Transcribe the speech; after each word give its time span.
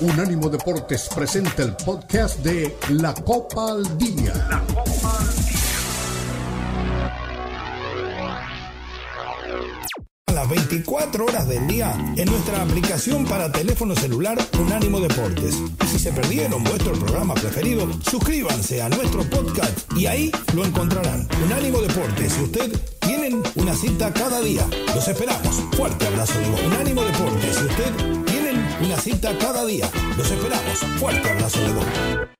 Unánimo 0.00 0.48
Deportes 0.48 1.10
presenta 1.14 1.62
el 1.62 1.76
podcast 1.76 2.38
de 2.38 2.74
La 2.88 3.12
Copa 3.12 3.72
al 3.72 3.98
Día. 3.98 4.32
La 4.48 4.60
Copa 4.60 5.18
al 5.18 5.36
Día. 5.36 5.60
A 10.26 10.32
las 10.32 10.48
24 10.48 11.26
horas 11.26 11.46
del 11.46 11.66
día 11.66 11.92
en 12.16 12.24
nuestra 12.30 12.62
aplicación 12.62 13.26
para 13.26 13.52
teléfono 13.52 13.94
celular 13.94 14.38
Unánimo 14.58 15.00
Deportes. 15.00 15.56
Si 15.90 15.98
se 15.98 16.12
perdieron 16.12 16.64
vuestro 16.64 16.92
programa 16.92 17.34
preferido, 17.34 17.86
suscríbanse 18.10 18.80
a 18.80 18.88
nuestro 18.88 19.22
podcast 19.28 19.76
y 19.94 20.06
ahí 20.06 20.32
lo 20.54 20.64
encontrarán. 20.64 21.28
Unánimo 21.44 21.82
Deportes. 21.82 22.32
Si 22.32 22.42
usted 22.42 22.72
tienen 23.00 23.42
una 23.56 23.74
cita 23.74 24.12
cada 24.14 24.40
día. 24.40 24.66
Los 24.94 25.06
esperamos. 25.08 25.62
Fuerte 25.76 26.06
abrazo 26.06 26.38
de 26.38 26.66
Unánimo 26.66 27.02
Deportes. 27.02 27.56
Si 27.56 27.64
usted 27.64 28.29
una 28.82 28.96
cita 28.96 29.36
cada 29.38 29.64
día. 29.64 29.90
Los 30.16 30.30
esperamos. 30.30 30.78
Fuerte 30.98 31.30
abrazo 31.30 31.60
de 31.60 31.72
gol. 31.72 32.39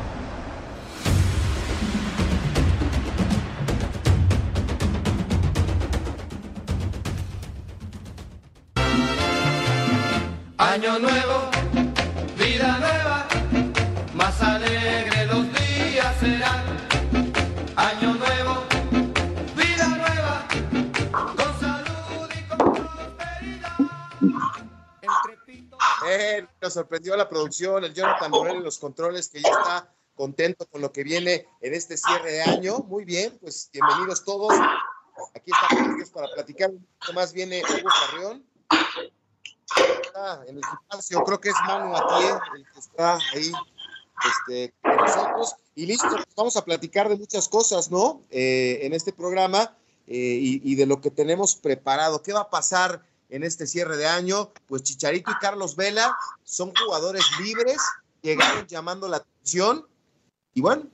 Año 10.71 10.99
nuevo, 10.99 11.51
vida 12.37 12.77
nueva, 12.79 13.27
más 14.13 14.41
alegre 14.41 15.25
los 15.25 15.43
días 15.51 16.17
serán. 16.17 16.63
Año 17.75 18.13
nuevo, 18.13 18.63
vida 19.53 19.87
nueva, 19.89 20.47
con 21.11 21.59
salud 21.59 22.29
y 22.33 22.47
con 22.47 22.73
prosperidad. 22.73 23.77
Eh, 26.07 26.47
nos 26.61 26.73
sorprendió 26.73 27.17
la 27.17 27.27
producción, 27.27 27.83
el 27.83 27.93
Jonathan 27.93 28.31
Morel 28.31 28.55
en 28.55 28.63
los 28.63 28.79
controles, 28.79 29.27
que 29.27 29.41
ya 29.41 29.49
está 29.49 29.93
contento 30.15 30.65
con 30.67 30.79
lo 30.79 30.93
que 30.93 31.03
viene 31.03 31.47
en 31.59 31.73
este 31.73 31.97
cierre 31.97 32.31
de 32.31 32.43
año. 32.43 32.79
Muy 32.79 33.03
bien, 33.03 33.37
pues 33.41 33.69
bienvenidos 33.73 34.23
todos. 34.23 34.53
Aquí 35.35 35.51
está 35.51 35.67
para 36.13 36.27
platicar 36.33 36.69
un 36.69 36.87
poco 36.97 37.11
más. 37.11 37.33
Viene 37.33 37.61
Hugo 37.61 37.89
Carrión. 38.09 38.45
En 40.47 40.57
el 40.57 40.63
gimnasio, 40.63 41.23
creo 41.23 41.39
que 41.39 41.49
es 41.49 41.55
Manu 41.65 41.95
Atié 41.95 42.29
el 42.55 42.65
que 42.71 42.79
está 42.79 43.17
ahí 43.33 43.51
este, 44.29 44.73
con 44.81 44.95
nosotros. 44.97 45.55
Y 45.75 45.85
listo, 45.85 46.07
pues 46.09 46.25
vamos 46.35 46.57
a 46.57 46.65
platicar 46.65 47.09
de 47.09 47.15
muchas 47.15 47.47
cosas, 47.47 47.89
¿no? 47.89 48.21
Eh, 48.29 48.79
en 48.83 48.93
este 48.93 49.13
programa 49.13 49.75
eh, 50.07 50.37
y, 50.39 50.61
y 50.63 50.75
de 50.75 50.85
lo 50.85 51.01
que 51.01 51.11
tenemos 51.11 51.55
preparado. 51.55 52.21
¿Qué 52.21 52.33
va 52.33 52.41
a 52.41 52.49
pasar 52.49 53.03
en 53.29 53.43
este 53.43 53.65
cierre 53.65 53.97
de 53.97 54.07
año? 54.07 54.51
Pues 54.67 54.83
Chicharito 54.83 55.31
y 55.31 55.39
Carlos 55.39 55.75
Vela 55.75 56.15
son 56.43 56.73
jugadores 56.75 57.23
libres, 57.39 57.81
llegaron 58.21 58.67
llamando 58.67 59.07
la 59.07 59.17
atención 59.17 59.87
y 60.53 60.61
bueno, 60.61 60.87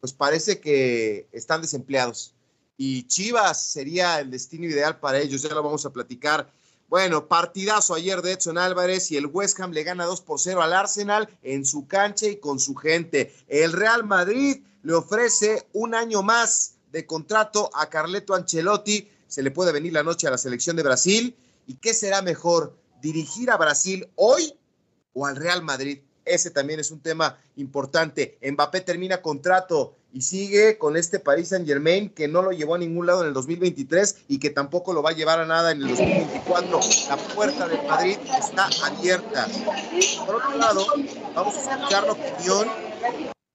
pues 0.00 0.12
parece 0.12 0.60
que 0.60 1.28
están 1.32 1.62
desempleados. 1.62 2.34
Y 2.76 3.06
Chivas 3.06 3.64
sería 3.64 4.18
el 4.18 4.30
destino 4.30 4.64
ideal 4.64 4.98
para 4.98 5.20
ellos, 5.20 5.42
ya 5.42 5.54
lo 5.54 5.62
vamos 5.62 5.86
a 5.86 5.90
platicar. 5.90 6.52
Bueno, 6.92 7.26
partidazo 7.26 7.94
ayer 7.94 8.20
de 8.20 8.32
Edson 8.32 8.58
Álvarez 8.58 9.10
y 9.10 9.16
el 9.16 9.24
West 9.24 9.58
Ham 9.58 9.72
le 9.72 9.82
gana 9.82 10.04
2 10.04 10.20
por 10.20 10.38
0 10.38 10.60
al 10.60 10.74
Arsenal 10.74 11.26
en 11.42 11.64
su 11.64 11.86
cancha 11.86 12.26
y 12.26 12.36
con 12.36 12.60
su 12.60 12.74
gente. 12.74 13.34
El 13.48 13.72
Real 13.72 14.04
Madrid 14.04 14.62
le 14.82 14.92
ofrece 14.92 15.66
un 15.72 15.94
año 15.94 16.22
más 16.22 16.74
de 16.90 17.06
contrato 17.06 17.70
a 17.72 17.88
Carleto 17.88 18.34
Ancelotti. 18.34 19.08
Se 19.26 19.42
le 19.42 19.50
puede 19.50 19.72
venir 19.72 19.94
la 19.94 20.02
noche 20.02 20.26
a 20.26 20.30
la 20.32 20.36
selección 20.36 20.76
de 20.76 20.82
Brasil. 20.82 21.34
¿Y 21.66 21.76
qué 21.76 21.94
será 21.94 22.20
mejor? 22.20 22.76
¿Dirigir 23.00 23.50
a 23.50 23.56
Brasil 23.56 24.06
hoy 24.16 24.54
o 25.14 25.24
al 25.24 25.36
Real 25.36 25.62
Madrid? 25.62 26.00
Ese 26.24 26.50
también 26.50 26.80
es 26.80 26.90
un 26.90 27.00
tema 27.00 27.38
importante. 27.56 28.38
Mbappé 28.42 28.80
termina 28.82 29.22
contrato 29.22 29.96
y 30.12 30.22
sigue 30.22 30.78
con 30.78 30.96
este 30.96 31.18
Paris 31.18 31.48
Saint 31.48 31.66
Germain 31.66 32.10
que 32.10 32.28
no 32.28 32.42
lo 32.42 32.52
llevó 32.52 32.74
a 32.74 32.78
ningún 32.78 33.06
lado 33.06 33.22
en 33.22 33.28
el 33.28 33.34
2023 33.34 34.24
y 34.28 34.38
que 34.38 34.50
tampoco 34.50 34.92
lo 34.92 35.02
va 35.02 35.10
a 35.10 35.14
llevar 35.14 35.40
a 35.40 35.46
nada 35.46 35.72
en 35.72 35.82
el 35.82 35.88
2024. 35.88 36.80
La 37.08 37.16
puerta 37.34 37.68
del 37.68 37.86
Madrid 37.86 38.18
está 38.38 38.68
abierta. 38.84 39.48
Por 40.26 40.36
otro 40.36 40.56
lado, 40.56 40.86
vamos 41.34 41.56
a 41.56 41.74
escuchar 41.74 42.04
la 42.04 42.12
opinión 42.12 42.68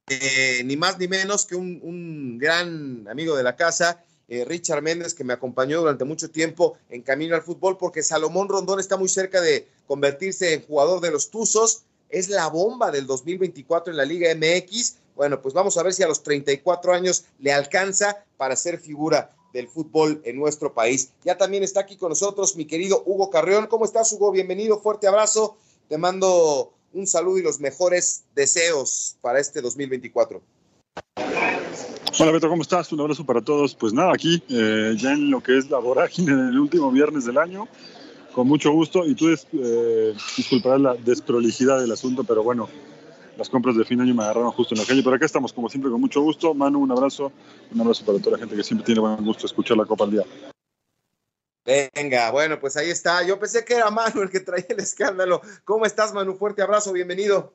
eh, 0.10 0.62
ni 0.64 0.78
más 0.78 0.98
ni 0.98 1.10
menos 1.10 1.46
que 1.46 1.56
un, 1.56 2.38
gran 2.38 3.06
amigo 3.10 3.36
de 3.36 3.44
la 3.44 3.58
casa, 3.58 4.02
eh, 4.30 4.46
Richard 4.46 4.82
Méndez, 4.82 5.14
que 5.14 5.26
me 5.26 5.34
acompañó 5.34 5.82
durante 5.82 6.06
mucho 6.06 6.32
tiempo 6.32 6.78
en 6.90 7.02
Camino 7.02 7.36
al 7.36 7.42
Fútbol, 7.42 7.78
porque 7.78 8.04
Salomón 8.04 8.48
Rondón 8.48 8.80
está 8.80 8.96
muy 8.96 9.10
cerca 9.10 9.42
de 9.42 9.68
convertirse 9.86 10.54
en 10.54 10.66
jugador 10.66 11.02
de 11.02 11.12
los 11.12 11.30
Tuzos. 11.30 11.84
Es 12.10 12.30
la 12.30 12.48
bomba 12.48 12.92
del 12.92 13.06
2024 13.06 13.92
en 13.92 13.98
la 13.98 14.06
Liga 14.06 14.34
MX. 14.34 14.98
Bueno, 15.16 15.42
pues 15.42 15.54
vamos 15.54 15.78
a 15.78 15.84
ver 15.84 15.94
si 15.94 16.04
a 16.04 16.08
los 16.08 16.24
34 16.24 16.94
años 16.94 17.26
le 17.40 17.52
alcanza 17.52 18.24
para 18.38 18.56
ser 18.56 18.80
figura 18.80 19.36
del 19.54 19.68
fútbol 19.68 20.22
en 20.24 20.38
nuestro 20.38 20.74
país. 20.74 21.12
Ya 21.26 21.38
también 21.38 21.64
está 21.64 21.82
aquí 21.82 21.98
con 21.98 22.10
nosotros 22.10 22.56
mi 22.56 22.66
querido 22.66 23.04
Hugo 23.06 23.30
Carreón. 23.30 23.68
¿Cómo 23.68 23.86
estás, 23.86 24.12
Hugo? 24.14 24.32
Bienvenido, 24.32 24.80
fuerte 24.80 25.08
abrazo. 25.08 25.58
Te 25.90 25.98
mando 25.98 26.74
un 26.94 27.08
saludo 27.08 27.40
y 27.40 27.44
los 27.44 27.60
mejores 27.60 28.24
deseos 28.36 29.18
para 29.22 29.40
este 29.40 29.62
2024. 29.62 30.42
Hola 32.20 32.32
Beto, 32.32 32.50
¿cómo 32.50 32.62
estás? 32.62 32.92
Un 32.92 33.02
abrazo 33.02 33.26
para 33.26 33.42
todos. 33.42 33.76
Pues 33.76 33.94
nada, 33.94 34.14
aquí 34.14 34.42
eh, 34.50 34.96
ya 34.98 35.12
en 35.12 35.30
lo 35.30 35.42
que 35.42 35.58
es 35.58 35.70
la 35.70 35.78
vorágine 35.78 36.36
del 36.36 36.60
último 36.60 36.90
viernes 36.90 37.26
del 37.26 37.38
año, 37.38 37.68
con 38.38 38.48
mucho 38.48 38.72
gusto. 38.72 39.04
Y 39.04 39.16
tú 39.16 39.30
eh, 39.30 40.16
disculparás 40.38 40.80
la 40.80 40.94
desprolijidad 40.94 41.82
del 41.82 41.92
asunto, 41.92 42.24
pero 42.24 42.44
bueno, 42.44 42.70
las 43.36 43.50
compras 43.50 43.76
de 43.76 43.84
fin 43.84 43.98
de 43.98 44.04
año 44.04 44.14
me 44.14 44.22
agarraron 44.22 44.52
justo 44.52 44.76
en 44.76 44.82
la 44.82 44.86
calle. 44.86 45.02
Pero 45.02 45.16
acá 45.16 45.26
estamos, 45.26 45.52
como 45.52 45.68
siempre, 45.70 45.90
con 45.90 46.00
mucho 46.00 46.22
gusto. 46.22 46.54
Manu, 46.54 46.80
un 46.80 46.92
abrazo. 46.92 47.32
Un 47.74 47.82
abrazo 47.82 48.06
para 48.06 48.20
toda 48.20 48.34
la 48.34 48.38
gente 48.38 48.56
que 48.56 48.64
siempre 48.64 48.86
tiene 48.86 49.02
buen 49.02 49.26
gusto 49.26 49.48
escuchar 49.48 49.76
la 49.76 49.86
Copa 49.86 50.04
al 50.04 50.12
Día. 50.12 50.24
Venga, 51.66 52.30
bueno, 52.30 52.60
pues 52.60 52.78
ahí 52.78 52.92
está. 52.92 53.26
Yo 53.26 53.40
pensé 53.40 53.66
que 53.66 53.74
era 53.74 53.90
Manu 53.90 54.22
el 54.22 54.30
que 54.30 54.42
traía 54.42 54.68
el 54.70 54.80
escándalo. 54.82 55.42
¿Cómo 55.66 55.88
estás, 55.88 56.14
Manu? 56.14 56.36
Fuerte 56.36 56.62
abrazo, 56.62 56.94
bienvenido. 56.94 57.54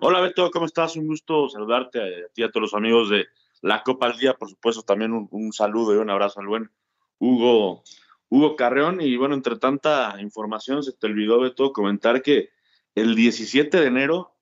Hola 0.00 0.20
Beto, 0.20 0.52
¿cómo 0.52 0.66
estás? 0.66 0.94
Un 0.94 1.08
gusto 1.08 1.48
saludarte 1.48 2.00
a 2.00 2.28
ti 2.32 2.42
y 2.42 2.44
a 2.44 2.50
todos 2.52 2.62
los 2.62 2.74
amigos 2.74 3.10
de 3.10 3.26
la 3.62 3.82
Copa 3.82 4.06
al 4.06 4.16
Día, 4.16 4.34
por 4.34 4.48
supuesto, 4.48 4.82
también 4.82 5.12
un, 5.12 5.28
un, 5.30 5.52
saludo 5.52 5.94
y 5.94 5.98
un 5.98 6.10
abrazo 6.10 6.40
al 6.40 6.46
buen 6.46 6.70
Hugo, 7.18 7.84
Hugo 8.34 8.56
Carreón. 8.56 9.00
Y 9.00 9.16
bueno, 9.16 9.34
entre 9.34 9.56
tanta 9.56 10.16
información, 10.20 10.82
se 10.82 10.92
te 10.92 11.06
olvidó, 11.06 11.38
Beto, 11.40 11.72
comentar 11.72 12.20
que 12.20 12.50
el 12.96 13.14
17 13.14 13.80
de 13.80 13.86
enero 13.86 14.34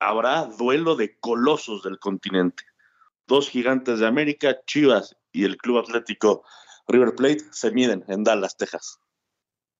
habrá 0.00 0.46
duelo 0.46 0.96
de 0.96 1.16
colosos 1.20 1.84
del 1.84 2.00
continente. 2.00 2.64
Dos 3.28 3.48
gigantes 3.48 4.00
de 4.00 4.08
América, 4.08 4.60
Chivas 4.66 5.16
y 5.30 5.44
el 5.44 5.56
Club 5.58 5.78
Atlético 5.78 6.42
River 6.88 7.14
Plate 7.14 7.44
se 7.52 7.70
miden 7.70 8.04
en 8.08 8.24
Dallas, 8.24 8.56
Texas. 8.56 8.98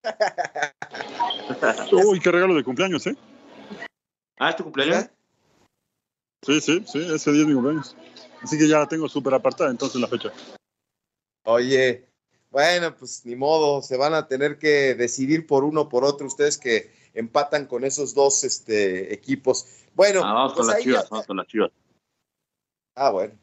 Uy, 1.93 2.20
qué 2.20 2.31
regalo 2.31 2.55
de 2.55 2.62
cumpleaños, 2.62 3.05
¿eh? 3.08 3.17
Ah, 4.38 4.50
¿es 4.50 4.56
tu 4.56 4.62
cumpleaños? 4.62 5.11
Sí, 6.43 6.61
sí, 6.61 6.85
sí, 6.87 6.99
ese 7.12 7.32
día 7.32 7.43
es 7.43 7.49
mi 7.49 7.55
cumpleaños. 7.55 7.96
Así 8.43 8.56
que 8.56 8.69
ya 8.69 8.79
la 8.79 8.87
tengo 8.87 9.08
súper 9.08 9.35
apartada 9.35 9.70
entonces 9.70 10.00
la 10.00 10.06
fecha. 10.06 10.31
Oye, 11.44 12.10
bueno, 12.50 12.94
pues 12.97 13.25
ni 13.25 13.37
modo, 13.37 13.81
se 13.82 13.97
van 13.97 14.14
a 14.14 14.26
tener 14.26 14.58
que 14.58 14.94
decidir 14.94 15.47
por 15.47 15.64
uno 15.64 15.82
o 15.82 15.88
por 15.88 16.05
otro 16.05 16.26
ustedes 16.26 16.58
que 16.58 16.91
empatan 17.14 17.67
con 17.67 17.85
esos 17.85 18.14
dos 18.14 18.44
este, 18.44 19.12
equipos. 19.14 19.67
Bueno, 19.94 20.20
ah, 20.25 20.32
vamos, 20.32 20.55
pues 20.55 20.67
con 20.67 20.76
ahí 20.76 20.82
chivas, 20.85 21.05
ya- 21.05 21.08
vamos 21.11 21.26
con 21.26 21.37
las 21.37 21.47
chivas, 21.47 21.70
Ah, 22.97 23.11
bueno. 23.11 23.35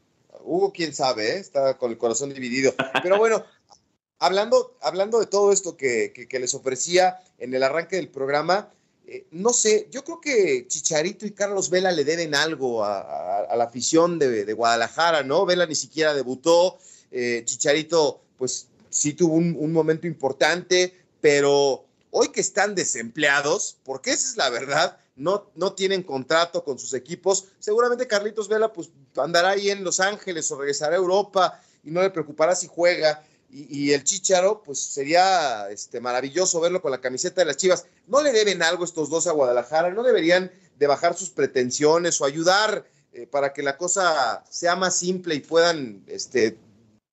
Hugo, 0.44 0.72
quién 0.72 0.94
sabe, 0.94 1.32
¿eh? 1.32 1.38
está 1.38 1.76
con 1.78 1.90
el 1.90 1.98
corazón 1.98 2.32
dividido. 2.32 2.72
Pero 3.02 3.18
bueno, 3.18 3.44
hablando, 4.18 4.76
hablando 4.80 5.18
de 5.20 5.26
todo 5.26 5.52
esto 5.52 5.76
que, 5.76 6.12
que- 6.14 6.28
que 6.28 6.38
les 6.38 6.54
ofrecía 6.54 7.18
en 7.38 7.54
el 7.54 7.62
arranque 7.62 7.96
del 7.96 8.08
programa, 8.08 8.70
eh, 9.06 9.26
no 9.30 9.52
sé, 9.52 9.88
yo 9.90 10.04
creo 10.04 10.20
que 10.20 10.66
Chicharito 10.68 11.26
y 11.26 11.32
Carlos 11.32 11.70
Vela 11.70 11.90
le 11.92 12.04
deben 12.04 12.34
algo 12.34 12.84
a, 12.84 13.00
a- 13.00 13.40
a 13.44 13.56
la 13.56 13.64
afición 13.64 14.18
de, 14.18 14.44
de 14.44 14.52
Guadalajara, 14.52 15.22
¿no? 15.22 15.44
Vela 15.46 15.66
ni 15.66 15.74
siquiera 15.74 16.14
debutó, 16.14 16.78
eh, 17.10 17.42
Chicharito, 17.44 18.20
pues 18.36 18.68
sí 18.90 19.14
tuvo 19.14 19.34
un, 19.34 19.56
un 19.58 19.72
momento 19.72 20.06
importante, 20.06 20.94
pero 21.20 21.84
hoy 22.10 22.28
que 22.28 22.40
están 22.40 22.74
desempleados, 22.74 23.78
porque 23.84 24.10
esa 24.10 24.28
es 24.28 24.36
la 24.36 24.50
verdad, 24.50 24.98
no, 25.16 25.50
no 25.56 25.72
tienen 25.72 26.02
contrato 26.02 26.64
con 26.64 26.78
sus 26.78 26.94
equipos, 26.94 27.48
seguramente 27.58 28.06
Carlitos 28.06 28.48
Vela 28.48 28.72
pues 28.72 28.90
andará 29.16 29.50
ahí 29.50 29.70
en 29.70 29.84
Los 29.84 30.00
Ángeles 30.00 30.50
o 30.50 30.58
regresará 30.58 30.94
a 30.94 30.98
Europa 30.98 31.60
y 31.82 31.90
no 31.90 32.02
le 32.02 32.10
preocupará 32.10 32.54
si 32.54 32.68
juega. 32.68 33.24
Y, 33.50 33.92
el 33.92 34.04
Chicharo, 34.04 34.62
pues 34.62 34.78
sería 34.78 35.70
este, 35.70 36.02
maravilloso 36.02 36.60
verlo 36.60 36.82
con 36.82 36.90
la 36.90 37.00
camiseta 37.00 37.40
de 37.40 37.46
las 37.46 37.56
Chivas. 37.56 37.86
¿No 38.06 38.22
le 38.22 38.30
deben 38.30 38.62
algo 38.62 38.84
estos 38.84 39.08
dos 39.08 39.26
a 39.26 39.32
Guadalajara? 39.32 39.90
¿No 39.90 40.02
deberían 40.02 40.52
de 40.78 40.86
bajar 40.86 41.16
sus 41.16 41.30
pretensiones 41.30 42.20
o 42.20 42.26
ayudar 42.26 42.84
eh, 43.14 43.26
para 43.26 43.54
que 43.54 43.62
la 43.62 43.78
cosa 43.78 44.44
sea 44.50 44.76
más 44.76 44.96
simple 44.96 45.34
y 45.34 45.40
puedan 45.40 46.04
este, 46.08 46.58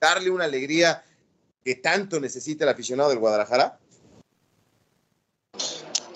darle 0.02 0.30
una 0.30 0.44
alegría 0.44 1.06
que 1.66 1.74
tanto 1.74 2.20
necesita 2.20 2.64
el 2.64 2.70
aficionado 2.70 3.10
del 3.10 3.18
Guadalajara? 3.18 3.80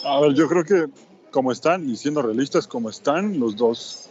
A 0.06 0.22
ver, 0.22 0.36
yo 0.36 0.48
creo 0.48 0.64
que 0.64 0.86
como 1.32 1.52
están, 1.52 1.90
y 1.90 1.98
siendo 1.98 2.22
realistas 2.22 2.68
como 2.68 2.90
están 2.90 3.40
los 3.40 3.56
dos, 3.56 4.10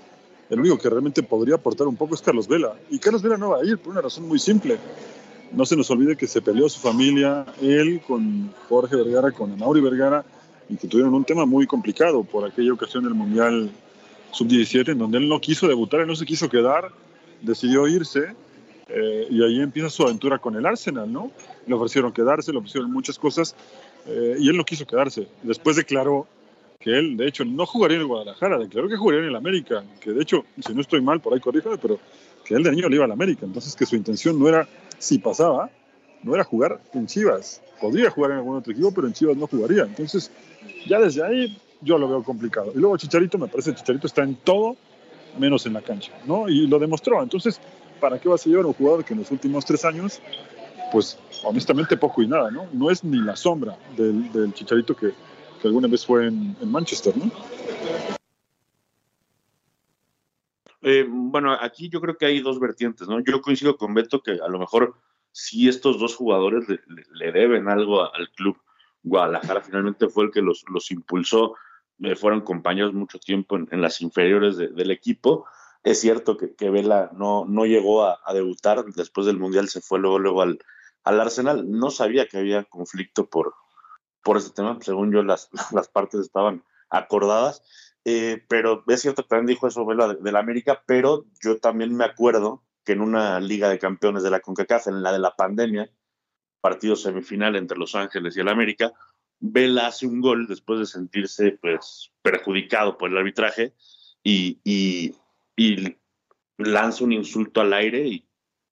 el 0.50 0.58
único 0.58 0.78
que 0.78 0.90
realmente 0.90 1.22
podría 1.22 1.54
aportar 1.54 1.86
un 1.86 1.96
poco 1.96 2.16
es 2.16 2.22
Carlos 2.22 2.48
Vela. 2.48 2.74
Y 2.90 2.98
Carlos 2.98 3.22
Vela 3.22 3.36
no 3.36 3.50
va 3.50 3.58
a 3.58 3.64
ir 3.64 3.78
por 3.78 3.92
una 3.92 4.00
razón 4.00 4.26
muy 4.26 4.40
simple. 4.40 4.78
No 5.52 5.64
se 5.64 5.76
nos 5.76 5.88
olvide 5.92 6.16
que 6.16 6.26
se 6.26 6.42
peleó 6.42 6.68
su 6.68 6.80
familia, 6.80 7.46
él 7.62 8.02
con 8.06 8.52
Jorge 8.68 8.96
Vergara, 8.96 9.30
con 9.30 9.52
Anauri 9.52 9.80
Vergara, 9.80 10.24
y 10.68 10.76
que 10.76 10.88
tuvieron 10.88 11.14
un 11.14 11.24
tema 11.24 11.46
muy 11.46 11.68
complicado 11.68 12.24
por 12.24 12.46
aquella 12.46 12.72
ocasión 12.72 13.04
del 13.04 13.14
Mundial 13.14 13.70
Sub-17, 14.32 14.90
en 14.90 14.98
donde 14.98 15.18
él 15.18 15.28
no 15.28 15.40
quiso 15.40 15.68
debutar, 15.68 16.00
él 16.00 16.08
no 16.08 16.16
se 16.16 16.26
quiso 16.26 16.50
quedar, 16.50 16.90
decidió 17.42 17.86
irse, 17.86 18.34
eh, 18.88 19.26
y 19.30 19.42
ahí 19.42 19.60
empieza 19.60 19.90
su 19.90 20.02
aventura 20.02 20.38
con 20.38 20.56
el 20.56 20.64
Arsenal, 20.64 21.12
¿no? 21.12 21.30
Le 21.66 21.74
ofrecieron 21.74 22.12
quedarse, 22.12 22.52
le 22.52 22.58
ofrecieron 22.58 22.90
muchas 22.90 23.18
cosas, 23.18 23.54
eh, 24.06 24.36
y 24.38 24.48
él 24.48 24.56
no 24.56 24.64
quiso 24.64 24.86
quedarse. 24.86 25.28
Después 25.42 25.76
declaró 25.76 26.26
que 26.80 26.96
él, 26.96 27.16
de 27.16 27.26
hecho, 27.26 27.44
no 27.44 27.66
jugaría 27.66 27.96
en 27.96 28.02
el 28.02 28.08
Guadalajara, 28.08 28.58
declaró 28.58 28.88
que 28.88 28.96
jugaría 28.96 29.20
en 29.20 29.28
el 29.28 29.36
América, 29.36 29.84
que 30.00 30.12
de 30.12 30.22
hecho, 30.22 30.44
si 30.64 30.72
no 30.74 30.80
estoy 30.80 31.00
mal, 31.00 31.20
por 31.20 31.34
ahí 31.34 31.40
corríjame, 31.40 31.76
pero 31.76 31.98
que 32.44 32.54
él 32.54 32.62
de 32.62 32.70
niño 32.70 32.88
le 32.88 32.96
iba 32.96 33.04
al 33.04 33.12
América, 33.12 33.44
entonces 33.44 33.74
que 33.76 33.84
su 33.84 33.96
intención 33.96 34.38
no 34.38 34.48
era, 34.48 34.66
si 34.98 35.18
pasaba, 35.18 35.70
no 36.22 36.34
era 36.34 36.44
jugar 36.44 36.80
en 36.94 37.06
Chivas, 37.06 37.62
podría 37.80 38.10
jugar 38.10 38.30
en 38.32 38.38
algún 38.38 38.56
otro 38.56 38.72
equipo, 38.72 38.92
pero 38.92 39.06
en 39.06 39.12
Chivas 39.12 39.36
no 39.36 39.46
jugaría, 39.46 39.82
entonces 39.82 40.30
ya 40.86 40.98
desde 40.98 41.24
ahí 41.24 41.58
yo 41.80 41.98
lo 41.98 42.08
veo 42.08 42.22
complicado. 42.22 42.72
Y 42.74 42.78
luego 42.78 42.96
Chicharito, 42.96 43.38
me 43.38 43.48
parece 43.48 43.74
Chicharito 43.74 44.06
está 44.06 44.22
en 44.22 44.36
todo 44.36 44.76
menos 45.38 45.66
en 45.66 45.74
la 45.74 45.82
cancha, 45.82 46.12
¿no? 46.26 46.48
Y 46.48 46.66
lo 46.66 46.78
demostró, 46.78 47.22
entonces, 47.22 47.60
¿para 48.00 48.18
qué 48.18 48.28
vas 48.28 48.46
a 48.46 48.50
llevar 48.50 48.64
a 48.64 48.68
un 48.68 48.74
jugador 48.74 49.04
que 49.04 49.12
en 49.12 49.20
los 49.20 49.30
últimos 49.30 49.64
tres 49.64 49.84
años, 49.84 50.20
pues 50.92 51.18
honestamente 51.44 51.96
poco 51.96 52.22
y 52.22 52.28
nada, 52.28 52.50
¿no? 52.50 52.68
No 52.72 52.90
es 52.90 53.04
ni 53.04 53.18
la 53.18 53.36
sombra 53.36 53.76
del, 53.96 54.52
Chicharito 54.54 54.94
que, 54.96 55.12
alguna 55.64 55.88
vez 55.88 56.04
fue 56.06 56.26
en, 56.26 56.56
Manchester, 56.64 57.16
¿no? 57.16 57.30
Eh, 60.82 61.04
bueno, 61.08 61.56
aquí 61.60 61.88
yo 61.88 62.00
creo 62.00 62.16
que 62.16 62.26
hay 62.26 62.40
dos 62.40 62.60
vertientes, 62.60 63.08
¿no? 63.08 63.20
Yo 63.20 63.40
coincido 63.42 63.76
con 63.76 63.94
Beto 63.94 64.22
que 64.22 64.32
a 64.32 64.48
lo 64.48 64.58
mejor 64.58 64.94
si 65.32 65.68
estos 65.68 65.98
dos 65.98 66.16
jugadores 66.16 66.66
le, 66.68 67.32
deben 67.32 67.68
algo 67.68 68.02
al 68.12 68.30
club. 68.30 68.56
Guadalajara 69.02 69.60
finalmente 69.60 70.08
fue 70.08 70.24
el 70.24 70.30
que 70.30 70.42
los, 70.42 70.64
los 70.68 70.90
impulsó, 70.90 71.54
eh, 72.00 72.16
fueron 72.16 72.40
compañeros 72.40 72.92
mucho 72.92 73.18
tiempo 73.18 73.56
en, 73.56 73.80
las 73.80 74.00
inferiores 74.00 74.56
del 74.56 74.90
equipo. 74.90 75.46
Es 75.82 76.00
cierto 76.00 76.36
que, 76.36 76.54
que 76.54 76.70
Vela 76.70 77.10
no, 77.14 77.44
no 77.46 77.64
llegó 77.64 78.04
a, 78.04 78.20
debutar, 78.32 78.84
después 78.84 79.26
del 79.26 79.38
Mundial 79.38 79.68
se 79.68 79.80
fue 79.80 79.98
luego, 79.98 80.18
luego 80.18 80.42
al, 80.42 80.58
al 81.04 81.20
Arsenal. 81.20 81.70
No 81.70 81.90
sabía 81.90 82.26
que 82.26 82.38
había 82.38 82.64
conflicto 82.64 83.28
por, 83.28 83.54
por 84.22 84.36
ese 84.36 84.50
tema. 84.50 84.78
Según 84.80 85.12
yo, 85.12 85.22
las, 85.22 85.48
las 85.72 85.88
partes 85.88 86.20
estaban 86.20 86.64
acordadas. 86.90 87.62
Eh, 88.04 88.44
pero 88.48 88.84
es 88.86 89.02
cierto 89.02 89.22
que 89.22 89.28
también 89.28 89.46
dijo 89.46 89.66
eso 89.66 89.84
de, 89.84 90.16
de 90.20 90.32
la 90.32 90.38
América, 90.38 90.82
pero 90.86 91.26
yo 91.42 91.58
también 91.58 91.94
me 91.94 92.04
acuerdo 92.04 92.64
que 92.84 92.92
en 92.92 93.02
una 93.02 93.38
Liga 93.38 93.68
de 93.68 93.78
Campeones 93.78 94.22
de 94.22 94.30
la 94.30 94.40
CONCACAF, 94.40 94.86
en 94.86 95.02
la 95.02 95.12
de 95.12 95.18
la 95.18 95.36
pandemia, 95.36 95.90
partido 96.60 96.96
semifinal 96.96 97.56
entre 97.56 97.76
Los 97.76 97.94
Ángeles 97.94 98.36
y 98.36 98.40
el 98.40 98.48
América, 98.48 98.92
Vela 99.40 99.86
hace 99.86 100.06
un 100.06 100.20
gol 100.20 100.46
después 100.46 100.80
de 100.80 100.86
sentirse 100.86 101.52
pues, 101.60 102.12
perjudicado 102.22 102.98
por 102.98 103.10
el 103.10 103.18
arbitraje 103.18 103.74
y, 104.22 104.60
y, 104.64 105.14
y 105.58 105.98
lanza 106.56 107.02
un 107.02 107.12
insulto 107.12 107.60
al 107.60 107.72
aire 107.72 108.06
y, 108.06 108.24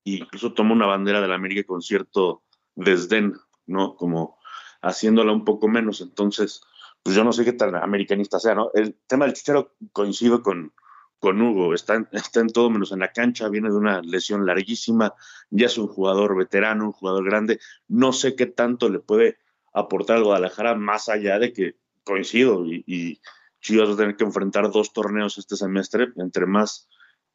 incluso 0.05 0.53
toma 0.53 0.73
una 0.73 0.87
bandera 0.87 1.21
de 1.21 1.27
la 1.27 1.35
América 1.35 1.67
con 1.67 1.83
cierto 1.83 2.44
desdén, 2.77 3.35
¿no? 3.67 3.97
Como 3.97 4.38
haciéndola 4.83 5.33
un 5.33 5.44
poco 5.44 5.67
menos. 5.67 6.00
Entonces, 6.00 6.62
pues 7.03 7.17
yo 7.17 7.25
no 7.25 7.33
sé 7.33 7.44
qué 7.44 7.53
tan 7.53 7.75
americanista 7.75 8.38
sea, 8.38 8.55
¿no? 8.55 8.71
El 8.73 8.94
tema 9.09 9.25
del 9.25 9.35
Chicharo 9.35 9.75
coincido 9.93 10.43
con, 10.43 10.73
con 11.19 11.43
Hugo, 11.43 11.75
está 11.75 11.97
en, 11.97 12.09
está 12.12 12.38
en 12.38 12.50
todo 12.50 12.71
menos 12.71 12.93
en 12.93 13.00
la 13.00 13.11
cancha, 13.11 13.49
viene 13.49 13.69
de 13.69 13.77
una 13.77 14.00
lesión 14.03 14.47
larguísima, 14.47 15.12
ya 15.50 15.67
es 15.67 15.79
un 15.79 15.88
jugador 15.88 16.37
veterano, 16.37 16.87
un 16.87 16.93
jugador 16.93 17.25
grande, 17.25 17.59
no 17.88 18.12
sé 18.12 18.37
qué 18.37 18.47
tanto 18.47 18.88
le 18.88 19.00
puede 19.00 19.38
aportar 19.73 20.19
al 20.19 20.25
Guadalajara 20.25 20.77
más 20.77 21.09
allá 21.09 21.41
de 21.41 21.53
que 21.53 21.79
coincido 22.05 22.65
y 22.65 23.21
Chivas 23.66 23.88
va 23.88 23.94
a 23.94 23.96
tener 23.96 24.16
que 24.16 24.24
enfrentar 24.24 24.70
dos 24.70 24.92
torneos 24.92 25.38
este 25.38 25.56
semestre, 25.56 26.08
entre 26.16 26.46
más 26.46 26.88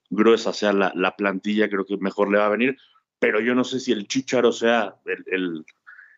gruesa 0.09 0.53
sea 0.53 0.73
la, 0.73 0.91
la, 0.95 1.15
plantilla, 1.15 1.69
creo 1.69 1.85
que 1.85 1.97
mejor 1.97 2.31
le 2.31 2.37
va 2.37 2.45
a 2.45 2.49
venir, 2.49 2.77
pero 3.19 3.39
yo 3.39 3.55
no 3.55 3.63
sé 3.63 3.79
si 3.79 3.91
el 3.91 4.07
Chicharo 4.07 4.51
sea 4.51 4.95
el 5.05 5.65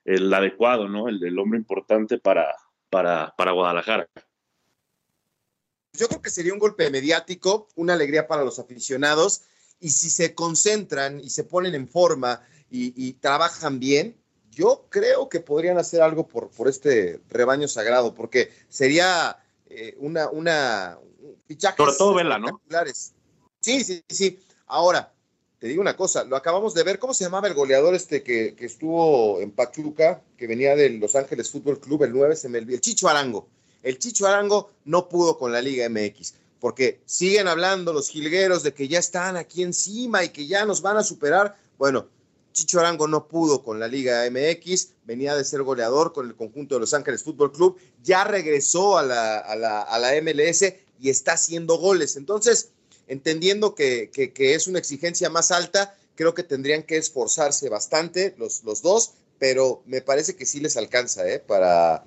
el 0.05 0.33
adecuado, 0.33 0.87
¿no? 0.87 1.07
El, 1.07 1.19
del 1.19 1.37
hombre 1.39 1.59
importante 1.59 2.17
para, 2.17 2.55
para, 2.89 3.33
para 3.37 3.51
Guadalajara. 3.51 4.07
Yo 5.93 6.07
creo 6.07 6.21
que 6.21 6.29
sería 6.29 6.53
un 6.53 6.59
golpe 6.59 6.89
mediático, 6.89 7.67
una 7.75 7.93
alegría 7.93 8.27
para 8.27 8.43
los 8.43 8.59
aficionados, 8.59 9.43
y 9.79 9.89
si 9.89 10.09
se 10.09 10.33
concentran 10.33 11.19
y 11.19 11.29
se 11.29 11.43
ponen 11.43 11.75
en 11.75 11.87
forma 11.87 12.41
y, 12.75 13.13
trabajan 13.13 13.79
bien, 13.79 14.17
yo 14.49 14.87
creo 14.89 15.29
que 15.29 15.39
podrían 15.39 15.77
hacer 15.77 16.01
algo 16.01 16.27
por, 16.27 16.49
por 16.49 16.67
este 16.67 17.21
rebaño 17.29 17.67
sagrado, 17.67 18.15
porque 18.15 18.51
sería 18.67 19.37
eh, 19.67 19.95
una, 19.99 20.29
una 20.29 20.97
fichaje. 21.45 21.77
Sobre 21.77 21.93
todo 21.93 22.13
Vela, 22.15 22.37
¿no? 22.37 22.61
Sí, 23.59 23.83
sí, 23.83 24.03
sí. 24.09 24.39
Ahora, 24.67 25.13
te 25.63 25.69
digo 25.69 25.81
una 25.81 25.95
cosa, 25.95 26.25
lo 26.25 26.35
acabamos 26.35 26.73
de 26.73 26.83
ver, 26.83 26.99
¿cómo 26.99 27.13
se 27.13 27.23
llamaba 27.23 27.47
el 27.47 27.53
goleador 27.53 27.95
este 27.95 28.21
que, 28.21 28.53
estuvo 28.59 29.39
en 29.39 29.51
Pachuca, 29.51 30.21
que 30.35 30.45
venía 30.45 30.75
del 30.75 30.97
Los 30.99 31.15
Ángeles 31.15 31.49
Fútbol 31.49 31.79
Club, 31.79 32.03
el 32.03 32.11
9, 32.11 32.35
se 32.35 32.49
me 32.49 32.57
el 32.57 32.81
Chicho 32.81 33.07
Arango. 33.07 33.47
El 33.81 33.97
Chicho 33.97 34.27
Arango 34.27 34.71
no 34.83 35.07
pudo 35.07 35.37
con 35.37 35.53
la 35.53 35.61
Liga 35.61 35.87
MX, 35.87 36.33
porque 36.59 36.99
siguen 37.05 37.47
hablando 37.47 37.93
los 37.93 38.09
jilgueros 38.09 38.63
de 38.63 38.73
que 38.73 38.89
ya 38.89 38.99
están 38.99 39.37
aquí 39.37 39.63
encima 39.63 40.25
y 40.25 40.29
que 40.29 40.47
ya 40.47 40.65
nos 40.65 40.81
van 40.81 40.97
a 40.97 41.03
superar. 41.03 41.55
Bueno, 41.77 42.07
Chicho 42.53 42.79
Arango 42.79 43.07
no 43.07 43.27
pudo 43.27 43.63
con 43.63 43.79
la 43.79 43.87
Liga 43.87 44.23
MX, 44.29 44.93
venía 45.03 45.35
de 45.35 45.43
ser 45.43 45.63
goleador 45.63 46.13
con 46.13 46.27
el 46.27 46.35
conjunto 46.35 46.75
de 46.75 46.81
Los 46.81 46.93
Ángeles 46.93 47.23
Fútbol 47.23 47.51
Club, 47.51 47.77
ya 48.01 48.23
regresó 48.23 48.97
a 48.97 49.03
la, 49.03 50.21
MLS 50.21 50.73
y 50.99 51.09
está 51.09 51.33
haciendo 51.33 51.77
goles. 51.77 52.15
Entonces, 52.15 52.69
entendiendo 53.07 53.75
que, 53.75 54.09
es 54.13 54.67
una 54.67 54.79
exigencia 54.79 55.29
más 55.29 55.51
alta, 55.51 55.97
creo 56.15 56.33
que 56.33 56.43
tendrían 56.43 56.83
que 56.83 56.97
esforzarse 56.97 57.67
bastante 57.69 58.35
los, 58.37 58.63
los 58.63 58.81
dos, 58.81 59.13
pero 59.39 59.81
me 59.85 60.01
parece 60.01 60.35
que 60.35 60.45
sí 60.45 60.59
les 60.59 60.77
alcanza 60.77 61.27
¿eh? 61.27 61.39
para, 61.39 62.05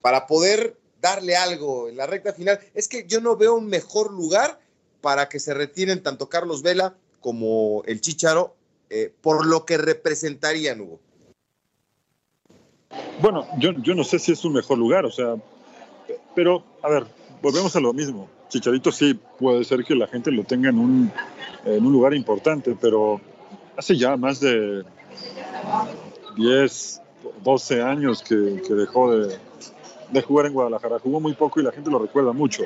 para 0.00 0.26
poder 0.26 0.76
darle 1.00 1.36
algo 1.36 1.88
en 1.88 1.96
la 1.96 2.06
recta 2.06 2.32
final. 2.32 2.58
Es 2.74 2.88
que 2.88 3.06
yo 3.06 3.20
no 3.20 3.36
veo 3.36 3.54
un 3.54 3.66
mejor 3.66 4.10
lugar 4.12 4.58
para 5.02 5.28
que 5.28 5.38
se 5.38 5.52
retiren 5.52 6.02
tanto 6.02 6.28
Carlos 6.28 6.62
Vela 6.62 6.96
como 7.20 7.82
el 7.86 8.00
Chicharo, 8.00 8.56
eh, 8.94 9.10
por 9.22 9.46
lo 9.46 9.64
que 9.64 9.78
representarían, 9.78 10.82
Hugo. 10.82 11.00
Bueno, 13.22 13.46
yo, 13.58 13.72
yo 13.82 13.94
no 13.94 14.04
sé 14.04 14.18
si 14.18 14.32
es 14.32 14.44
un 14.44 14.52
mejor 14.52 14.76
lugar, 14.76 15.06
o 15.06 15.10
sea, 15.10 15.36
pero 16.34 16.62
a 16.82 16.90
ver, 16.90 17.06
volvemos 17.40 17.74
a 17.74 17.80
lo 17.80 17.94
mismo. 17.94 18.28
Chicharito 18.50 18.92
sí 18.92 19.18
puede 19.38 19.64
ser 19.64 19.82
que 19.82 19.94
la 19.94 20.06
gente 20.08 20.30
lo 20.30 20.44
tenga 20.44 20.68
en 20.68 20.78
un, 20.78 21.12
en 21.64 21.86
un 21.86 21.90
lugar 21.90 22.12
importante, 22.12 22.76
pero 22.78 23.18
hace 23.78 23.96
ya 23.96 24.14
más 24.18 24.40
de 24.40 24.84
10, 26.36 27.00
12 27.42 27.80
años 27.80 28.22
que, 28.22 28.34
dejó 28.34 29.16
de, 29.16 30.22
jugar 30.22 30.44
en 30.44 30.52
Guadalajara. 30.52 30.98
Jugó 30.98 31.18
muy 31.18 31.32
poco 31.32 31.60
y 31.60 31.62
la 31.62 31.72
gente 31.72 31.90
lo 31.90 31.98
recuerda 31.98 32.32
mucho. 32.32 32.64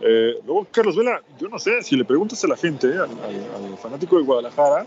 Eh, 0.00 0.36
luego, 0.46 0.66
Carlos 0.70 0.96
Vela, 0.96 1.20
yo 1.38 1.50
no 1.50 1.58
sé, 1.58 1.82
si 1.82 1.96
le 1.96 2.06
preguntas 2.06 2.42
a 2.44 2.48
la 2.48 2.56
gente, 2.56 2.96
al, 2.96 3.76
fanático 3.76 4.16
de 4.16 4.22
Guadalajara, 4.22 4.86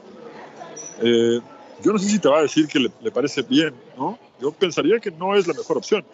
eh, 1.01 1.39
yo 1.83 1.91
no 1.91 1.99
sé 1.99 2.09
si 2.09 2.19
te 2.19 2.29
va 2.29 2.39
a 2.39 2.43
decir 2.43 2.67
que 2.67 2.79
le, 2.79 2.91
le, 3.01 3.11
parece 3.11 3.41
bien, 3.41 3.73
¿no? 3.97 4.17
Yo 4.39 4.51
pensaría 4.51 4.99
que 4.99 5.11
no 5.11 5.35
es 5.35 5.47
la 5.47 5.53
mejor 5.53 5.77
opción. 5.77 6.05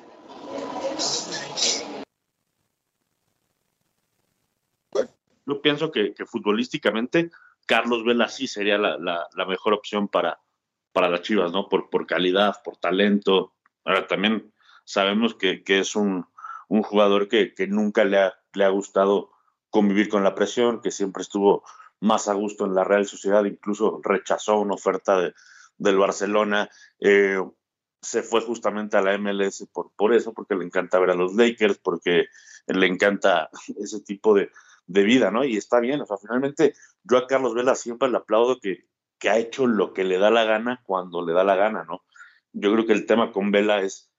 yo 5.49 5.61
pienso 5.61 5.91
que, 5.91 6.13
futbolísticamente 6.27 7.31
Carlos 7.65 8.05
Vela 8.05 8.29
sí 8.29 8.47
sería 8.47 8.77
la, 8.77 9.27
mejor 9.47 9.73
opción 9.73 10.07
para, 10.07 10.39
para 10.93 11.09
las 11.09 11.23
Chivas, 11.23 11.51
¿no? 11.51 11.67
Por, 11.69 11.89
por 11.89 12.05
calidad, 12.05 12.61
por 12.63 12.77
talento. 12.77 13.53
Ahora 13.83 14.07
también 14.07 14.53
sabemos 14.85 15.35
que, 15.35 15.63
es 15.65 15.95
un, 15.95 16.25
jugador 16.67 17.27
que, 17.27 17.53
nunca 17.67 18.05
le 18.05 18.19
ha, 18.19 18.33
le 18.53 18.63
ha 18.63 18.69
gustado 18.69 19.31
convivir 19.69 20.09
con 20.09 20.23
la 20.23 20.35
presión, 20.35 20.81
que 20.81 20.91
siempre 20.91 21.21
estuvo 21.21 21.63
más 22.01 22.27
a 22.27 22.33
gusto 22.33 22.65
en 22.65 22.75
la 22.75 22.83
Real 22.83 23.05
Sociedad, 23.05 23.43
incluso 23.45 23.99
rechazó 24.03 24.59
una 24.59 24.75
oferta 24.75 25.19
de, 25.19 25.33
del 25.77 25.97
Barcelona, 25.97 26.69
eh, 26.99 27.41
se 28.01 28.23
fue 28.23 28.41
justamente 28.41 28.97
a 28.97 29.01
la 29.01 29.17
MLS 29.17 29.67
por, 29.73 29.91
por 29.95 30.13
eso, 30.13 30.33
porque 30.33 30.55
le 30.55 30.65
encanta 30.65 30.99
ver 30.99 31.11
a 31.11 31.15
los 31.15 31.35
Lakers, 31.35 31.79
porque 31.79 32.27
le 32.67 32.87
encanta 32.87 33.49
ese 33.79 34.01
tipo 34.01 34.33
de, 34.33 34.49
vida, 34.87 35.29
¿no? 35.29 35.43
Y 35.43 35.55
está 35.55 35.79
bien, 35.79 36.01
o 36.01 36.05
sea, 36.07 36.17
finalmente 36.17 36.73
yo 37.03 37.17
a 37.17 37.27
Carlos 37.27 37.53
Vela 37.53 37.75
siempre 37.75 38.09
le 38.09 38.17
aplaudo 38.17 38.59
que, 38.59 38.87
que 39.19 39.29
ha 39.29 39.37
hecho 39.37 39.67
lo 39.67 39.93
que 39.93 40.03
le 40.03 40.17
da 40.17 40.31
la 40.31 40.45
gana 40.45 40.81
cuando 40.83 41.23
le 41.23 41.31
da 41.33 41.43
la 41.43 41.55
gana, 41.55 41.83
¿no? 41.83 42.03
Yo 42.53 42.73
creo 42.73 42.87
que 42.87 42.93
el 42.93 43.05
tema 43.05 43.31
con 43.31 43.51
Vela 43.51 43.81
es 43.81 44.11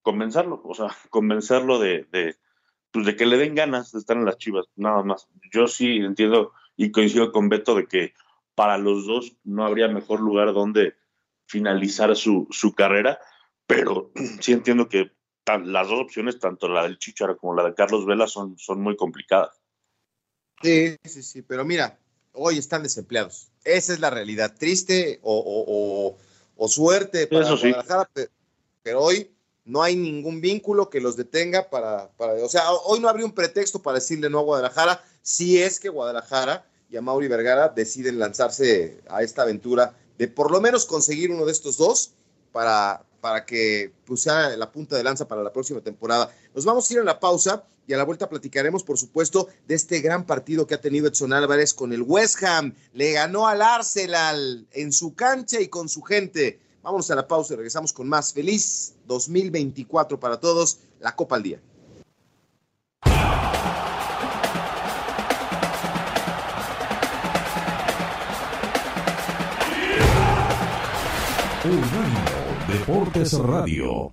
convencerlo, 0.00 0.62
o 0.64 0.74
sea, 0.74 0.86
convencerlo 1.10 1.78
de, 1.78 2.06
de, 2.10 2.36
pues 2.90 3.04
de 3.04 3.16
que 3.16 3.26
le 3.26 3.36
den 3.36 3.54
ganas 3.54 3.92
de 3.92 3.98
estar 3.98 4.16
en 4.16 4.24
las 4.24 4.38
chivas, 4.38 4.64
nada 4.76 5.02
más. 5.02 5.28
Yo 5.52 5.66
sí 5.66 5.98
entiendo 5.98 6.52
y 6.76 6.90
coincido 6.90 7.32
con 7.32 7.48
Beto 7.48 7.74
de 7.74 7.86
que 7.86 8.14
para 8.54 8.78
los 8.78 9.06
dos 9.06 9.36
no 9.44 9.64
habría 9.64 9.88
mejor 9.88 10.20
lugar 10.20 10.52
donde 10.52 10.94
finalizar 11.46 12.14
su, 12.16 12.46
su 12.50 12.74
carrera, 12.74 13.18
pero 13.66 14.12
sí 14.40 14.52
entiendo 14.52 14.88
que 14.88 15.12
las 15.46 15.88
dos 15.88 16.00
opciones, 16.00 16.38
tanto 16.38 16.68
la 16.68 16.84
del 16.84 16.98
Chicharo 16.98 17.36
como 17.36 17.54
la 17.54 17.64
de 17.64 17.74
Carlos 17.74 18.06
Vela, 18.06 18.26
son, 18.26 18.58
son 18.58 18.80
muy 18.80 18.96
complicadas. 18.96 19.60
Sí, 20.62 20.96
sí, 21.04 21.22
sí, 21.22 21.42
pero 21.42 21.64
mira, 21.64 21.98
hoy 22.32 22.58
están 22.58 22.82
desempleados. 22.82 23.50
Esa 23.64 23.92
es 23.92 24.00
la 24.00 24.10
realidad. 24.10 24.54
Triste 24.58 25.20
o, 25.22 26.16
suerte 26.68 27.26
para 27.26 27.44
Eso 27.44 27.58
Guadalajara, 27.58 28.10
pero, 28.82 29.00
hoy 29.02 29.33
no 29.64 29.82
hay 29.82 29.96
ningún 29.96 30.40
vínculo 30.40 30.90
que 30.90 31.00
los 31.00 31.16
detenga 31.16 31.70
para, 31.70 32.08
para, 32.16 32.34
o 32.34 32.48
sea, 32.48 32.70
hoy 32.70 33.00
no 33.00 33.08
habría 33.08 33.26
un 33.26 33.32
pretexto 33.32 33.80
para 33.80 33.96
decirle 33.96 34.28
no 34.28 34.40
a 34.40 34.42
Guadalajara, 34.42 35.02
si 35.22 35.62
es 35.62 35.80
que 35.80 35.88
Guadalajara 35.88 36.66
y 36.90 36.96
a 36.96 37.02
Mauri 37.02 37.28
Vergara 37.28 37.68
deciden 37.68 38.18
lanzarse 38.18 39.00
a 39.08 39.22
esta 39.22 39.42
aventura 39.42 39.96
de 40.18 40.28
por 40.28 40.50
lo 40.50 40.60
menos 40.60 40.84
conseguir 40.84 41.30
uno 41.30 41.46
de 41.46 41.52
estos 41.52 41.76
dos 41.76 42.12
para, 42.52 43.02
para 43.20 43.44
que 43.44 43.92
sea 44.16 44.56
la 44.56 44.70
punta 44.70 44.96
de 44.96 45.02
lanza 45.02 45.26
para 45.26 45.42
la 45.42 45.52
próxima 45.52 45.80
temporada. 45.80 46.30
Nos 46.54 46.64
vamos 46.64 46.88
a 46.88 46.92
ir 46.92 47.00
a 47.00 47.04
la 47.04 47.18
pausa 47.18 47.64
y 47.86 47.92
a 47.92 47.96
la 47.96 48.04
vuelta 48.04 48.28
platicaremos, 48.28 48.82
por 48.82 48.98
supuesto, 48.98 49.48
de 49.66 49.74
este 49.74 50.00
gran 50.00 50.24
partido 50.24 50.66
que 50.66 50.74
ha 50.74 50.80
tenido 50.80 51.08
Edson 51.08 51.32
Álvarez 51.32 51.74
con 51.74 51.92
el 51.92 52.02
West 52.02 52.42
Ham. 52.42 52.74
Le 52.92 53.12
ganó 53.12 53.48
al 53.48 53.62
Arsenal 53.62 54.66
en 54.72 54.92
su 54.92 55.14
cancha 55.14 55.60
y 55.60 55.68
con 55.68 55.88
su 55.88 56.02
gente. 56.02 56.60
Vámonos 56.84 57.10
a 57.10 57.14
la 57.14 57.26
pausa 57.26 57.54
y 57.54 57.56
regresamos 57.56 57.94
con 57.94 58.06
más. 58.06 58.34
Feliz 58.34 58.94
2024 59.06 60.20
para 60.20 60.38
todos. 60.38 60.80
La 61.00 61.16
Copa 61.16 61.36
al 61.36 61.42
Día. 61.42 61.60
Deportes 72.68 73.32
Radio. 73.38 74.12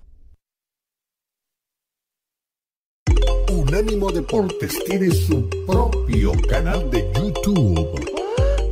Unánimo 3.50 4.10
Deportes 4.10 4.82
tiene 4.86 5.10
su 5.10 5.46
propio 5.66 6.32
canal 6.48 6.90
de 6.90 7.12
YouTube 7.16 8.10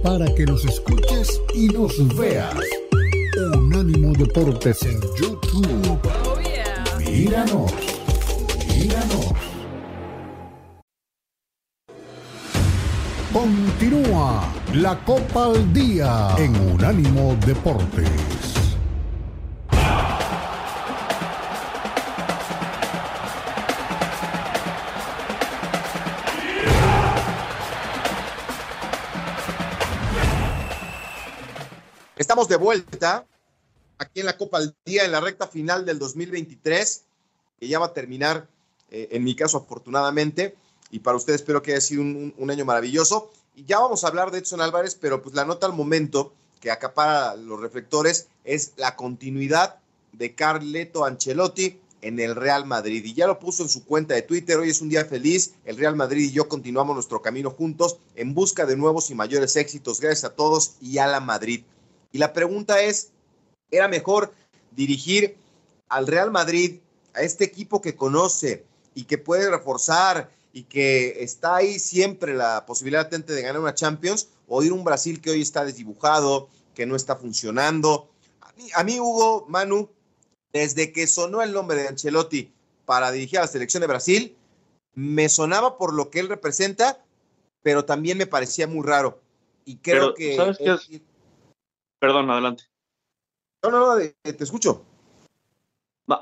para 0.02 0.34
que 0.34 0.46
nos 0.46 0.64
escuches 0.64 1.38
y 1.54 1.68
nos 1.68 2.16
veas. 2.16 2.79
Unánimo 3.72 4.12
Deportes 4.14 4.82
en 4.82 5.00
YouTube. 5.14 6.00
Míranos, 6.98 7.72
míranos. 8.66 9.26
Continúa 13.32 14.52
la 14.74 14.98
Copa 15.04 15.44
al 15.44 15.72
Día 15.72 16.34
en 16.38 16.56
Unánimo 16.72 17.36
Deportes. 17.46 18.10
Estamos 32.16 32.48
de 32.48 32.56
vuelta 32.56 33.24
aquí 34.00 34.20
en 34.20 34.26
la 34.26 34.36
Copa 34.36 34.58
al 34.58 34.74
Día, 34.84 35.04
en 35.04 35.12
la 35.12 35.20
recta 35.20 35.46
final 35.46 35.84
del 35.84 35.98
2023, 35.98 37.02
que 37.60 37.68
ya 37.68 37.78
va 37.78 37.86
a 37.86 37.92
terminar, 37.92 38.48
eh, 38.90 39.08
en 39.12 39.22
mi 39.22 39.36
caso 39.36 39.58
afortunadamente, 39.58 40.56
y 40.90 41.00
para 41.00 41.16
ustedes 41.16 41.42
espero 41.42 41.62
que 41.62 41.72
haya 41.72 41.80
sido 41.80 42.02
un, 42.02 42.50
año 42.50 42.64
maravilloso. 42.64 43.30
Y 43.54 43.64
ya 43.64 43.78
vamos 43.78 44.02
a 44.02 44.08
hablar 44.08 44.30
de 44.30 44.38
Edson 44.38 44.60
Álvarez, 44.60 44.96
pero 45.00 45.22
pues 45.22 45.34
la 45.34 45.44
nota 45.44 45.66
al 45.66 45.74
momento 45.74 46.32
que 46.60 46.70
acapara 46.70 47.36
los 47.36 47.60
reflectores 47.60 48.28
es 48.44 48.72
la 48.76 48.96
continuidad 48.96 49.76
de 50.12 50.34
Carleto 50.34 51.04
Ancelotti 51.04 51.78
en 52.00 52.18
el 52.18 52.34
Real 52.34 52.64
Madrid. 52.64 53.04
Y 53.04 53.14
ya 53.14 53.26
lo 53.26 53.38
puso 53.38 53.62
en 53.62 53.68
su 53.68 53.84
cuenta 53.84 54.14
de 54.14 54.22
Twitter, 54.22 54.56
hoy 54.58 54.70
es 54.70 54.80
un 54.80 54.88
día 54.88 55.04
feliz, 55.04 55.52
el 55.64 55.76
Real 55.76 55.94
Madrid 55.94 56.30
y 56.30 56.32
yo 56.32 56.48
continuamos 56.48 56.94
nuestro 56.94 57.20
camino 57.20 57.50
juntos 57.50 57.98
en 58.16 58.34
busca 58.34 58.64
de 58.66 58.76
nuevos 58.76 59.10
y 59.10 59.14
mayores 59.14 59.56
éxitos. 59.56 60.00
Gracias 60.00 60.24
a 60.24 60.34
todos 60.34 60.76
y 60.80 60.98
a 60.98 61.06
la 61.06 61.20
Madrid. 61.20 61.62
Y 62.12 62.18
la 62.18 62.32
pregunta 62.32 62.80
es, 62.80 63.12
¿era 63.70 63.88
mejor 63.88 64.32
dirigir 64.72 65.36
al 65.88 66.06
Real 66.06 66.30
Madrid, 66.30 66.80
a 67.14 67.22
este 67.22 67.44
equipo 67.44 67.80
que 67.80 67.96
conoce 67.96 68.64
y 68.94 69.04
que 69.04 69.18
puede 69.18 69.50
reforzar 69.50 70.30
y 70.52 70.64
que 70.64 71.22
está 71.22 71.56
ahí 71.56 71.78
siempre 71.78 72.34
la 72.34 72.64
posibilidad 72.66 73.04
latente 73.04 73.32
de 73.32 73.42
ganar 73.42 73.60
una 73.60 73.74
Champions, 73.74 74.28
o 74.48 74.62
ir 74.62 74.72
a 74.72 74.74
un 74.74 74.84
Brasil 74.84 75.20
que 75.20 75.30
hoy 75.30 75.40
está 75.40 75.64
desdibujado, 75.64 76.48
que 76.74 76.86
no 76.86 76.96
está 76.96 77.16
funcionando? 77.16 78.10
A 78.74 78.84
mí, 78.84 78.98
Hugo, 78.98 79.46
Manu, 79.48 79.88
desde 80.52 80.92
que 80.92 81.06
sonó 81.06 81.42
el 81.42 81.52
nombre 81.52 81.80
de 81.80 81.88
Ancelotti 81.88 82.52
para 82.84 83.12
dirigir 83.12 83.38
a 83.38 83.42
la 83.42 83.48
selección 83.48 83.80
de 83.80 83.86
Brasil, 83.86 84.36
me 84.94 85.28
sonaba 85.28 85.78
por 85.78 85.94
lo 85.94 86.10
que 86.10 86.18
él 86.18 86.28
representa, 86.28 87.04
pero 87.62 87.84
también 87.84 88.18
me 88.18 88.26
parecía 88.26 88.66
muy 88.66 88.84
raro. 88.84 89.20
Y 89.64 89.76
creo 89.76 90.14
que... 90.14 90.36
¿sabes 90.36 90.58
qué 90.58 91.02
Perdón, 92.00 92.30
adelante. 92.30 92.64
No, 93.62 93.70
no, 93.70 93.94
no, 93.94 94.00
te 94.22 94.44
escucho. 94.44 94.86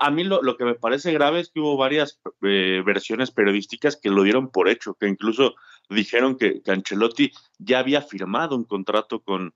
A 0.01 0.11
mí 0.11 0.25
lo, 0.25 0.57
que 0.57 0.65
me 0.65 0.75
parece 0.75 1.13
grave 1.13 1.41
es 1.41 1.49
que 1.49 1.61
hubo 1.61 1.77
varias 1.77 2.21
eh, 2.43 2.83
versiones 2.85 3.31
periodísticas 3.31 3.97
que 3.97 4.11
lo 4.11 4.23
dieron 4.23 4.51
por 4.51 4.69
hecho, 4.69 4.95
que 4.95 5.09
incluso 5.09 5.55
dijeron 5.89 6.37
que, 6.37 6.61
Ancelotti 6.67 7.33
ya 7.59 7.79
había 7.79 8.03
firmado 8.03 8.57
un 8.57 8.65
contrato 8.65 9.21
con, 9.21 9.55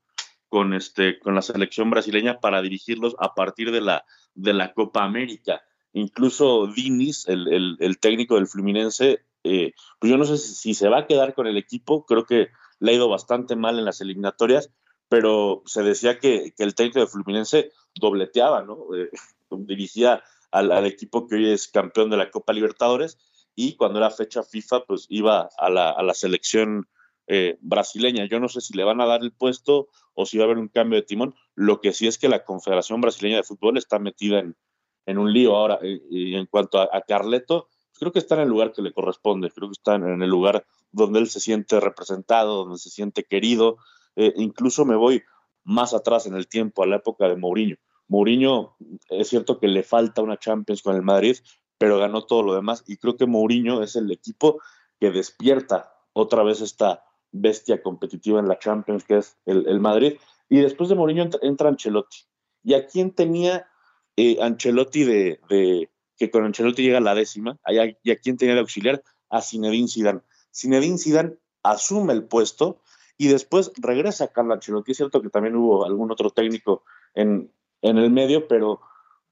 con, 0.49 0.73
este, 0.73 1.19
con 1.19 1.35
la 1.35 1.43
selección 1.43 1.89
brasileña 1.89 2.39
para 2.39 2.61
dirigirlos 2.61 3.15
a 3.19 3.35
partir 3.35 3.71
de 3.71 3.81
la, 3.81 4.05
de 4.33 4.53
la 4.53 4.73
Copa 4.73 5.03
América. 5.03 5.61
Incluso 5.91 6.67
Dinis, 6.67 7.27
el, 7.27 7.97
técnico 7.99 8.35
del 8.35 8.47
Fluminense, 8.47 9.23
eh, 9.43 9.73
pues 9.99 10.09
yo 10.09 10.17
no 10.17 10.25
sé 10.25 10.37
si, 10.37 10.73
se 10.73 10.89
va 10.89 10.99
a 10.99 11.07
quedar 11.07 11.35
con 11.35 11.45
el 11.45 11.57
equipo, 11.57 12.05
creo 12.05 12.25
que 12.25 12.47
le 12.79 12.91
ha 12.91 12.95
ido 12.95 13.07
bastante 13.07 13.55
mal 13.55 13.77
en 13.77 13.85
las 13.85 14.01
eliminatorias, 14.01 14.71
pero 15.13 15.61
se 15.67 15.83
decía 15.83 16.17
que, 16.17 16.55
el 16.57 16.73
técnico 16.73 16.99
de 16.99 17.05
Fluminense 17.05 17.69
dobleteaba, 17.93 18.63
¿no? 18.63 18.87
Eh, 18.95 19.11
dirigía 19.51 20.23
al, 20.49 20.87
equipo 20.87 21.27
que 21.27 21.35
hoy 21.35 21.51
es 21.51 21.67
campeón 21.67 22.09
de 22.09 22.17
la 22.17 22.31
Copa 22.31 22.51
Libertadores 22.51 23.19
y 23.53 23.75
cuando 23.75 23.99
era 23.99 24.09
fecha 24.09 24.41
FIFA, 24.41 24.85
pues 24.85 25.05
iba 25.09 25.51
a 25.55 25.69
la, 25.69 26.13
selección 26.15 26.87
eh, 27.27 27.59
brasileña. 27.61 28.25
Yo 28.25 28.39
no 28.39 28.49
sé 28.49 28.59
si 28.59 28.75
le 28.75 28.83
van 28.83 29.01
a 29.01 29.05
dar 29.05 29.21
el 29.21 29.31
puesto 29.31 29.87
o 30.15 30.25
si 30.25 30.39
va 30.39 30.45
a 30.45 30.47
haber 30.47 30.57
un 30.57 30.67
cambio 30.67 30.99
de 30.99 31.05
timón. 31.05 31.35
Lo 31.53 31.79
que 31.79 31.93
sí 31.93 32.07
es 32.07 32.17
que 32.17 32.27
la 32.27 32.43
Confederación 32.43 32.99
Brasileña 32.99 33.37
de 33.37 33.43
Fútbol 33.43 33.77
está 33.77 33.99
metida 33.99 34.39
en, 34.39 35.17
un 35.19 35.31
lío 35.31 35.55
ahora. 35.55 35.77
Eh, 35.83 36.01
y 36.09 36.33
en 36.33 36.47
cuanto 36.47 36.81
a, 36.81 37.01
Carleto, 37.01 37.67
creo 37.99 38.11
que 38.11 38.17
está 38.17 38.33
en 38.33 38.41
el 38.41 38.49
lugar 38.49 38.73
que 38.73 38.81
le 38.81 38.91
corresponde, 38.93 39.51
creo 39.51 39.69
que 39.69 39.73
está 39.73 39.93
en 39.93 40.23
el 40.23 40.29
lugar 40.31 40.65
donde 40.91 41.19
él 41.19 41.29
se 41.29 41.39
siente 41.39 41.79
representado, 41.79 42.63
donde 42.63 42.79
se 42.79 42.89
siente 42.89 43.23
querido, 43.23 43.77
eh, 44.15 44.33
incluso 44.37 44.85
me 44.85 44.95
voy 44.95 45.23
más 45.63 45.93
atrás 45.93 46.25
en 46.25 46.35
el 46.35 46.47
tiempo, 46.47 46.83
a 46.83 46.87
la 46.87 46.97
época 46.97 47.27
de 47.27 47.35
Mourinho. 47.35 47.77
Mourinho, 48.07 48.75
es 49.09 49.29
cierto 49.29 49.59
que 49.59 49.67
le 49.67 49.83
falta 49.83 50.21
una 50.21 50.37
Champions 50.37 50.81
con 50.81 50.95
el 50.95 51.01
Madrid, 51.01 51.37
pero 51.77 51.99
ganó 51.99 52.25
todo 52.25 52.43
lo 52.43 52.55
demás 52.55 52.83
y 52.87 52.97
creo 52.97 53.17
que 53.17 53.25
Mourinho 53.25 53.81
es 53.81 53.95
el 53.95 54.11
equipo 54.11 54.61
que 54.99 55.11
despierta 55.11 55.93
otra 56.13 56.43
vez 56.43 56.61
esta 56.61 57.03
bestia 57.31 57.81
competitiva 57.81 58.39
en 58.39 58.47
la 58.47 58.59
Champions 58.59 59.03
que 59.03 59.17
es 59.17 59.37
el, 59.45 59.79
Madrid. 59.79 60.13
Y 60.49 60.59
después 60.59 60.89
de 60.89 60.95
Mourinho 60.95 61.29
entra, 61.41 61.69
Ancelotti. 61.69 62.17
¿Y 62.63 62.75
a 62.75 62.85
quién 62.85 63.11
tenía 63.11 63.67
eh, 64.15 64.37
Ancelotti 64.41 65.03
de, 65.03 65.89
que 66.17 66.29
con 66.29 66.45
Ancelotti 66.45 66.83
llega 66.83 66.99
la 66.99 67.15
décima? 67.15 67.57
¿Y 67.67 68.11
a 68.11 68.15
quién 68.17 68.37
tenía 68.37 68.53
de 68.53 68.61
auxiliar? 68.61 69.03
A 69.29 69.41
Zinedine 69.41 69.87
Zidane. 69.87 70.21
Zinedine 70.53 70.97
Zidane 70.97 71.37
asume 71.63 72.13
el 72.13 72.25
puesto 72.25 72.81
y 73.17 73.27
después 73.27 73.71
regresa 73.77 74.31
Carlo 74.31 74.53
Ancelotti. 74.53 74.91
Es 74.91 74.97
cierto 74.97 75.21
que 75.21 75.29
también 75.29 75.55
hubo 75.55 75.85
algún 75.85 76.11
otro 76.11 76.29
técnico 76.29 76.83
en, 77.13 77.51
en 77.81 77.97
el 77.97 78.09
medio, 78.09 78.47
pero, 78.47 78.81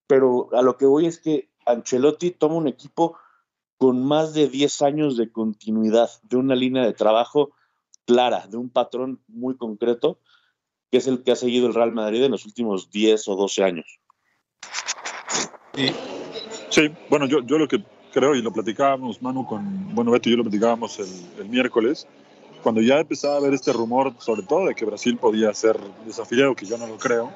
pero 0.07 0.49
a 0.53 0.61
lo 0.61 0.77
que 0.77 0.85
voy 0.85 1.05
es 1.07 1.19
que 1.19 1.49
Ancelotti 1.65 2.31
toma 2.31 2.55
un 2.55 2.67
equipo 2.67 3.17
con 3.77 4.03
más 4.05 4.33
de 4.33 4.47
10 4.47 4.81
años 4.83 5.17
de 5.17 5.31
continuidad, 5.31 6.09
de 6.23 6.37
una 6.37 6.55
línea 6.55 6.85
de 6.85 6.93
trabajo 6.93 7.51
clara, 8.05 8.45
de 8.47 8.57
un 8.57 8.69
patrón 8.69 9.21
muy 9.27 9.57
concreto, 9.57 10.19
que 10.91 10.97
es 10.97 11.07
el 11.07 11.23
que 11.23 11.31
ha 11.31 11.35
seguido 11.35 11.67
el 11.67 11.73
Real 11.73 11.91
Madrid 11.91 12.23
en 12.23 12.31
los 12.31 12.45
últimos 12.45 12.91
10 12.91 13.27
o 13.29 13.35
12 13.35 13.63
años. 13.63 13.99
Sí, 16.69 16.91
bueno, 17.09 17.25
yo, 17.25 17.39
yo 17.41 17.57
lo 17.57 17.67
que 17.67 17.83
creo, 18.13 18.35
y 18.35 18.41
lo 18.41 18.51
platicábamos, 18.51 19.21
Manu, 19.21 19.45
con, 19.47 19.95
bueno, 19.95 20.11
Beto 20.11 20.29
y 20.29 20.33
yo 20.33 20.37
lo 20.37 20.43
platicábamos 20.43 20.99
el, 20.99 21.41
el 21.41 21.49
miércoles, 21.49 22.07
cuando 22.61 22.81
ya 22.81 22.99
empezaba 22.99 23.35
a 23.35 23.37
haber 23.37 23.53
este 23.53 23.73
rumor, 23.73 24.13
sobre 24.19 24.43
todo 24.43 24.67
de 24.67 24.75
que 24.75 24.85
Brasil 24.85 25.17
podía 25.17 25.53
ser 25.53 25.77
desafiliado, 26.05 26.55
que 26.55 26.65
yo 26.65 26.77
no 26.77 26.87
lo 26.87 26.97
creo, 26.97 27.31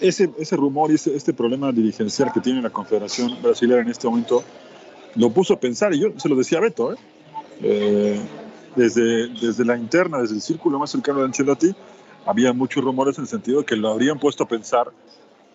ese, 0.00 0.30
ese 0.38 0.56
rumor 0.56 0.90
y 0.90 0.94
ese, 0.94 1.14
este 1.14 1.32
problema 1.32 1.72
dirigencial 1.72 2.32
que 2.32 2.40
tiene 2.40 2.62
la 2.62 2.70
Confederación 2.70 3.40
Brasileña 3.42 3.82
en 3.82 3.88
este 3.88 4.08
momento 4.08 4.42
lo 5.14 5.30
puso 5.30 5.54
a 5.54 5.60
pensar, 5.60 5.94
y 5.94 6.00
yo 6.00 6.08
se 6.16 6.28
lo 6.28 6.36
decía 6.36 6.58
a 6.58 6.62
Beto, 6.62 6.92
¿eh? 6.92 6.96
Eh, 7.62 8.20
desde, 8.74 9.28
desde 9.28 9.64
la 9.64 9.76
interna, 9.76 10.18
desde 10.18 10.34
el 10.34 10.42
círculo 10.42 10.78
más 10.78 10.90
cercano 10.90 11.20
de 11.20 11.26
Ancelotti, 11.26 11.74
había 12.26 12.52
muchos 12.52 12.82
rumores 12.82 13.16
en 13.18 13.22
el 13.22 13.28
sentido 13.28 13.60
de 13.60 13.64
que 13.64 13.76
lo 13.76 13.90
habrían 13.90 14.18
puesto 14.18 14.44
a 14.44 14.48
pensar 14.48 14.90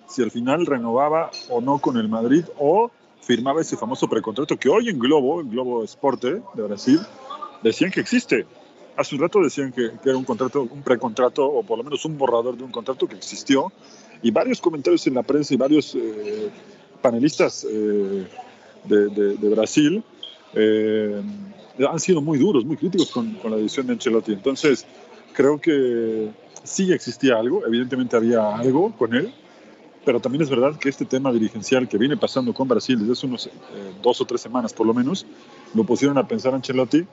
si 0.07 0.23
al 0.23 0.31
final 0.31 0.65
renovaba 0.65 1.29
o 1.49 1.61
no 1.61 1.79
con 1.79 1.97
el 1.97 2.07
Madrid 2.07 2.45
o 2.57 2.89
firmaba 3.21 3.61
ese 3.61 3.77
famoso 3.77 4.07
precontrato 4.07 4.57
que 4.57 4.69
hoy 4.69 4.89
en 4.89 4.97
Globo, 4.97 5.41
en 5.41 5.49
Globo 5.49 5.83
Esporte 5.83 6.41
de 6.53 6.63
Brasil, 6.63 6.99
decían 7.61 7.91
que 7.91 7.99
existe. 7.99 8.45
Hace 8.99 9.15
un 9.15 9.21
rato 9.21 9.39
decían 9.39 9.71
que, 9.71 9.91
que, 10.03 10.09
era 10.09 10.17
un 10.17 10.25
contrato, 10.25 10.63
un 10.63 10.81
precontrato 10.81 11.45
o 11.45 11.63
por 11.63 11.77
lo 11.77 11.85
menos 11.85 12.03
un 12.03 12.17
borrador 12.17 12.57
de 12.57 12.65
un 12.65 12.71
contrato 12.71 13.07
que 13.07 13.15
existió 13.15 13.71
y 14.21 14.29
varios 14.29 14.59
comentarios 14.59 15.07
en 15.07 15.13
la 15.13 15.23
prensa 15.23 15.53
y 15.53 15.57
varios 15.57 15.95
eh, 15.95 16.49
panelistas 17.01 17.63
eh, 17.63 18.27
de, 18.83 19.07
de, 19.07 19.37
de, 19.37 19.49
Brasil 19.49 20.03
eh, 20.53 21.21
han 21.89 21.99
sido 22.01 22.21
muy 22.21 22.37
duros, 22.37 22.65
muy 22.65 22.75
críticos 22.75 23.09
con, 23.09 23.35
con, 23.35 23.51
la 23.51 23.57
decisión 23.57 23.87
de 23.87 23.93
Ancelotti. 23.93 24.33
Entonces, 24.33 24.85
creo 25.31 25.61
que 25.61 26.31
sí 26.63 26.91
existía 26.91 27.37
algo, 27.37 27.65
evidentemente 27.65 28.17
había 28.17 28.53
algo 28.53 28.91
con 28.97 29.15
él, 29.15 29.33
pero 30.03 30.19
también 30.19 30.41
es 30.41 30.49
verdad 30.49 30.77
que 30.77 30.89
este 30.89 31.05
tema 31.05 31.31
dirigencial 31.31 31.87
que 31.87 31.97
viene 31.97 32.17
pasando 32.17 32.53
con 32.53 32.67
Brasil 32.67 32.99
desde 32.99 33.13
hace 33.13 33.27
unos 33.27 33.47
eh, 33.47 33.51
dos 34.01 34.19
o 34.19 34.25
tres 34.25 34.41
semanas 34.41 34.73
por 34.73 34.85
lo 34.85 34.93
menos, 34.93 35.25
lo 35.73 35.85
pusieron 35.85 36.17
a 36.17 36.27
pensar 36.27 36.53
Ancelotti 36.53 37.05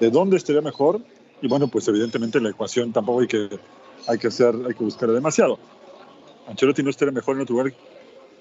de 0.00 0.10
dónde 0.10 0.36
estaría 0.36 0.62
mejor 0.62 1.00
y 1.40 1.48
bueno, 1.48 1.68
pues 1.68 1.86
evidentemente 1.88 2.40
la 2.40 2.50
ecuación 2.50 2.92
tampoco 2.92 3.20
hay 3.20 3.28
que, 3.28 3.60
hay 4.06 4.18
que 4.18 4.28
hacer, 4.28 4.54
hay 4.66 4.74
que 4.74 4.84
buscar 4.84 5.10
demasiado. 5.10 5.58
Ancelotti 6.46 6.82
no 6.82 6.90
estaría 6.90 7.12
mejor 7.12 7.36
en 7.36 7.42
otro 7.42 7.56
lugar 7.56 7.74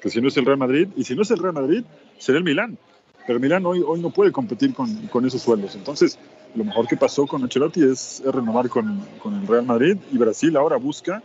que 0.01 0.09
si 0.09 0.21
no 0.21 0.27
es 0.27 0.37
el 0.37 0.45
Real 0.45 0.57
Madrid, 0.57 0.87
y 0.95 1.03
si 1.03 1.15
no 1.15 1.23
es 1.23 1.31
el 1.31 1.39
Real 1.39 1.53
Madrid, 1.53 1.83
será 2.17 2.37
el 2.37 2.43
Milán. 2.43 2.77
Pero 3.25 3.39
Milán 3.39 3.65
hoy, 3.65 3.83
hoy 3.85 3.99
no 3.99 4.11
puede 4.11 4.31
competir 4.31 4.73
con, 4.73 5.07
con 5.07 5.25
esos 5.25 5.41
sueldos. 5.41 5.75
Entonces, 5.75 6.17
lo 6.55 6.63
mejor 6.63 6.87
que 6.87 6.95
pasó 6.95 7.27
con 7.27 7.43
Ancelotti 7.43 7.83
es, 7.83 8.21
es 8.21 8.33
renovar 8.33 8.69
con, 8.69 9.05
con, 9.21 9.33
el 9.41 9.47
Real 9.47 9.65
Madrid 9.65 9.97
y 10.11 10.17
Brasil 10.17 10.55
ahora 10.55 10.77
busca 10.77 11.21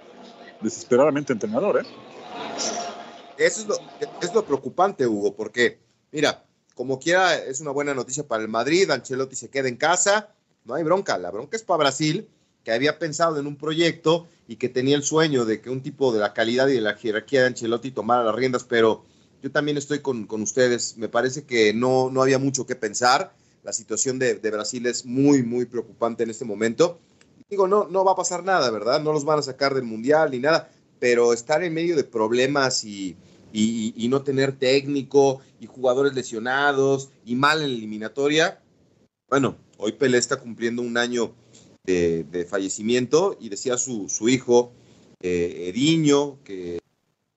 desesperadamente 0.61 1.33
entrenador. 1.33 1.81
¿eh? 1.81 1.87
Eso 3.39 3.61
es 3.61 3.67
lo, 3.69 3.77
es 4.21 4.35
lo 4.35 4.45
preocupante, 4.45 5.07
Hugo, 5.07 5.35
porque, 5.37 5.79
mira, 6.11 6.45
como 6.75 6.99
quiera, 6.99 7.37
es 7.37 7.61
una 7.61 7.71
buena 7.71 7.95
noticia 7.95 8.27
para 8.27 8.43
el 8.43 8.49
Madrid. 8.49 8.91
Ancelotti 8.91 9.37
se 9.37 9.49
queda 9.49 9.69
en 9.69 9.77
casa, 9.77 10.35
no 10.65 10.75
hay 10.75 10.83
bronca. 10.83 11.19
La 11.19 11.31
bronca 11.31 11.57
es 11.57 11.63
para 11.63 11.79
Brasil, 11.79 12.29
que 12.65 12.73
había 12.73 12.99
pensado 12.99 13.39
en 13.39 13.47
un 13.47 13.57
proyecto 13.57 14.29
y 14.47 14.57
que 14.57 14.69
tenía 14.69 14.97
el 14.97 15.03
sueño 15.03 15.45
de 15.45 15.61
que 15.61 15.71
un 15.71 15.83
tipo 15.83 16.13
de 16.13 16.21
la 16.21 16.33
calidad 16.33 16.69
y 16.69 16.75
de 16.75 16.81
la 16.81 16.95
jerarquía 16.95 17.41
de 17.41 17.47
Ancelotti 17.49 17.91
tomara 17.91 18.25
las 18.25 18.35
riendas, 18.35 18.65
pero 18.65 19.05
yo 19.43 19.51
también 19.51 19.77
estoy 19.77 20.01
con, 20.01 20.27
con 20.27 20.43
ustedes. 20.43 20.97
Me 20.97 21.09
parece 21.09 21.45
que 21.45 21.75
no, 21.75 22.11
no 22.11 22.23
había 22.23 22.39
mucho 22.39 22.67
que 22.67 22.77
pensar. 22.77 23.35
La 23.65 23.73
situación 23.73 24.19
de, 24.19 24.37
de, 24.37 24.51
Brasil 24.51 24.87
es 24.87 25.05
muy, 25.05 25.43
muy 25.43 25.67
preocupante 25.67 26.23
en 26.23 26.31
este 26.31 26.45
momento. 26.45 27.01
Digo, 27.49 27.67
no, 27.69 27.87
no 27.89 28.05
va 28.05 28.13
a 28.13 28.17
pasar 28.17 28.45
nada, 28.45 28.71
¿verdad? 28.71 29.01
No 29.01 29.13
los 29.13 29.25
van 29.25 29.39
a 29.39 29.43
sacar 29.43 29.75
del 29.75 29.85
Mundial 29.85 30.31
ni 30.31 30.39
nada, 30.39 30.71
pero 30.99 31.33
estar 31.33 31.63
en 31.63 31.75
medio 31.75 31.97
de 31.97 32.05
problemas 32.05 32.85
y, 32.85 33.17
y, 33.53 33.93
y 33.97 34.09
no 34.09 34.23
tener 34.23 34.53
técnico 34.53 35.41
y 35.61 35.67
jugadores 35.67 36.15
lesionados 36.15 37.11
y 37.25 37.35
mal 37.37 37.63
en 37.63 37.71
la 37.71 37.77
eliminatoria, 37.77 38.61
bueno, 39.29 39.57
hoy 39.83 39.93
Pelé 39.93 40.19
está 40.19 40.39
cumpliendo 40.39 40.81
un 40.83 40.97
año 40.97 41.35
de, 41.85 42.25
de 42.25 42.45
fallecimiento 42.45 43.37
y 43.41 43.49
decía 43.49 43.77
su, 43.77 44.09
su 44.09 44.29
hijo, 44.29 44.73
eh, 45.21 45.69
Ediño, 45.69 46.39
que 46.45 46.79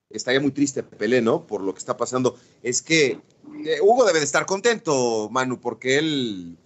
estaría 0.10 0.39
muy 0.39 0.51
triste 0.51 0.84
Pelé, 0.84 1.21
¿no? 1.21 1.45
Por 1.47 1.62
lo 1.62 1.73
que 1.73 1.79
está 1.79 1.97
pasando. 1.97 2.38
Es 2.62 2.81
que 2.81 3.19
eh, 3.65 3.81
Hugo 3.81 4.05
debe 4.05 4.19
de 4.19 4.25
estar 4.25 4.45
contento, 4.45 5.29
Manu, 5.31 5.60
porque 5.60 5.97
él 5.97 6.58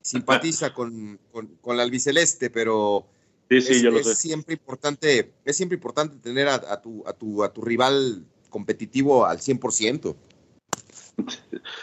simpatiza 0.00 0.72
con, 0.72 1.18
con, 1.30 1.46
con 1.60 1.76
la 1.76 1.82
albiceleste, 1.82 2.48
pero 2.48 3.06
sí, 3.50 3.60
sí, 3.60 3.72
es, 3.74 3.82
yo 3.82 3.90
lo 3.90 3.98
es 4.00 4.06
sé. 4.06 4.14
siempre 4.14 4.54
importante, 4.54 5.34
es 5.44 5.56
siempre 5.56 5.76
importante 5.76 6.16
tener 6.16 6.48
a, 6.48 6.54
a, 6.54 6.80
tu, 6.80 7.06
a, 7.06 7.12
tu, 7.12 7.42
a 7.44 7.52
tu 7.52 7.62
rival 7.62 8.24
competitivo 8.48 9.26
al 9.26 9.38
100%. 9.38 10.16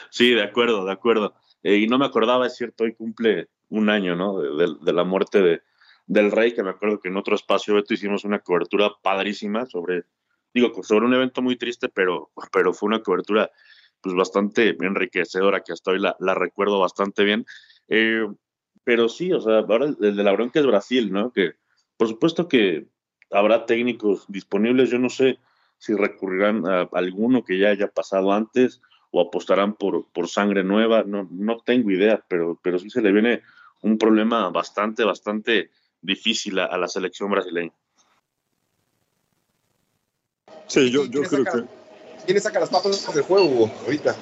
Sí, 0.10 0.30
de 0.32 0.44
acuerdo, 0.44 0.86
de 0.86 0.92
acuerdo. 0.92 1.34
Eh, 1.64 1.78
y 1.78 1.88
no 1.88 1.98
me 1.98 2.06
acordaba, 2.06 2.46
es 2.46 2.56
cierto, 2.56 2.84
hoy 2.84 2.94
cumple 2.94 3.48
un 3.70 3.90
año, 3.90 4.16
¿no? 4.16 4.40
De, 4.40 4.94
la 4.94 5.04
muerte 5.04 5.42
de, 5.42 5.62
del 6.06 6.32
rey, 6.32 6.54
que 6.54 6.64
me 6.64 6.72
acuerdo 6.72 7.00
que 7.00 7.08
en 7.08 7.18
otro 7.18 7.36
espacio, 7.36 7.74
Beto, 7.74 7.94
hicimos 7.94 8.24
una 8.26 8.40
cobertura 8.40 8.92
padrísima 9.02 9.66
sobre, 9.66 10.04
digo, 10.54 10.72
sobre 10.84 11.06
un 11.06 11.14
evento 11.14 11.42
muy 11.42 11.56
triste, 11.56 11.90
pero, 11.90 12.32
pero 12.52 12.74
fue 12.74 12.88
una 12.88 13.02
cobertura 13.02 13.50
pues 14.02 14.14
bastante 14.16 14.76
enriquecedora, 14.82 15.62
que 15.62 15.72
hasta 15.72 15.92
hoy 15.92 16.00
la, 16.00 16.36
recuerdo 16.36 16.80
bastante 16.80 17.24
bien. 17.24 17.46
Eh, 17.88 18.28
pero 18.84 19.08
sí, 19.08 19.32
o 19.32 19.40
sea, 19.40 19.60
ahora 19.60 19.86
el 19.86 20.16
de 20.16 20.24
la 20.24 20.34
bronca 20.34 20.60
es 20.60 20.66
Brasil, 20.66 21.12
¿no? 21.12 21.32
Que 21.32 21.54
por 21.96 22.10
supuesto 22.10 22.50
que 22.50 22.88
habrá 23.32 23.66
técnicos 23.66 24.26
disponibles, 24.28 24.90
yo 24.90 25.00
no 25.00 25.10
sé 25.10 25.40
si 25.78 25.94
recurrirán 25.94 26.68
a 26.68 26.90
alguno 26.94 27.44
que 27.44 27.58
ya 27.58 27.70
haya 27.70 27.88
pasado 27.88 28.32
antes 28.34 28.82
o 29.16 29.22
apostarán 29.22 29.76
por, 29.76 30.08
por 30.12 30.28
sangre 30.28 30.64
nueva, 30.64 31.04
no, 31.06 31.28
no 31.30 31.60
tengo 31.60 31.92
idea, 31.92 32.26
pero, 32.28 32.60
pero 32.64 32.80
sí 32.80 32.90
se 32.90 33.00
le 33.00 33.12
viene 33.12 33.42
un 33.84 34.00
problema 34.00 34.50
bastante, 34.50 35.04
bastante 35.04 35.70
difícil 36.02 36.58
a, 36.58 36.66
a 36.66 36.80
la 36.80 36.88
selección 36.88 37.30
brasileña. 37.30 37.72
Sí, 40.66 40.90
yo, 40.90 41.06
yo 41.06 41.22
creo 41.22 41.46
saca, 41.46 41.62
que... 41.62 41.68
¿Quién 42.26 42.42
saca 42.42 42.60
las 42.60 42.70
papas 42.70 43.14
del 43.14 43.24
juego, 43.24 43.46
Hugo, 43.46 43.72
ahorita? 43.86 44.16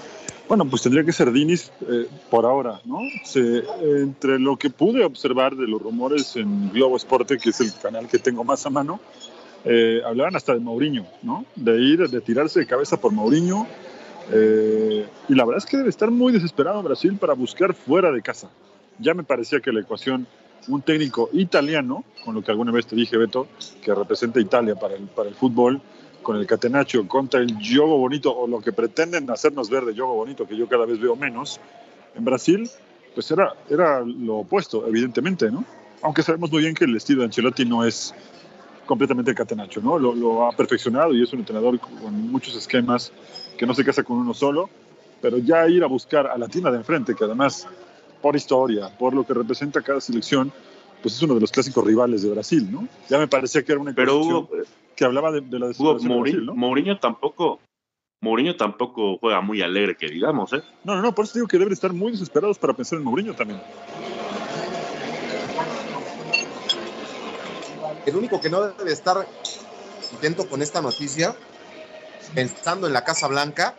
Bueno, 0.49 0.69
pues 0.69 0.82
tendría 0.82 1.06
que 1.06 1.13
ser 1.13 1.32
Dinis 1.32 1.71
eh, 1.88 2.10
por 2.30 2.45
ahora, 2.45 2.82
¿no? 2.84 2.99
Se, 3.23 3.63
entre 3.82 4.39
lo 4.39 4.58
que 4.58 4.69
pude 4.69 5.06
observar 5.06 5.56
de 5.56 5.67
los 5.67 5.82
rumores 5.82 6.36
en 6.36 6.69
Globo 6.73 6.97
Esporte, 6.97 7.38
que 7.38 7.51
es 7.51 7.62
el 7.62 7.73
canal 7.82 8.10
que 8.10 8.19
tengo 8.19 8.43
más 8.43 8.65
a 8.65 8.69
mano, 8.69 8.99
eh, 9.63 10.01
hablaban 10.06 10.36
hasta 10.36 10.54
de 10.54 10.60
Mourinho, 10.60 11.08
¿no? 11.21 11.45
De 11.56 11.80
ir, 11.80 12.10
de 12.10 12.19
tirarse 12.19 12.60
de 12.60 12.67
cabeza 12.67 12.99
por 12.99 13.13
Mourinho. 13.13 13.65
Eh, 14.29 15.05
y 15.27 15.36
la 15.36 15.45
verdad 15.45 15.57
es 15.57 15.65
que 15.65 15.77
debe 15.77 15.89
estar 15.89 16.12
muy 16.12 16.31
desesperado 16.31 16.84
Brasil 16.84 17.17
para 17.19 17.34
buscar 17.34 17.73
fuera 17.73 18.12
de 18.12 18.21
casa. 18.21 18.49
Ya 18.99 19.13
me 19.13 19.23
parecía 19.23 19.60
que 19.60 19.71
la 19.71 19.81
ecuación, 19.81 20.27
un 20.67 20.81
técnico 20.81 21.29
italiano, 21.34 22.03
con 22.23 22.36
lo 22.36 22.43
que 22.43 22.51
alguna 22.51 22.71
vez 22.71 22.86
te 22.86 22.95
dije, 22.95 23.17
Beto, 23.17 23.47
que 23.81 23.95
representa 23.95 24.39
Italia 24.39 24.75
para 24.75 24.95
el, 24.95 25.03
para 25.07 25.29
el 25.29 25.36
fútbol, 25.36 25.81
con 26.21 26.38
el 26.38 26.45
catenaccio, 26.45 27.07
contra 27.07 27.39
el 27.39 27.57
yogo 27.57 27.97
bonito, 27.97 28.36
o 28.36 28.47
lo 28.47 28.62
que 28.62 28.71
pretenden 28.71 29.29
hacernos 29.31 29.69
ver 29.69 29.86
de 29.86 29.95
yogo 29.95 30.13
bonito, 30.13 30.47
que 30.47 30.55
yo 30.55 30.67
cada 30.67 30.86
vez 30.86 30.99
veo 30.99 31.15
menos, 31.15 31.60
en 32.15 32.25
Brasil, 32.25 32.69
pues 33.13 33.31
era, 33.31 33.53
era 33.69 34.01
lo 34.01 34.38
opuesto, 34.38 34.86
evidentemente, 34.88 35.49
¿no? 35.49 35.65
Aunque 36.03 36.23
sabemos 36.23 36.51
muy 36.51 36.62
bien 36.62 36.73
que 36.73 36.86
el 36.86 36.95
estilo 36.95 37.21
de 37.21 37.25
Ancelotti 37.25 37.65
no 37.65 37.84
es 37.86 38.13
completamente 38.86 39.34
catenaccio, 39.34 39.81
¿no? 39.81 39.97
Lo, 39.97 40.13
lo, 40.13 40.47
ha 40.47 40.51
perfeccionado 40.51 41.13
y 41.13 41.23
es 41.23 41.31
un 41.34 41.39
entrenador 41.39 41.79
con 41.79 42.31
muchos 42.31 42.55
esquemas 42.55 43.12
que 43.62 43.67
no 43.67 43.76
se 43.76 43.86
casa 43.86 44.02
con 44.02 44.17
uno 44.17 44.34
solo, 44.34 44.71
pero 45.21 45.38
ya 45.38 45.67
ir 45.67 45.84
a 45.84 45.86
buscar 45.86 46.26
a 46.26 46.36
la 46.36 46.47
tienda 46.47 46.71
de 46.71 46.78
enfrente, 46.78 47.13
que 47.13 47.26
además, 47.26 47.67
por 48.19 48.36
historia, 48.36 48.89
por 48.97 49.13
lo 49.13 49.24
que 49.24 49.36
representa 49.36 49.84
cada 49.84 50.02
selección, 50.02 50.52
pues 51.00 51.13
es 51.13 51.21
uno 51.21 51.36
de 51.36 51.41
los 51.41 51.52
clásicos 51.52 51.86
rivales 51.86 52.24
de 52.24 52.32
Brasil, 52.32 52.67
¿no? 52.71 52.88
Ya 53.08 53.19
me 53.19 53.28
parecía 53.28 53.62
que 53.62 53.74
era 53.74 53.80
una 53.80 53.93
pero 53.93 54.17
Hugo, 54.17 54.50
que 54.95 55.06
hablaba 55.06 55.32
de, 55.32 55.41
de 55.41 55.60
la 55.60 55.67
Hugo, 55.67 56.00
Mourinho, 56.00 56.10
de 56.10 56.21
Brasil, 56.21 56.45
¿no? 56.47 56.56
Mourinho 56.56 56.97
tampoco 56.97 57.60
Mourinho 58.21 58.56
tampoco 58.56 59.19
juega 59.19 59.41
muy 59.41 59.62
alegre, 59.62 59.95
que 59.95 60.08
digamos, 60.08 60.54
¿eh? 60.54 60.63
No, 60.84 60.95
no, 60.95 61.04
no, 61.04 61.13
por 61.13 61.26
eso 61.26 61.36
digo 61.36 61.47
que 61.47 61.60
deben 61.60 61.74
estar 61.74 61.93
muy 61.93 62.13
desesperados 62.13 62.58
para 62.58 62.74
pensar 62.74 62.97
en 62.97 63.06
Mourinho 63.06 63.36
también. 63.36 63.62
El 68.08 68.15
único 68.15 68.41
que 68.41 68.50
no 68.50 68.63
debe 68.63 68.91
estar 68.91 69.17
contento 70.10 70.50
con 70.50 70.63
esta 70.63 70.82
noticia, 70.82 71.36
pensando 72.34 72.88
en 72.88 72.94
la 72.94 73.04
Casa 73.04 73.28
Blanca, 73.28 73.76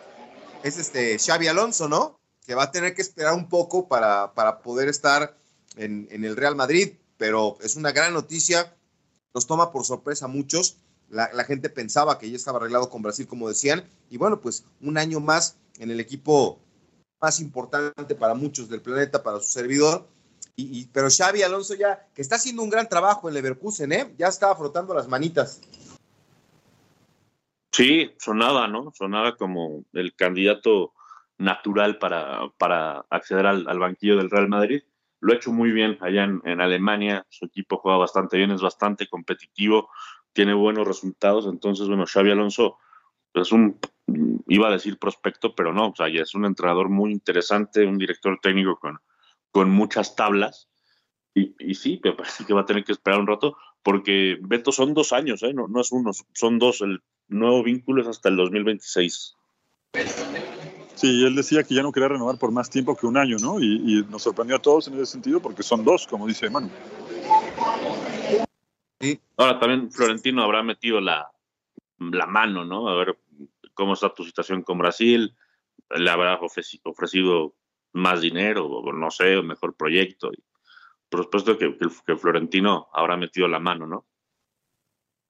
es 0.62 0.78
este 0.78 1.18
Xavi 1.18 1.48
Alonso, 1.48 1.88
¿no? 1.88 2.20
Que 2.46 2.54
va 2.54 2.64
a 2.64 2.70
tener 2.70 2.94
que 2.94 3.02
esperar 3.02 3.34
un 3.34 3.48
poco 3.48 3.88
para, 3.88 4.34
para 4.34 4.60
poder 4.60 4.88
estar 4.88 5.36
en, 5.76 6.08
en, 6.10 6.24
el 6.24 6.36
Real 6.36 6.56
Madrid, 6.56 6.94
pero 7.16 7.56
es 7.62 7.76
una 7.76 7.92
gran 7.92 8.12
noticia, 8.12 8.76
nos 9.34 9.46
toma 9.46 9.72
por 9.72 9.84
sorpresa 9.84 10.26
a 10.26 10.28
muchos. 10.28 10.78
la, 11.08 11.44
gente 11.44 11.70
pensaba 11.70 12.18
que 12.18 12.30
ya 12.30 12.36
estaba 12.36 12.58
arreglado 12.58 12.90
con 12.90 13.02
Brasil, 13.02 13.26
como 13.26 13.48
decían, 13.48 13.88
y 14.10 14.16
bueno, 14.16 14.40
pues 14.40 14.64
un 14.80 14.98
año 14.98 15.20
más 15.20 15.56
en 15.78 15.90
el 15.90 16.00
equipo 16.00 16.58
más 17.20 17.40
importante 17.40 18.14
para 18.14 18.34
muchos 18.34 18.68
del 18.68 18.82
planeta, 18.82 19.22
para 19.22 19.38
su 19.38 19.50
servidor. 19.50 20.08
Y, 20.54 20.86
pero 20.86 21.08
Xavi 21.08 21.42
Alonso 21.42 21.74
ya, 21.74 22.06
que 22.14 22.20
está 22.20 22.36
haciendo 22.36 22.62
un 22.62 22.68
gran 22.68 22.88
trabajo 22.88 23.28
en 23.28 23.34
Leverkusen, 23.34 23.92
¿eh? 23.92 24.14
ya 24.18 24.28
estaba 24.28 24.54
frotando 24.54 24.92
las 24.92 25.08
manitas. 25.08 25.60
Sí, 27.72 28.12
sonaba, 28.18 28.68
¿no? 28.68 28.92
Sonaba 28.94 29.36
como 29.36 29.84
el 29.94 30.14
candidato 30.14 30.92
natural 31.38 31.98
para, 31.98 32.50
para 32.58 33.06
acceder 33.08 33.46
al, 33.46 33.78
banquillo 33.78 34.18
del 34.18 34.30
Real 34.30 34.48
Madrid. 34.48 34.82
Lo 35.20 35.32
ha 35.32 35.36
hecho 35.36 35.52
muy 35.52 35.72
bien 35.72 35.96
allá 36.00 36.24
en, 36.24 36.60
Alemania, 36.60 37.26
su 37.30 37.46
equipo 37.46 37.78
juega 37.78 37.96
bastante 37.96 38.36
bien, 38.36 38.50
es 38.50 38.60
bastante 38.60 39.08
competitivo, 39.08 39.88
tiene 40.32 40.52
buenos 40.52 40.86
resultados, 40.86 41.46
entonces, 41.46 41.88
bueno, 41.88 42.04
Xavi 42.06 42.32
Alonso 42.32 42.78
es 43.32 43.52
un, 43.52 43.78
iba 44.48 44.68
a 44.68 44.72
decir 44.72 44.98
prospecto, 44.98 45.54
pero 45.54 45.72
no, 45.72 45.88
o 45.88 45.96
sea, 45.96 46.08
ya 46.08 46.22
es 46.22 46.34
un 46.34 46.44
entrenador 46.44 46.88
muy 46.88 47.12
interesante, 47.12 47.86
un 47.86 47.98
director 47.98 48.38
técnico 48.42 48.78
con, 48.78 48.98
con 49.52 49.70
muchas 49.70 50.16
tablas, 50.16 50.68
y, 51.34 51.54
y 51.58 51.74
sí, 51.74 52.00
me 52.02 52.12
parece 52.12 52.44
que 52.44 52.52
va 52.52 52.62
a 52.62 52.66
tener 52.66 52.84
que 52.84 52.92
esperar 52.92 53.20
un 53.20 53.28
rato, 53.28 53.56
porque 53.82 54.38
Beto 54.40 54.72
son 54.72 54.92
dos 54.92 55.12
años, 55.12 55.42
¿eh? 55.44 55.54
no, 55.54 55.68
no 55.68 55.80
es 55.80 55.92
uno, 55.92 56.10
son 56.32 56.58
dos, 56.58 56.80
el 56.80 57.00
nuevo 57.28 57.62
vínculo 57.62 58.02
es 58.02 58.08
hasta 58.08 58.28
el 58.28 58.36
2026. 58.36 59.36
Sí, 60.94 61.24
él 61.24 61.34
decía 61.34 61.64
que 61.64 61.74
ya 61.74 61.82
no 61.82 61.92
quería 61.92 62.08
renovar 62.08 62.38
por 62.38 62.52
más 62.52 62.70
tiempo 62.70 62.96
que 62.96 63.06
un 63.06 63.16
año, 63.16 63.36
¿no? 63.40 63.60
Y, 63.60 64.04
nos 64.08 64.22
sorprendió 64.22 64.56
a 64.56 64.62
todos 64.62 64.88
en 64.88 64.94
ese 64.94 65.06
sentido 65.06 65.40
porque 65.40 65.62
son 65.62 65.84
dos, 65.84 66.06
como 66.06 66.26
dice 66.26 66.48
Manu. 66.50 66.70
Sí. 69.00 69.20
Ahora 69.36 69.58
también 69.58 69.90
Florentino 69.90 70.42
habrá 70.42 70.62
metido 70.62 71.00
la, 71.00 71.30
la 71.98 72.26
mano, 72.26 72.64
¿no? 72.64 72.88
A 72.88 72.94
ver 72.96 73.18
cómo 73.74 73.94
está 73.94 74.14
tu 74.14 74.24
situación 74.24 74.62
con 74.62 74.78
Brasil, 74.78 75.34
le 75.90 76.10
habrá 76.10 76.38
ofrecido 76.40 77.54
más 77.92 78.20
dinero, 78.20 78.66
o 78.66 78.92
no 78.92 79.10
sé, 79.10 79.38
un 79.38 79.48
mejor 79.48 79.74
proyecto. 79.74 80.30
Por 81.08 81.24
supuesto 81.24 81.58
que, 81.58 81.76
que 82.06 82.16
Florentino 82.16 82.88
habrá 82.92 83.16
metido 83.16 83.48
la 83.48 83.58
mano, 83.58 83.86
¿no? 83.86 84.06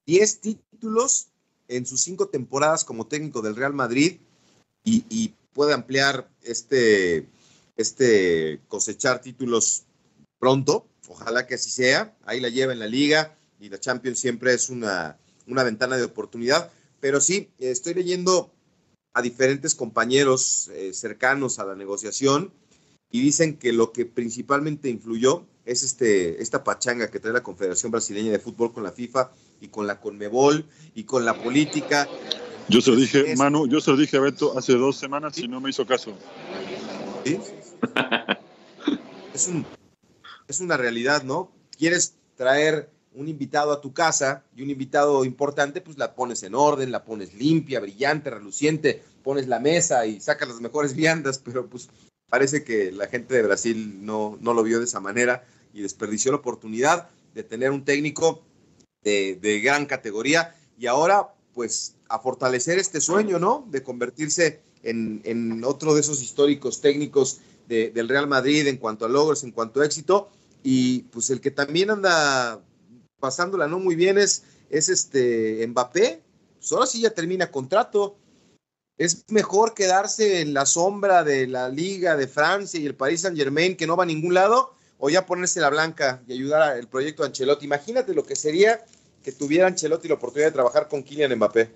Diez 0.05 0.41
títulos 0.41 1.32
en 1.69 1.87
sus 1.87 2.03
cinco 2.03 2.29
temporadas 2.29 2.85
como 2.85 3.07
técnico 3.07 3.43
del 3.43 3.57
Real 3.57 3.75
Madrid 3.75 4.19
y, 4.85 5.35
puede 5.53 5.75
ampliar 5.75 6.31
este, 6.43 7.29
este 7.77 8.59
cosechar 8.69 9.21
títulos 9.21 9.83
pronto. 10.39 10.87
Ojalá 11.09 11.47
que 11.47 11.57
así 11.57 11.69
sea. 11.69 12.17
Ahí 12.25 12.41
la 12.41 12.49
lleva 12.49 12.73
en 12.73 12.79
la 12.79 12.87
liga 12.87 13.37
y 13.61 13.69
la 13.69 13.79
Champions 13.79 14.19
siempre 14.19 14.55
es 14.55 14.71
una, 14.71 15.19
una 15.47 15.63
ventana 15.63 15.99
de 15.99 16.05
oportunidad. 16.05 16.73
Pero 17.01 17.21
sí, 17.21 17.51
estoy 17.59 17.93
leyendo 17.93 18.51
a 19.13 19.21
diferentes 19.21 19.75
compañeros 19.75 20.71
eh, 20.73 20.93
cercanos 20.95 21.59
a 21.59 21.67
la 21.67 21.75
negociación 21.75 22.51
y 23.11 23.21
dicen 23.21 23.59
que 23.59 23.73
lo 23.73 23.93
que 23.93 24.07
principalmente 24.07 24.89
influyó 24.89 25.45
es 25.67 25.83
este, 25.83 26.43
esta 26.43 26.65
pachanga 26.65 27.11
que 27.11 27.21
trae 27.21 27.33
la 27.33 27.43
Confederación 27.43 27.93
Brasileña 27.93 28.33
de 28.33 28.39
Fútbol 28.39 28.73
con 28.73 28.83
la 28.83 28.93
FIFA 28.93 29.31
y 29.63 29.69
con 29.69 29.87
la 29.87 30.01
Conmebol 30.01 30.67
y 30.95 31.05
con 31.05 31.25
la 31.25 31.41
política. 31.41 32.09
Yo 32.69 32.81
se 32.81 32.91
lo 32.91 32.97
dije, 32.97 33.35
Manu, 33.37 33.69
yo 33.69 33.81
se 33.81 33.93
lo 33.93 33.97
dije 33.97 34.17
a 34.17 34.21
Beto 34.21 34.59
hace 34.59 34.75
dos 34.75 34.97
semanas 34.97 35.39
y 35.39 35.49
no 35.49 35.61
me 35.61 35.71
hizo 35.71 35.87
caso. 35.87 36.13
¿Sí? 37.25 37.39
es, 39.33 39.51
es 40.49 40.61
una 40.61 40.77
realidad, 40.77 41.23
¿no? 41.23 41.53
Quieres 41.79 42.17
traer 42.37 42.91
un 43.15 43.29
invitado 43.29 43.73
a 43.73 43.81
tu 43.81 43.93
casa 43.93 44.45
y 44.57 44.63
un 44.63 44.71
invitado 44.71 45.25
importante, 45.25 45.81
pues 45.81 45.97
la 45.97 46.15
pones 46.15 46.43
en 46.43 46.55
orden, 46.55 46.91
la 46.91 47.05
pones 47.05 47.35
limpia, 47.35 47.79
brillante, 47.79 48.31
reluciente, 48.31 49.03
pones 49.23 49.47
la 49.47 49.61
mesa 49.61 50.07
y 50.07 50.21
sacas 50.21 50.49
las 50.49 50.61
mejores 50.61 50.95
viandas, 50.95 51.39
pero 51.39 51.69
pues 51.69 51.89
parece 52.29 52.65
que 52.65 52.91
la 52.91 53.07
gente 53.07 53.35
de 53.35 53.43
Brasil 53.43 54.05
no, 54.05 54.39
no 54.41 54.55
lo 54.55 54.63
vio 54.65 54.79
de 54.79 54.87
esa 54.87 54.99
manera 54.99 55.45
y 55.73 55.83
desperdició 55.83 56.33
la 56.33 56.39
oportunidad 56.39 57.09
de 57.35 57.43
tener 57.45 57.71
un 57.71 57.85
técnico 57.85 58.43
de, 59.03 59.61
gran 59.63 59.87
categoría 59.87 60.55
y 60.79 60.87
ahora 60.87 61.35
pues 61.55 61.97
a 62.09 62.19
fortalecer 62.19 62.79
este 62.79 63.01
sueño, 63.01 63.39
¿no? 63.39 63.67
De 63.71 63.83
convertirse 63.83 64.61
en, 64.83 65.63
otro 65.65 65.95
de 65.95 66.01
esos 66.01 66.23
históricos 66.23 66.81
técnicos 66.81 67.41
del 67.69 68.09
Real 68.09 68.27
Madrid 68.27 68.67
en 68.67 68.77
cuanto 68.77 69.05
a 69.05 69.09
logros, 69.09 69.45
en 69.45 69.51
cuanto 69.51 69.81
a 69.81 69.87
éxito. 69.87 70.29
Y 70.63 71.01
pues 71.05 71.31
el 71.31 71.41
que 71.41 71.51
también 71.51 71.91
anda 71.91 72.63
pasándola 73.19 73.67
no 73.67 73.79
muy 73.79 73.95
bien 73.95 74.19
es, 74.19 74.45
es 74.71 74.89
este 74.89 75.67
Mbappé. 75.69 76.23
Pues 76.59 76.73
ahora 76.73 76.87
ya 76.93 77.11
termina 77.11 77.51
contrato. 77.51 78.17
Es 78.99 79.25
mejor 79.29 79.75
quedarse 79.75 80.41
en 80.41 80.55
la 80.55 80.67
sombra 80.67 81.25
de 81.25 81.47
la 81.47 81.69
Liga 81.69 82.17
de 82.17 82.29
Francia 82.29 82.79
y 82.79 82.87
el 82.87 82.95
Paris 82.95 83.23
Saint 83.23 83.37
Germain 83.37 83.77
que 83.77 83.87
no 83.87 83.97
va 83.97 84.05
a 84.05 84.07
ningún 84.07 84.35
lado 84.35 84.75
o 85.05 85.11
ya 85.11 85.27
ponerse 85.27 85.61
la 85.61 85.69
blanca 85.69 86.23
y 86.29 86.35
ayudar 86.35 86.63
al 86.63 86.87
proyecto 86.87 87.25
de 87.25 87.31
Ancelotti. 87.31 87.65
Imagínate 87.65 88.15
lo 88.15 88.23
que 88.23 88.37
sería 88.37 88.85
que 89.25 89.33
tuviera 89.33 89.67
Ancelotti 89.67 90.07
la 90.07 90.15
oportunidad 90.15 90.51
de 90.51 90.53
trabajar 90.53 90.87
con 90.87 91.03
Kylian 91.03 91.35
Mbappé. 91.35 91.73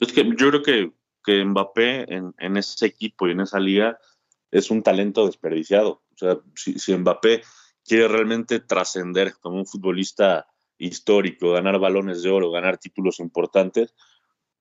Es 0.00 0.12
que 0.12 0.24
yo 0.36 0.50
creo 0.50 0.92
que, 1.22 1.44
Mbappé 1.44 2.12
en, 2.12 2.56
ese 2.56 2.86
equipo 2.86 3.28
y 3.28 3.30
en 3.30 3.40
esa 3.40 3.60
liga 3.60 4.00
es 4.50 4.68
un 4.72 4.82
talento 4.82 5.24
desperdiciado. 5.24 6.02
O 6.12 6.18
sea, 6.18 6.38
si, 6.56 6.92
Mbappé 6.92 7.42
quiere 7.84 8.08
realmente 8.08 8.58
trascender 8.58 9.34
como 9.40 9.58
un 9.58 9.66
futbolista 9.66 10.48
histórico, 10.76 11.52
ganar 11.52 11.78
balones 11.78 12.24
de 12.24 12.30
oro, 12.30 12.50
ganar 12.50 12.78
títulos 12.78 13.20
importantes, 13.20 13.94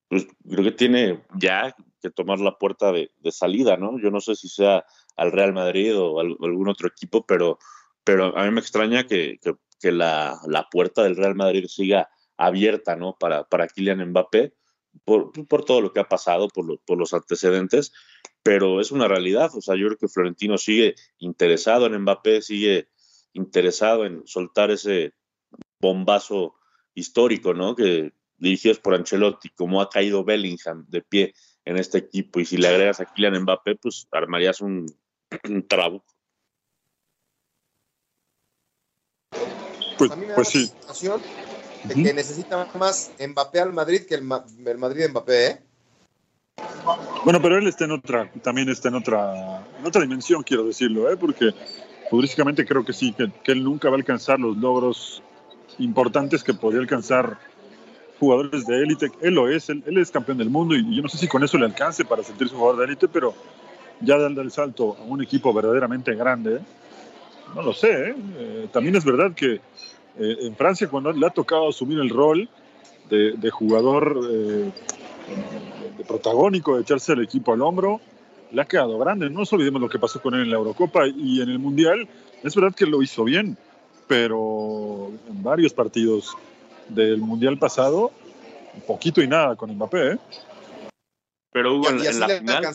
pues 0.08 0.28
creo 0.48 0.64
que 0.64 0.74
tiene 0.74 1.24
ya 1.40 1.76
que 2.04 2.12
tomar 2.12 2.40
la 2.40 2.60
puerta 2.60 2.92
de 2.92 3.32
salida, 3.32 3.78
¿no? 3.78 4.00
Yo 4.00 4.12
no 4.12 4.22
sé 4.22 4.36
si 4.36 4.48
sea 4.48 4.86
al 5.16 5.32
Real 5.32 5.54
Madrid 5.54 5.98
o 5.98 6.20
algún 6.20 6.68
otro 6.68 6.88
equipo, 6.88 7.26
pero, 7.26 7.60
pero 8.04 8.38
a 8.38 8.46
mí 8.46 8.52
me 8.52 8.62
extraña 8.62 9.06
que, 9.06 9.40
que, 9.80 9.92
la, 9.92 10.40
la, 10.48 10.70
puerta 10.70 11.04
del 11.04 11.16
Real 11.16 11.36
Madrid 11.36 11.66
siga 11.68 12.10
abierta, 12.38 12.96
¿no? 12.96 13.16
Para, 13.20 13.44
para 13.44 13.68
Kylian 13.68 14.10
Mbappé, 14.10 14.54
por, 15.06 15.32
por 15.48 15.66
todo 15.66 15.82
lo 15.82 15.94
que 15.94 16.00
ha 16.00 16.10
pasado, 16.10 16.48
por, 16.48 16.80
por 16.82 16.98
los 16.98 17.14
antecedentes, 17.14 17.94
pero 18.44 18.82
es 18.82 18.92
una 18.92 19.08
realidad, 19.08 19.52
o 19.56 19.62
sea, 19.62 19.76
yo 19.76 19.88
creo 19.88 19.98
que 19.98 20.08
Florentino 20.08 20.58
sigue 20.58 20.96
interesado 21.20 21.86
en 21.86 22.02
Mbappé, 22.02 22.42
sigue 22.42 22.88
interesado 23.34 24.06
en 24.06 24.26
soltar 24.26 24.72
ese 24.72 25.14
bombazo 25.80 26.56
histórico, 26.94 27.54
¿no? 27.54 27.76
Que 27.76 28.14
dirigidos 28.38 28.80
por 28.80 28.96
Ancelotti, 28.96 29.50
como 29.50 29.82
ha 29.82 29.90
caído 29.90 30.24
Bellingham 30.24 30.86
de 30.88 31.02
pie 31.02 31.34
en 31.64 31.78
este 31.78 32.00
equipo, 32.00 32.40
y 32.40 32.46
si 32.46 32.58
le 32.58 32.68
agregas 32.68 33.00
a 33.00 33.06
Kylian 33.06 33.44
Mbappé, 33.44 33.76
pues 33.76 34.08
armarías 34.12 34.62
un, 34.62 34.88
trabo. 35.68 36.04
Pues, 39.98 40.12
pues 40.36 40.48
sí. 40.48 40.72
De 41.84 41.96
que 41.96 42.14
necesita 42.14 42.68
más 42.76 43.12
Mbappé 43.20 43.60
al 43.60 43.74
Madrid 43.74 44.02
que 44.08 44.16
el, 44.16 44.30
el 44.66 44.78
Madrid 44.78 45.10
Mbappé, 45.10 45.48
¿eh? 45.48 45.62
Bueno, 47.24 47.42
pero 47.42 47.58
él 47.58 47.68
está 47.68 47.86
en 47.86 47.92
otra, 47.92 48.32
también 48.44 48.70
está 48.70 48.90
en 48.90 48.96
otra, 48.96 49.66
en 49.80 49.86
otra 49.86 50.02
dimensión, 50.02 50.44
quiero 50.44 50.66
decirlo, 50.66 51.12
¿eh? 51.12 51.18
porque 51.18 51.52
futbolísticamente 52.10 52.66
creo 52.66 52.84
que 52.84 52.94
sí, 52.94 53.14
que, 53.14 53.32
que, 53.44 53.52
él 53.52 53.64
nunca 53.64 53.90
va 53.90 53.96
a 53.96 53.98
alcanzar 53.98 54.40
los 54.40 54.58
logros 54.58 55.24
importantes 55.80 56.44
que 56.44 56.54
podría 56.54 56.82
alcanzar 56.82 57.38
jugadores 58.20 58.66
de 58.68 58.78
élite. 58.78 59.12
Él 59.22 59.34
lo 59.34 59.50
es, 59.50 59.70
él, 59.70 59.84
es 59.98 60.12
campeón 60.12 60.38
del 60.38 60.50
mundo 60.50 60.76
y 60.76 60.96
yo 60.96 61.02
no 61.02 61.10
sé 61.10 61.18
si 61.18 61.28
con 61.28 61.44
eso 61.44 61.58
le 61.58 61.66
alcance 61.66 62.06
para 62.06 62.24
sentirse 62.24 62.56
jugador 62.56 62.80
de 62.80 62.86
élite, 62.86 63.08
pero 63.08 63.34
ya 64.02 64.18
dando 64.18 64.42
el 64.42 64.52
salto 64.52 64.98
a 65.00 65.04
un 65.04 65.22
equipo 65.22 65.54
verdaderamente 65.54 66.16
grande, 66.16 66.60
no 67.56 67.62
lo 67.62 67.74
sé. 67.74 68.10
¿eh? 68.10 68.16
Eh, 68.38 68.68
también 68.72 68.96
es 68.96 69.06
verdad 69.06 69.34
que 69.34 69.56
eh, 69.56 70.38
en 70.42 70.56
Francia 70.56 70.88
cuando 70.88 71.12
le 71.12 71.26
ha 71.26 71.30
tocado 71.30 71.70
asumir 71.70 72.00
el 72.00 72.10
rol 72.10 72.50
de, 73.10 73.50
jugador 73.52 74.26
de 74.26 74.72
protagónico, 76.08 76.78
de 76.78 76.84
echarse 76.84 77.12
el 77.12 77.24
equipo 77.24 77.52
al 77.52 77.62
hombro, 77.62 78.00
le 78.52 78.62
ha 78.62 78.66
quedado 78.66 78.98
grande. 79.00 79.30
No 79.30 79.40
nos 79.40 79.52
olvidemos 79.52 79.82
lo 79.82 79.90
que 79.90 80.00
pasó 80.00 80.22
con 80.22 80.34
él 80.34 80.44
en 80.44 80.50
la 80.50 80.56
Eurocopa 80.56 81.06
y 81.08 81.42
en 81.42 81.50
el 81.50 81.60
Mundial. 81.60 82.08
Es 82.42 82.56
verdad 82.56 82.74
que 82.74 82.86
lo 82.86 83.02
hizo 83.02 83.26
bien, 83.26 83.58
pero 84.08 85.12
en 85.30 85.44
varios 85.44 85.74
partidos 85.74 86.38
del 86.88 87.18
Mundial 87.20 87.58
pasado, 87.58 88.12
poquito 88.88 89.22
y 89.22 89.28
nada 89.28 89.58
con 89.58 89.72
Mbappé. 89.76 90.18
Pero 91.52 91.76
Hugo, 91.76 91.90
en, 91.90 92.20
la 92.20 92.30
final, 92.30 92.66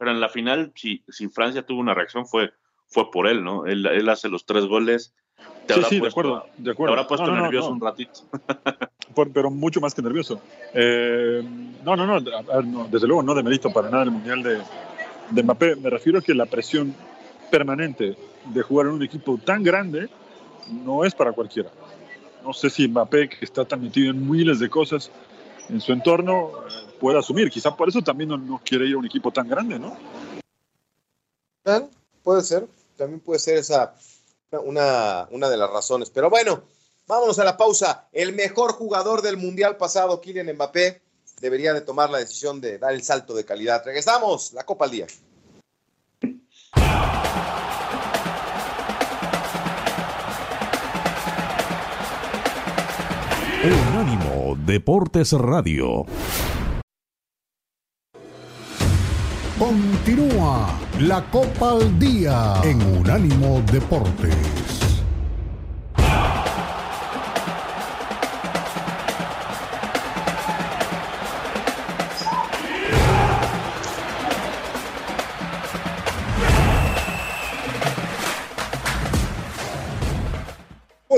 pero 0.00 0.12
en 0.12 0.20
la 0.20 0.30
final, 0.30 0.72
si, 0.74 1.04
si 1.10 1.28
Francia 1.28 1.62
tuvo 1.62 1.78
una 1.78 1.92
reacción, 1.92 2.26
fue, 2.26 2.54
fue 2.86 3.10
por 3.10 3.26
él, 3.26 3.44
¿no? 3.44 3.66
Él, 3.66 3.84
él 3.84 4.08
hace 4.08 4.30
los 4.30 4.46
tres 4.46 4.64
goles. 4.64 5.12
sí, 5.68 5.82
sí, 5.90 6.00
de 6.00 6.08
acuerdo, 6.08 6.46
de 6.56 6.70
acuerdo. 6.70 6.94
Te 6.94 7.00
habrá 7.00 7.06
puesto 7.06 7.30
nervioso 7.30 7.68
un 7.68 7.82
ratito. 7.82 8.20
pero 9.34 9.50
mucho 9.50 9.78
más 9.78 9.94
que 9.94 10.00
nervioso. 10.00 10.40
Eh, 10.72 11.42
no, 11.84 11.96
no, 11.96 12.06
no, 12.06 12.88
desde 12.90 13.06
luego 13.06 13.22
no 13.22 13.34
de 13.34 13.42
mérito 13.42 13.70
para 13.70 13.90
nada 13.90 14.04
el 14.04 14.10
Mundial 14.10 14.42
de, 14.42 14.62
de 15.32 15.42
Mbappé. 15.42 15.76
Me 15.76 15.90
refiero 15.90 16.20
a 16.20 16.22
que 16.22 16.32
la 16.32 16.46
presión 16.46 16.94
permanente 17.50 18.16
de 18.46 18.62
jugar 18.62 18.86
en 18.86 18.94
un 18.94 19.02
equipo 19.02 19.36
tan 19.36 19.62
grande 19.62 20.08
no 20.82 21.04
es 21.04 21.14
para 21.14 21.32
cualquiera. 21.32 21.68
no 22.42 22.54
sé 22.54 22.70
si 22.70 22.88
Mbappé, 22.88 23.28
que 23.28 23.44
está 23.44 23.66
tan 23.66 23.82
metido 23.82 24.12
en 24.12 24.30
miles 24.30 24.60
de 24.60 24.70
cosas 24.70 25.10
en 25.68 25.78
su 25.78 25.92
entorno, 25.92 26.52
pueda 27.00 27.18
asumir. 27.18 27.50
Quizá 27.50 27.74
por 27.74 27.88
eso 27.88 28.02
también 28.02 28.28
no, 28.28 28.60
quiere 28.64 28.86
ir 28.86 28.94
a 28.94 28.98
un 28.98 29.06
equipo 29.06 29.32
tan 29.32 29.48
grande, 29.48 29.78
¿no? 29.78 29.96
Puede 32.22 32.42
ser, 32.42 32.68
también 32.96 33.20
puede 33.20 33.40
ser 33.40 33.56
esa 33.56 33.94
una, 34.52 35.26
una 35.30 35.48
de 35.48 35.56
las 35.56 35.70
razones. 35.70 36.10
Pero 36.10 36.30
bueno, 36.30 36.62
vámonos 37.06 37.38
a 37.38 37.44
la 37.44 37.56
pausa. 37.56 38.08
El 38.12 38.34
mejor 38.34 38.72
jugador 38.72 39.22
del 39.22 39.36
Mundial 39.36 39.76
pasado, 39.76 40.20
Kylian 40.20 40.54
Mbappé, 40.54 41.00
debería 41.40 41.72
de 41.72 41.80
tomar 41.80 42.10
la 42.10 42.18
decisión 42.18 42.60
de 42.60 42.78
dar 42.78 42.92
el 42.92 43.02
salto 43.02 43.34
de 43.34 43.44
calidad. 43.44 43.82
Regresamos, 43.84 44.52
la 44.52 44.64
Copa 44.64 44.84
al 44.84 44.90
Día. 44.90 45.06
Unánimo 53.62 54.56
Deportes 54.64 55.32
Radio. 55.32 56.06
Continúa 59.60 60.74
la 61.00 61.22
Copa 61.30 61.72
al 61.72 61.98
Día 61.98 62.62
en 62.64 62.80
Unánimo 62.80 63.62
Deportes. 63.70 64.34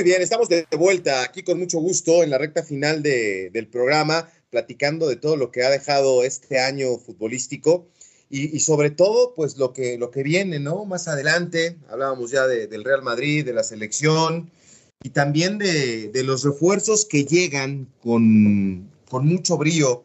bien, 0.02 0.20
estamos 0.20 0.48
de 0.48 0.66
vuelta 0.76 1.22
aquí 1.22 1.44
con 1.44 1.60
mucho 1.60 1.78
gusto 1.78 2.24
en 2.24 2.30
la 2.30 2.38
recta 2.38 2.64
final 2.64 3.04
del 3.04 3.68
programa, 3.68 4.28
platicando 4.50 5.08
de 5.08 5.14
todo 5.14 5.36
lo 5.36 5.52
que 5.52 5.62
ha 5.62 5.70
dejado 5.70 6.24
este 6.24 6.58
año 6.58 6.98
futbolístico 6.98 7.86
y, 8.34 8.60
sobre 8.60 8.90
todo, 8.90 9.34
pues 9.34 9.58
lo 9.58 9.74
que, 9.74 9.98
lo 9.98 10.10
que 10.10 10.22
viene, 10.22 10.58
¿no? 10.58 10.86
Más 10.86 11.06
adelante, 11.06 11.76
hablábamos 11.90 12.30
ya 12.30 12.46
del 12.46 12.82
Real 12.82 13.02
Madrid, 13.02 13.44
de 13.44 13.52
la 13.52 13.62
selección 13.62 14.50
y 15.02 15.10
también 15.10 15.58
de, 15.58 16.10
los 16.24 16.42
refuerzos 16.42 17.04
que 17.04 17.26
llegan 17.26 17.92
con, 18.02 18.90
mucho 19.10 19.58
brío 19.58 20.04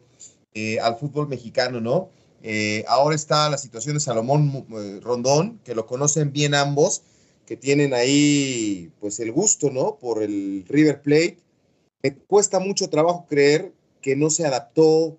eh, 0.52 0.78
al 0.78 0.98
fútbol 0.98 1.26
mexicano, 1.26 1.80
¿no? 1.80 2.10
Eh, 2.42 2.84
ahora 2.86 3.16
está 3.16 3.48
la 3.48 3.56
situación 3.56 3.94
de 3.94 4.00
Salomón 4.00 4.66
eh, 4.76 5.00
Rondón, 5.02 5.58
que 5.64 5.74
lo 5.74 5.86
conocen 5.86 6.30
bien 6.30 6.54
ambos 6.54 7.00
que 7.46 7.56
tienen 7.56 7.94
ahí 7.94 8.92
pues 9.00 9.20
el 9.20 9.32
gusto, 9.32 9.70
¿no? 9.70 9.96
Por 9.96 10.22
el 10.22 10.66
River 10.68 11.00
Plate. 11.00 11.38
Me 12.02 12.14
cuesta 12.14 12.60
mucho 12.60 12.90
trabajo 12.90 13.24
creer 13.26 13.72
que 14.02 14.16
no 14.16 14.28
se 14.28 14.44
adaptó. 14.44 15.16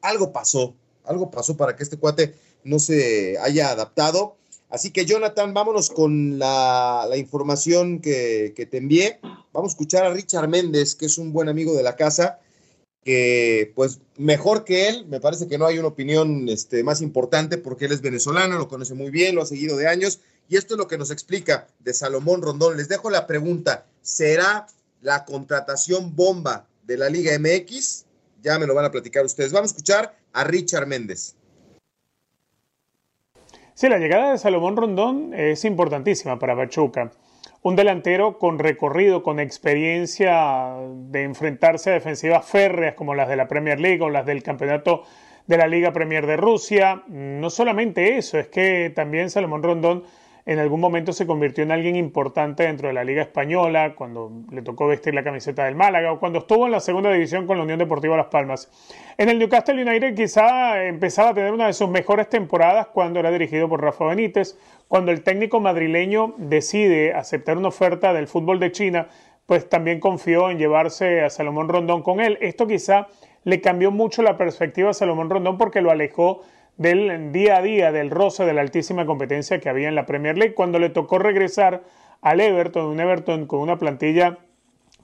Algo 0.00 0.32
pasó, 0.32 0.76
algo 1.04 1.30
pasó 1.30 1.56
para 1.56 1.76
que 1.76 1.82
este 1.82 1.98
cuate 1.98 2.34
no 2.64 2.78
se 2.78 3.38
haya 3.38 3.70
adaptado. 3.70 4.36
Así 4.70 4.90
que 4.90 5.04
Jonathan, 5.04 5.54
vámonos 5.54 5.90
con 5.90 6.38
la, 6.38 7.08
información 7.16 8.00
que, 8.00 8.54
que, 8.56 8.66
te 8.66 8.78
envié. 8.78 9.20
Vamos 9.52 9.70
a 9.70 9.74
escuchar 9.74 10.04
a 10.04 10.12
Richard 10.12 10.48
Méndez, 10.48 10.94
que 10.94 11.06
es 11.06 11.18
un 11.18 11.32
buen 11.32 11.48
amigo 11.48 11.74
de 11.74 11.84
la 11.84 11.94
casa, 11.94 12.40
que 13.04 13.72
pues 13.76 14.00
mejor 14.16 14.64
que 14.64 14.88
él, 14.88 15.06
me 15.06 15.20
parece 15.20 15.46
que 15.46 15.58
no 15.58 15.66
hay 15.66 15.78
una 15.78 15.88
opinión 15.88 16.48
este, 16.48 16.82
más 16.82 17.02
importante 17.02 17.58
porque 17.58 17.84
él 17.84 17.92
es 17.92 18.00
venezolano, 18.00 18.58
lo 18.58 18.68
conoce 18.68 18.94
muy 18.94 19.10
bien, 19.10 19.34
lo 19.34 19.42
ha 19.42 19.46
seguido 19.46 19.76
de 19.76 19.86
años 19.86 20.20
y 20.48 20.56
esto 20.56 20.74
es 20.74 20.78
lo 20.78 20.88
que 20.88 20.98
nos 20.98 21.10
explica 21.10 21.68
de 21.80 21.94
Salomón 21.94 22.42
Rondón. 22.42 22.76
Les 22.76 22.88
dejo 22.88 23.10
la 23.10 23.26
pregunta, 23.26 23.86
¿será 24.02 24.66
la 25.02 25.24
contratación 25.24 26.16
bomba 26.16 26.66
de 26.84 26.96
la 26.96 27.10
Liga 27.10 27.38
MX? 27.38 28.03
Ya 28.44 28.58
me 28.58 28.66
lo 28.66 28.74
van 28.74 28.84
a 28.84 28.90
platicar 28.90 29.24
ustedes. 29.24 29.52
Vamos 29.52 29.70
a 29.70 29.72
escuchar 29.72 30.14
a 30.34 30.44
Richard 30.44 30.86
Méndez. 30.86 31.34
Sí, 33.72 33.88
la 33.88 33.98
llegada 33.98 34.32
de 34.32 34.38
Salomón 34.38 34.76
Rondón 34.76 35.32
es 35.32 35.64
importantísima 35.64 36.38
para 36.38 36.54
Pachuca. 36.54 37.10
Un 37.62 37.74
delantero 37.74 38.38
con 38.38 38.58
recorrido, 38.58 39.22
con 39.22 39.40
experiencia 39.40 40.76
de 41.10 41.22
enfrentarse 41.22 41.90
a 41.90 41.94
defensivas 41.94 42.44
férreas 42.44 42.94
como 42.94 43.14
las 43.14 43.30
de 43.30 43.36
la 43.36 43.48
Premier 43.48 43.80
League 43.80 44.02
o 44.02 44.10
las 44.10 44.26
del 44.26 44.42
campeonato 44.42 45.04
de 45.46 45.56
la 45.56 45.66
Liga 45.66 45.94
Premier 45.94 46.26
de 46.26 46.36
Rusia. 46.36 47.02
No 47.08 47.48
solamente 47.48 48.18
eso, 48.18 48.38
es 48.38 48.48
que 48.48 48.92
también 48.94 49.30
Salomón 49.30 49.62
Rondón 49.62 50.04
en 50.46 50.58
algún 50.58 50.80
momento 50.80 51.12
se 51.14 51.26
convirtió 51.26 51.64
en 51.64 51.72
alguien 51.72 51.96
importante 51.96 52.64
dentro 52.64 52.88
de 52.88 52.94
la 52.94 53.02
Liga 53.02 53.22
Española, 53.22 53.94
cuando 53.94 54.30
le 54.50 54.60
tocó 54.60 54.86
vestir 54.86 55.14
la 55.14 55.24
camiseta 55.24 55.64
del 55.64 55.74
Málaga 55.74 56.12
o 56.12 56.20
cuando 56.20 56.40
estuvo 56.40 56.66
en 56.66 56.72
la 56.72 56.80
segunda 56.80 57.10
división 57.10 57.46
con 57.46 57.56
la 57.56 57.64
Unión 57.64 57.78
Deportiva 57.78 58.16
Las 58.16 58.26
Palmas. 58.26 58.70
En 59.16 59.30
el 59.30 59.38
Newcastle 59.38 59.80
United 59.80 60.14
quizá 60.14 60.84
empezaba 60.84 61.30
a 61.30 61.34
tener 61.34 61.52
una 61.52 61.66
de 61.66 61.72
sus 61.72 61.88
mejores 61.88 62.28
temporadas 62.28 62.88
cuando 62.88 63.20
era 63.20 63.30
dirigido 63.30 63.70
por 63.70 63.80
Rafa 63.80 64.04
Benítez, 64.04 64.58
cuando 64.86 65.12
el 65.12 65.22
técnico 65.22 65.60
madrileño 65.60 66.34
decide 66.36 67.14
aceptar 67.14 67.56
una 67.56 67.68
oferta 67.68 68.12
del 68.12 68.28
fútbol 68.28 68.60
de 68.60 68.70
China, 68.70 69.08
pues 69.46 69.68
también 69.68 69.98
confió 69.98 70.50
en 70.50 70.58
llevarse 70.58 71.22
a 71.22 71.30
Salomón 71.30 71.70
Rondón 71.70 72.02
con 72.02 72.20
él. 72.20 72.36
Esto 72.42 72.66
quizá 72.66 73.08
le 73.44 73.62
cambió 73.62 73.90
mucho 73.90 74.22
la 74.22 74.36
perspectiva 74.36 74.90
a 74.90 74.94
Salomón 74.94 75.30
Rondón 75.30 75.56
porque 75.56 75.80
lo 75.80 75.90
alejó 75.90 76.42
del 76.76 77.32
día 77.32 77.58
a 77.58 77.62
día, 77.62 77.92
del 77.92 78.10
roce 78.10 78.44
de 78.44 78.52
la 78.52 78.60
altísima 78.60 79.06
competencia 79.06 79.60
que 79.60 79.68
había 79.68 79.88
en 79.88 79.94
la 79.94 80.06
Premier 80.06 80.36
League, 80.36 80.54
cuando 80.54 80.78
le 80.78 80.90
tocó 80.90 81.18
regresar 81.18 81.82
al 82.20 82.40
Everton, 82.40 82.86
un 82.86 83.00
Everton 83.00 83.46
con 83.46 83.60
una 83.60 83.78
plantilla 83.78 84.38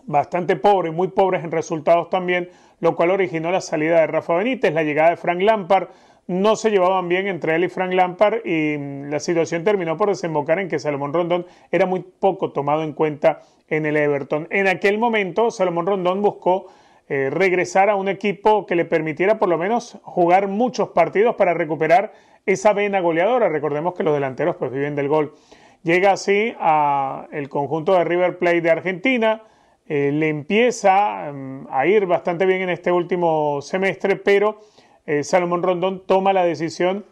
bastante 0.05 0.57
pobre, 0.57 0.91
muy 0.91 1.09
pobres 1.09 1.45
en 1.45 1.51
resultados 1.51 2.11
también, 2.11 2.49
lo 2.81 2.97
cual 2.97 3.11
originó 3.11 3.51
la 3.51 3.61
salida 3.61 4.01
de 4.01 4.07
Rafa 4.07 4.35
Benítez, 4.35 4.73
la 4.73 4.83
llegada 4.83 5.11
de 5.11 5.17
Frank 5.17 5.41
Lampard, 5.43 5.89
no 6.27 6.55
se 6.55 6.71
llevaban 6.71 7.09
bien 7.09 7.27
entre 7.27 7.57
él 7.57 7.65
y 7.65 7.69
Frank 7.69 7.93
Lampard 7.93 8.47
y 8.47 8.79
la 9.11 9.19
situación 9.19 9.65
terminó 9.65 9.97
por 9.97 10.09
desembocar 10.09 10.61
en 10.61 10.69
que 10.69 10.79
Salomón 10.79 11.13
Rondón 11.13 11.45
era 11.73 11.87
muy 11.87 12.01
poco 12.01 12.53
tomado 12.53 12.85
en 12.85 12.93
cuenta 12.93 13.41
en 13.69 13.85
el 13.85 13.97
Everton. 13.97 14.47
En 14.51 14.69
aquel 14.69 14.97
momento 14.97 15.51
Salomón 15.51 15.87
Rondón 15.87 16.23
buscó 16.23 16.67
eh, 17.13 17.29
regresar 17.29 17.91
a 17.91 17.97
un 17.97 18.09
equipo 18.09 18.67
que 18.67 18.77
le 18.77 18.85
permitiera 18.85 19.41
por 19.41 19.49
lo 19.49 19.59
menos 19.59 19.99
jugar 20.05 20.47
muchos 20.47 20.91
partidos 20.91 21.35
para 21.35 21.55
recuperar 21.55 22.13
esa 22.47 22.73
vena 22.73 23.01
goleadora. 23.01 23.49
Recordemos 23.49 23.95
que 23.95 24.05
los 24.05 24.15
delanteros 24.15 24.55
pues 24.55 24.71
viven 24.71 24.95
del 24.95 25.09
gol. 25.09 25.35
Llega 25.83 26.13
así 26.13 26.55
a 26.61 27.27
el 27.33 27.49
conjunto 27.49 27.95
de 27.95 28.05
River 28.05 28.39
Plate 28.39 28.61
de 28.61 28.71
Argentina, 28.71 29.43
eh, 29.89 30.13
le 30.13 30.29
empieza 30.29 31.33
mm, 31.33 31.67
a 31.69 31.85
ir 31.89 32.07
bastante 32.07 32.47
bien 32.47 32.63
en 32.63 32.71
este 32.71 32.93
último 32.93 33.61
semestre, 33.61 34.15
pero 34.15 34.61
eh, 35.05 35.25
Salomón 35.25 35.65
Rondón 35.65 36.07
toma 36.07 36.33
la 36.33 36.45
decisión 36.45 37.05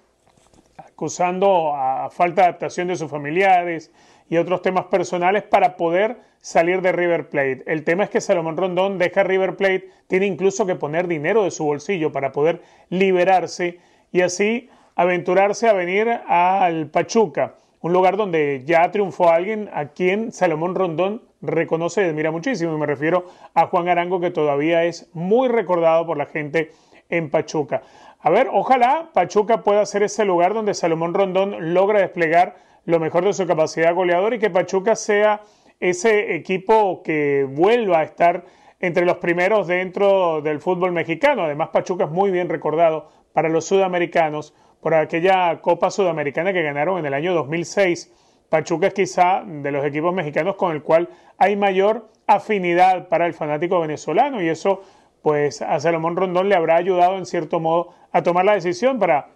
acusando 0.77 1.75
a 1.75 2.09
falta 2.11 2.43
de 2.43 2.49
adaptación 2.51 2.87
de 2.87 2.95
sus 2.95 3.11
familiares 3.11 3.91
y 4.29 4.37
otros 4.37 4.63
temas 4.63 4.87
personales 4.87 5.43
para 5.43 5.77
poder 5.77 6.19
salir 6.41 6.83
de 6.83 6.93
River 6.93 7.29
Plate. 7.29 7.65
El 7.67 7.85
tema 7.85 8.05
es 8.05 8.11
que 8.11 8.21
Salomón 8.21 8.57
Rondón 8.57 8.99
deja 8.99 9.23
River 9.23 9.57
Plate, 9.57 9.89
tiene 10.07 10.27
incluso 10.27 10.67
que 10.67 10.75
poner 10.75 11.09
dinero 11.09 11.45
de 11.45 11.51
su 11.51 11.65
bolsillo 11.65 12.13
para 12.13 12.33
poder 12.33 12.63
liberarse 12.91 13.79
y 14.13 14.21
así 14.21 14.69
aventurarse 14.95 15.69
a 15.69 15.73
venir 15.73 16.09
al 16.09 16.89
Pachuca, 16.89 17.55
un 17.81 17.93
lugar 17.93 18.17
donde 18.17 18.63
ya 18.65 18.91
triunfó 18.91 19.31
alguien 19.31 19.71
a 19.73 19.89
quien 19.89 20.33
Salomón 20.33 20.75
Rondón 20.75 21.23
reconoce 21.41 22.03
y 22.03 22.09
admira 22.09 22.31
muchísimo. 22.31 22.75
Y 22.75 22.79
me 22.79 22.87
refiero 22.87 23.27
a 23.55 23.67
Juan 23.67 23.89
Arango, 23.89 24.21
que 24.21 24.31
todavía 24.31 24.85
es 24.85 25.09
muy 25.13 25.49
recordado 25.49 26.05
por 26.07 26.17
la 26.17 26.27
gente 26.27 26.73
en 27.09 27.31
Pachuca. 27.31 27.83
A 28.21 28.31
ver, 28.31 28.49
ojalá 28.53 29.11
Pachuca 29.13 29.63
pueda 29.63 29.87
ser 29.87 30.03
ese 30.03 30.25
lugar 30.25 30.53
donde 30.55 30.75
Salomón 30.75 31.15
Rondón 31.15 31.75
logra 31.75 32.01
desplegar 32.01 32.57
lo 32.85 33.01
mejor 33.01 33.25
de 33.25 33.33
su 33.33 33.47
capacidad 33.47 33.95
goleadora 33.95 34.37
y 34.37 34.39
que 34.39 34.51
Pachuca 34.51 34.97
sea 34.97 35.43
ese 35.81 36.35
equipo 36.35 37.03
que 37.03 37.47
vuelva 37.49 38.01
a 38.01 38.03
estar 38.05 38.45
entre 38.81 39.05
los 39.05 39.19
primeros 39.19 39.67
dentro 39.67 40.41
del 40.41 40.61
fútbol 40.61 40.93
mexicano. 40.93 41.45
Además, 41.45 41.71
Pachuca 41.73 42.05
es 42.05 42.11
muy 42.11 42.31
bien 42.31 42.49
recordado 42.49 43.09
para 43.33 43.49
los 43.49 43.65
sudamericanos 43.67 44.55
por 44.81 44.95
aquella 44.95 45.61
Copa 45.61 45.91
Sudamericana 45.91 46.53
que 46.53 46.63
ganaron 46.63 46.99
en 46.99 47.07
el 47.07 47.15
año 47.15 47.35
2006. 47.35 48.13
Pachuca 48.49 48.87
es 48.89 48.95
quizá 48.95 49.43
de 49.45 49.71
los 49.71 49.85
equipos 49.85 50.15
mexicanos 50.15 50.57
con 50.57 50.73
el 50.73 50.83
cual 50.83 51.09
hay 51.37 51.57
mayor 51.57 52.09
afinidad 52.27 53.09
para 53.09 53.27
el 53.27 53.35
fanático 53.35 53.81
venezolano 53.81 54.43
y 54.43 54.49
eso 54.49 54.83
pues 55.23 55.61
a 55.63 55.79
Salomón 55.81 56.17
Rondón 56.17 56.49
le 56.49 56.55
habrá 56.55 56.77
ayudado 56.77 57.19
en 57.19 57.27
cierto 57.27 57.61
modo 57.61 57.93
a 58.13 58.23
tomar 58.23 58.45
la 58.45 58.55
decisión 58.55 58.99
para 58.99 59.29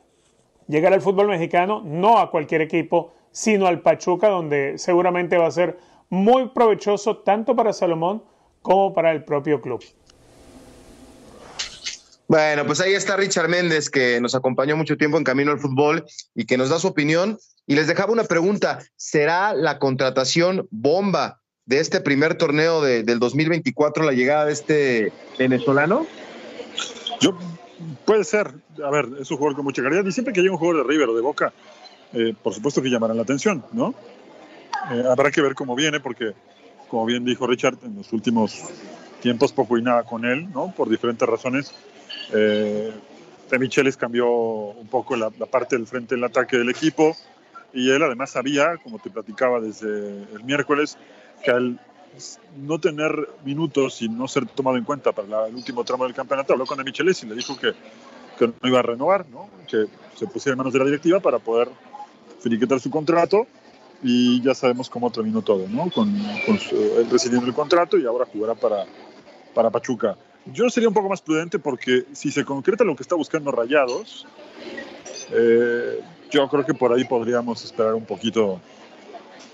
llegar 0.69 0.93
al 0.93 1.01
fútbol 1.01 1.27
mexicano, 1.29 1.83
no 1.85 2.19
a 2.19 2.31
cualquier 2.31 2.63
equipo, 2.63 3.13
sino 3.33 3.67
al 3.67 3.81
Pachuca, 3.81 4.29
donde 4.29 4.79
seguramente 4.79 5.37
va 5.37 5.47
a 5.47 5.51
ser 5.51 5.79
muy 6.09 6.51
provechoso 6.51 7.19
tanto 7.19 7.57
para 7.57 7.73
Salomón 7.73 8.23
como 8.61 8.95
para 8.95 9.11
el 9.11 9.25
propio 9.25 9.61
club. 9.61 9.83
Bueno, 12.29 12.65
pues 12.65 12.81
ahí 12.81 12.95
está 12.95 13.17
Richard 13.17 13.49
Méndez, 13.49 13.91
que 13.91 14.21
nos 14.21 14.35
acompañó 14.35 14.77
mucho 14.77 14.97
tiempo 14.97 15.19
en 15.19 15.25
Camino 15.25 15.51
al 15.51 15.59
Fútbol 15.59 16.05
y 16.35 16.47
que 16.47 16.57
nos 16.57 16.71
da 16.71 16.79
su 16.79 16.89
opinión. 16.89 17.39
Y 17.67 17.75
les 17.75 17.87
dejaba 17.87 18.13
una 18.13 18.25
pregunta, 18.25 18.79
¿será 18.97 19.53
la 19.55 19.79
contratación 19.79 20.67
bomba 20.71 21.43
de 21.67 21.81
este 21.81 22.01
primer 22.01 22.37
torneo 22.37 22.81
de, 22.83 23.03
del 23.03 23.19
2024 23.19 24.05
la 24.05 24.13
llegada 24.13 24.47
de 24.47 24.53
este 24.53 25.13
venezolano? 25.39 26.07
Yo, 27.21 27.39
puede 28.05 28.25
ser. 28.25 28.53
A 28.85 28.91
ver, 28.91 29.09
es 29.21 29.31
un 29.31 29.37
jugador 29.37 29.57
con 29.57 29.65
mucha 29.65 29.83
calidad 29.83 30.05
y 30.05 30.13
siempre 30.13 30.33
que 30.33 30.41
llega 30.41 30.53
un 30.53 30.59
jugador 30.59 30.87
de 30.87 30.93
River 30.93 31.11
o 31.11 31.15
de 31.15 31.23
Boca, 31.23 31.53
eh, 32.13 32.35
por 32.43 32.55
supuesto 32.55 32.83
que 32.83 32.91
llamarán 32.91 33.17
la 33.17 33.23
atención, 33.23 33.65
¿no? 33.73 33.95
Eh, 34.91 35.03
habrá 35.09 35.31
que 35.31 35.41
ver 35.41 35.55
cómo 35.55 35.75
viene 35.75 36.01
porque, 36.01 36.33
como 36.89 37.05
bien 37.07 37.25
dijo 37.25 37.47
Richard, 37.47 37.77
en 37.85 37.97
los 37.97 38.13
últimos 38.13 38.61
tiempos 39.21 39.53
poco 39.53 39.79
y 39.79 39.83
nada 39.83 40.03
con 40.03 40.25
él, 40.25 40.51
¿no? 40.53 40.73
Por 40.77 40.89
diferentes 40.89 41.29
razones. 41.29 41.73
Eh, 42.33 42.93
de 43.51 43.59
Micheles 43.59 43.97
cambió 43.99 44.31
un 44.31 44.87
poco 44.89 45.15
la, 45.15 45.31
la 45.39 45.47
parte 45.47 45.77
del 45.77 45.87
frente 45.87 46.15
del 46.15 46.25
ataque 46.25 46.57
del 46.57 46.71
equipo 46.71 47.15
y 47.75 47.91
él 47.91 48.03
además 48.03 48.31
sabía, 48.31 48.79
como 48.79 48.99
te 48.99 49.11
platicaba 49.11 49.61
desde 49.61 49.89
el 49.89 50.43
miércoles, 50.45 50.97
que 51.45 51.51
al 51.51 51.79
no 52.57 52.79
tener 52.79 53.29
minutos 53.45 54.01
y 54.03 54.09
no 54.09 54.27
ser 54.29 54.47
tomado 54.47 54.77
en 54.77 54.85
cuenta 54.85 55.13
para 55.13 55.29
la- 55.29 55.47
el 55.49 55.55
último 55.55 55.85
tramo 55.85 56.05
del 56.05 56.15
campeonato, 56.15 56.53
habló 56.55 56.67
con 56.67 56.79
De 56.79 56.85
Michelis 56.85 57.23
y 57.23 57.27
le 57.27 57.35
dijo 57.35 57.59
que, 57.59 57.73
que 58.39 58.47
no 58.49 58.55
iba 58.69 58.79
a 58.79 58.83
renovar, 58.83 59.27
¿no? 59.29 59.49
que 59.69 59.87
se 60.17 60.27
pusiera 60.27 60.55
en 60.55 60.59
manos 60.59 60.73
de 60.73 60.79
la 60.79 60.85
directiva 60.87 61.21
para 61.21 61.39
poder 61.39 61.69
finiquitar 62.43 62.81
su 62.81 62.91
contrato 62.91 63.47
y 64.03 64.43
ya 64.43 64.55
sabemos 64.55 64.91
cómo 64.91 65.11
terminó 65.11 65.43
todo, 65.43 65.67
¿no? 65.69 65.89
con, 65.91 66.13
con 66.45 66.59
su- 66.59 66.75
él 66.99 67.09
rescindiendo 67.09 67.47
el 67.49 67.55
contrato 67.55 67.97
y 67.97 68.05
ahora 68.07 68.27
jugará 68.31 68.55
para, 68.55 68.85
para 69.55 69.71
Pachuca. 69.71 70.17
Yo 70.47 70.69
sería 70.69 70.89
un 70.89 70.95
poco 70.95 71.09
más 71.09 71.23
prudente 71.23 71.59
porque 71.61 72.05
si 72.13 72.33
se 72.33 72.45
concreta 72.45 72.83
lo 72.83 72.97
que 72.97 73.05
está 73.05 73.15
buscando 73.15 73.53
Rayados, 73.53 74.27
eh, 75.31 76.01
yo 76.31 76.49
creo 76.49 76.67
que 76.67 76.75
por 76.75 76.93
ahí 76.93 77.05
podríamos 77.05 77.65
esperar 77.65 77.95
un 77.95 78.05
poquito 78.05 78.61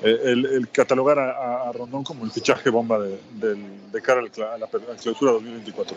eh, 0.03 0.19
el, 0.25 0.47
el 0.47 0.69
catalogar 0.71 1.19
a, 1.19 1.69
a 1.69 1.73
Rondón 1.73 2.05
como 2.05 2.25
el 2.25 2.31
fichaje 2.31 2.71
bomba 2.71 2.99
de, 3.01 3.21
del- 3.35 3.93
de 3.93 4.01
cara 4.03 4.21
a 4.21 4.23
la, 4.23 4.55
a 4.55 4.59
la 4.59 4.67
clausura 4.97 5.33
2024. 5.33 5.97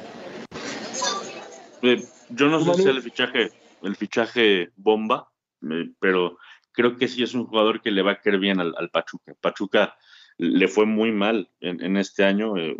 Eh, 1.83 2.05
yo 2.29 2.47
no 2.47 2.59
sé 2.59 2.65
¿Cómo 2.65 2.73
si 2.75 2.81
es 2.81 2.87
el 2.87 3.01
fichaje, 3.01 3.51
el 3.81 3.95
fichaje 3.95 4.71
bomba, 4.75 5.29
eh, 5.69 5.89
pero 5.99 6.37
creo 6.71 6.97
que 6.97 7.07
sí 7.07 7.23
es 7.23 7.33
un 7.33 7.45
jugador 7.45 7.81
que 7.81 7.91
le 7.91 8.01
va 8.01 8.13
a 8.13 8.21
caer 8.21 8.39
bien 8.39 8.59
al, 8.59 8.73
al 8.77 8.89
Pachuca. 8.89 9.33
Pachuca 9.39 9.95
le 10.37 10.67
fue 10.67 10.85
muy 10.85 11.11
mal 11.11 11.49
en, 11.59 11.83
en 11.83 11.97
este 11.97 12.23
año, 12.23 12.57
eh, 12.57 12.75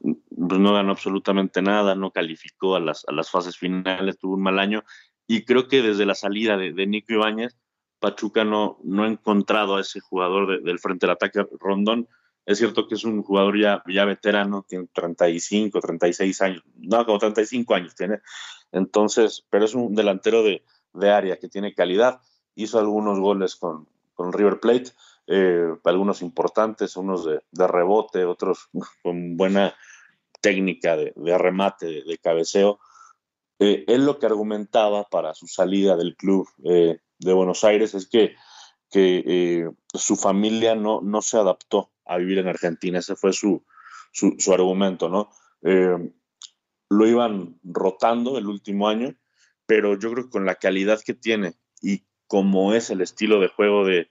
pues 0.00 0.60
no 0.60 0.72
ganó 0.74 0.92
absolutamente 0.92 1.62
nada, 1.62 1.94
no 1.94 2.10
calificó 2.10 2.76
a 2.76 2.80
las, 2.80 3.04
a 3.08 3.12
las 3.12 3.30
fases 3.30 3.56
finales, 3.56 4.18
tuvo 4.18 4.34
un 4.34 4.42
mal 4.42 4.58
año 4.58 4.82
y 5.26 5.44
creo 5.44 5.68
que 5.68 5.82
desde 5.82 6.06
la 6.06 6.14
salida 6.14 6.56
de, 6.56 6.72
de 6.72 6.86
Nico 6.86 7.12
Ibáñez, 7.12 7.56
Pachuca 7.98 8.44
no, 8.44 8.78
no 8.82 9.04
ha 9.04 9.08
encontrado 9.08 9.76
a 9.76 9.82
ese 9.82 10.00
jugador 10.00 10.48
de- 10.48 10.60
del 10.64 10.78
frente 10.78 11.06
del 11.06 11.12
ataque 11.14 11.46
Rondón. 11.60 12.08
Es 12.46 12.58
cierto 12.58 12.88
que 12.88 12.94
es 12.94 13.04
un 13.04 13.22
jugador 13.22 13.60
ya, 13.60 13.82
ya 13.86 14.06
veterano, 14.06 14.64
tiene 14.66 14.88
35, 14.92 15.78
36 15.80 16.40
años, 16.40 16.62
no, 16.76 17.04
como 17.04 17.18
35 17.18 17.74
años 17.74 17.94
tiene. 17.94 18.20
Entonces, 18.72 19.46
pero 19.50 19.66
es 19.66 19.74
un 19.74 19.94
delantero 19.94 20.42
de, 20.42 20.64
de 20.94 21.10
área 21.10 21.36
que 21.38 21.48
tiene 21.48 21.74
calidad. 21.74 22.20
Hizo 22.54 22.78
algunos 22.78 23.18
goles 23.18 23.56
con, 23.56 23.88
con 24.14 24.32
River 24.32 24.60
Plate, 24.60 24.90
eh, 25.26 25.74
algunos 25.84 26.22
importantes, 26.22 26.96
unos 26.96 27.24
de, 27.24 27.40
de 27.50 27.66
rebote, 27.66 28.24
otros 28.24 28.68
con 29.02 29.36
buena 29.36 29.74
técnica 30.40 30.96
de, 30.96 31.12
de 31.16 31.38
remate, 31.38 31.86
de, 31.86 32.02
de 32.02 32.18
cabeceo. 32.18 32.80
Eh, 33.58 33.84
él 33.88 34.06
lo 34.06 34.18
que 34.18 34.26
argumentaba 34.26 35.04
para 35.04 35.34
su 35.34 35.46
salida 35.46 35.96
del 35.96 36.16
club 36.16 36.48
eh, 36.64 36.98
de 37.18 37.32
Buenos 37.32 37.62
Aires 37.64 37.94
es 37.94 38.08
que, 38.08 38.34
que 38.90 39.22
eh, 39.26 39.70
su 39.92 40.16
familia 40.16 40.74
no, 40.74 41.00
no 41.02 41.22
se 41.22 41.36
adaptó 41.36 41.90
a 42.06 42.16
vivir 42.16 42.38
en 42.38 42.48
Argentina. 42.48 42.98
Ese 42.98 43.16
fue 43.16 43.32
su, 43.32 43.62
su, 44.12 44.36
su 44.38 44.52
argumento, 44.52 45.08
¿no? 45.08 45.30
Eh, 45.62 46.12
lo 46.88 47.06
iban 47.06 47.60
rotando 47.62 48.36
el 48.38 48.46
último 48.46 48.88
año, 48.88 49.14
pero 49.66 49.98
yo 49.98 50.10
creo 50.10 50.24
que 50.24 50.30
con 50.30 50.46
la 50.46 50.56
calidad 50.56 51.00
que 51.04 51.14
tiene 51.14 51.54
y 51.80 52.04
como 52.30 52.74
es 52.74 52.90
el 52.90 53.00
estilo 53.00 53.40
de 53.40 53.48
juego 53.48 53.84
de, 53.84 54.08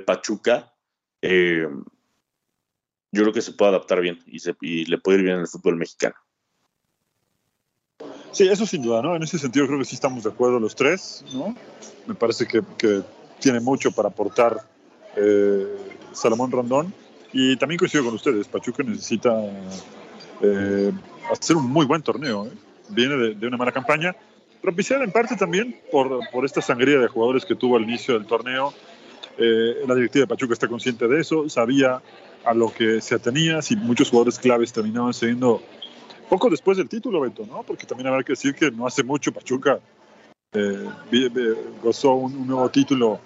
Pachuca, 0.00 0.74
eh, 1.22 1.68
yo 3.12 3.22
creo 3.22 3.32
que 3.32 3.42
se 3.42 3.52
puede 3.52 3.70
adaptar 3.70 4.00
bien 4.00 4.18
y, 4.26 4.86
le 4.86 4.98
puede 4.98 5.18
ir 5.18 5.24
bien 5.24 5.36
en 5.36 5.42
el 5.42 5.46
fútbol 5.46 5.76
mexicano. 5.76 6.16
Sí, 8.32 8.48
eso 8.48 8.66
sin 8.66 8.82
duda, 8.82 9.02
¿no? 9.02 9.14
En 9.14 9.22
ese 9.22 9.38
sentido 9.38 9.68
creo 9.68 9.78
que 9.78 9.84
sí 9.84 9.94
estamos 9.94 10.24
de 10.24 10.30
acuerdo 10.30 10.58
los 10.58 10.74
tres, 10.74 11.24
¿no? 11.32 11.54
Me 12.08 12.16
parece 12.16 12.44
que, 12.48 12.60
tiene 13.38 13.60
mucho 13.60 13.92
para 13.92 14.08
aportar 14.08 14.68
eh, 15.14 15.76
Salomón 16.12 16.50
Rondón. 16.50 16.92
Y 17.32 17.56
también 17.56 17.78
coincido 17.78 18.04
con 18.04 18.14
ustedes, 18.14 18.48
Pachuca 18.48 18.82
necesita 18.82 19.32
eh, 20.40 20.90
hacer 21.30 21.54
un 21.54 21.70
muy 21.70 21.86
buen 21.86 22.02
torneo. 22.02 22.46
¿eh? 22.46 22.52
Viene 22.88 23.34
de 23.34 23.46
una 23.46 23.56
mala 23.56 23.70
campaña, 23.70 24.16
propiciada 24.64 25.04
en 25.04 25.12
parte 25.12 25.36
también 25.36 25.78
por, 25.92 26.20
por 26.30 26.46
esta 26.46 26.62
sangría 26.62 26.98
de 26.98 27.06
jugadores 27.06 27.44
que 27.44 27.54
tuvo 27.54 27.76
al 27.76 27.82
inicio 27.82 28.14
del 28.14 28.26
torneo. 28.26 28.72
Eh, 29.36 29.84
la 29.86 29.94
directiva 29.94 30.22
de 30.22 30.26
Pachuca 30.26 30.54
está 30.54 30.68
consciente 30.68 31.06
de 31.06 31.20
eso, 31.20 31.50
sabía 31.50 32.00
a 32.46 32.54
lo 32.54 32.72
que 32.72 33.02
se 33.02 33.14
atenía, 33.14 33.60
si 33.60 33.76
muchos 33.76 34.08
jugadores 34.08 34.38
claves 34.38 34.72
terminaban 34.72 35.12
siendo 35.12 35.62
poco 36.30 36.48
después 36.48 36.78
del 36.78 36.88
título, 36.88 37.20
Beto, 37.20 37.44
¿no? 37.44 37.62
Porque 37.62 37.84
también 37.84 38.06
habrá 38.06 38.22
que 38.22 38.32
decir 38.32 38.54
que 38.54 38.70
no 38.70 38.86
hace 38.86 39.02
mucho 39.02 39.32
Pachuca 39.32 39.80
eh, 40.54 40.88
gozó 41.82 42.14
un, 42.14 42.34
un 42.34 42.46
nuevo 42.46 42.70
título 42.70 43.20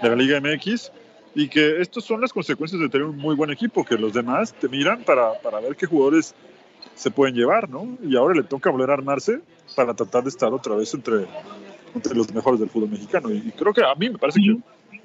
de 0.00 0.08
la 0.08 0.14
Liga 0.14 0.40
MX 0.40 0.92
y 1.34 1.48
que 1.48 1.80
estas 1.80 2.04
son 2.04 2.20
las 2.20 2.32
consecuencias 2.32 2.80
de 2.80 2.88
tener 2.88 3.08
un 3.08 3.16
muy 3.16 3.34
buen 3.34 3.50
equipo, 3.50 3.84
que 3.84 3.98
los 3.98 4.12
demás 4.12 4.54
te 4.54 4.68
miran 4.68 5.02
para, 5.02 5.32
para 5.42 5.58
ver 5.58 5.74
qué 5.74 5.86
jugadores 5.86 6.32
se 6.96 7.10
pueden 7.10 7.34
llevar, 7.34 7.68
¿no? 7.68 7.96
Y 8.02 8.16
ahora 8.16 8.34
le 8.34 8.42
toca 8.42 8.70
volver 8.70 8.90
a 8.90 8.94
armarse 8.94 9.40
para 9.76 9.94
tratar 9.94 10.24
de 10.24 10.30
estar 10.30 10.52
otra 10.52 10.74
vez 10.74 10.92
entre, 10.94 11.26
entre 11.94 12.14
los 12.14 12.32
mejores 12.34 12.58
del 12.58 12.70
fútbol 12.70 12.90
mexicano. 12.90 13.30
Y, 13.30 13.36
y 13.46 13.52
creo 13.52 13.72
que 13.72 13.82
a 13.84 13.94
mí 13.94 14.08
me 14.10 14.18
parece 14.18 14.40
que, 14.40 14.56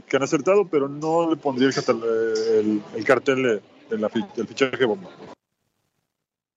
que 0.08 0.18
han 0.18 0.24
acertado, 0.24 0.68
pero 0.68 0.88
no 0.88 1.30
le 1.30 1.36
pondría 1.38 1.68
el, 1.68 1.74
cartel- 1.74 2.04
el- 2.04 2.82
el 2.96 3.04
cartel 3.06 3.44
de- 3.44 3.62
de 3.90 3.98
la 3.98 4.10
fi- 4.10 4.26
del 4.36 4.48
fichaje 4.48 4.86
bomba. 4.86 5.10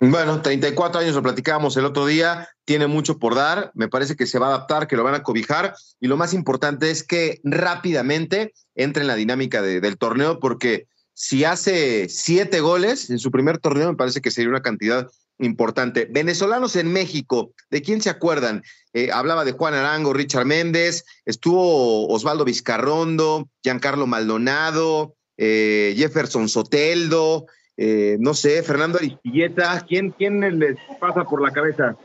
Bueno, 0.01 0.43
34 0.43 1.01
años, 1.01 1.15
lo 1.15 1.23
platicábamos 1.23 1.77
el 1.77 1.85
otro 1.85 2.05
día, 2.07 2.49
tiene 2.65 2.87
mucho 2.89 3.19
por 3.19 3.35
dar, 3.35 3.71
me 3.75 3.89
parece 3.89 4.17
que 4.17 4.27
se 4.27 4.39
va 4.39 4.47
a 4.47 4.49
adaptar, 4.51 4.87
que 4.87 4.97
lo 4.97 5.05
van 5.05 5.15
a 5.15 5.23
cobijar 5.23 5.75
y 6.01 6.09
lo 6.09 6.17
más 6.17 6.35
importante 6.35 6.91
es 6.91 7.05
que 7.07 7.41
rápidamente 7.45 8.53
entre 8.75 9.03
en 9.03 9.07
la 9.07 9.15
dinámica 9.15 9.63
de- 9.63 9.81
del 9.81 9.97
torneo 9.97 10.41
porque 10.41 10.87
si 11.15 11.45
hace 11.45 12.09
siete 12.09 12.61
goles 12.61 13.09
en 13.09 13.21
su 13.21 13.31
primer 13.31 13.59
torneo 13.59 13.89
me 13.89 13.97
parece 13.97 14.21
que 14.21 14.33
sería 14.33 14.51
una 14.51 14.63
cantidad 14.63 15.09
importante. 15.39 16.07
Venezolanos 16.11 16.77
en 16.77 16.93
México, 16.93 17.53
¿de 17.71 17.83
quién 17.83 18.01
se 18.01 18.11
acuerdan? 18.11 18.63
Eh, 18.93 19.11
hablaba 19.13 19.45
de 19.45 19.53
Juan 19.53 19.75
Arango, 19.75 20.13
Richard 20.13 20.47
Méndez, 20.47 21.05
estuvo 21.25 22.09
Osvaldo 22.09 22.45
Vizcarrondo, 22.45 23.49
Giancarlo 23.63 24.07
Maldonado, 24.07 25.15
eh, 25.37 25.95
Jefferson 25.97 26.49
Soteldo, 26.49 27.47
eh, 27.77 28.17
no 28.21 28.35
sé, 28.35 28.63
Fernando 28.63 28.99
Aristilleta, 28.99 29.85
¿quién, 29.89 30.11
¿quién 30.13 30.41
les 30.61 30.77
pasa 31.01 31.25
por 31.25 31.43
la 31.43 31.51
cabeza? 31.51 31.97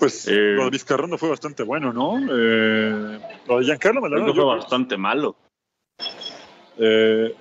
Pues 0.00 0.26
Eh, 0.26 0.32
lo 0.56 0.64
de 0.64 0.70
Vizcarrondo 0.70 1.16
fue 1.16 1.28
bastante 1.30 1.62
bueno, 1.62 1.92
¿no? 1.92 2.18
Eh, 2.18 3.20
lo 3.46 3.58
de 3.60 3.64
Giancarlo 3.64 4.00
Maldonado, 4.00 4.34
yo- 4.34 4.42
fue 4.42 4.56
bastante 4.56 4.96
malo. 4.96 5.36
eh, 6.76 7.32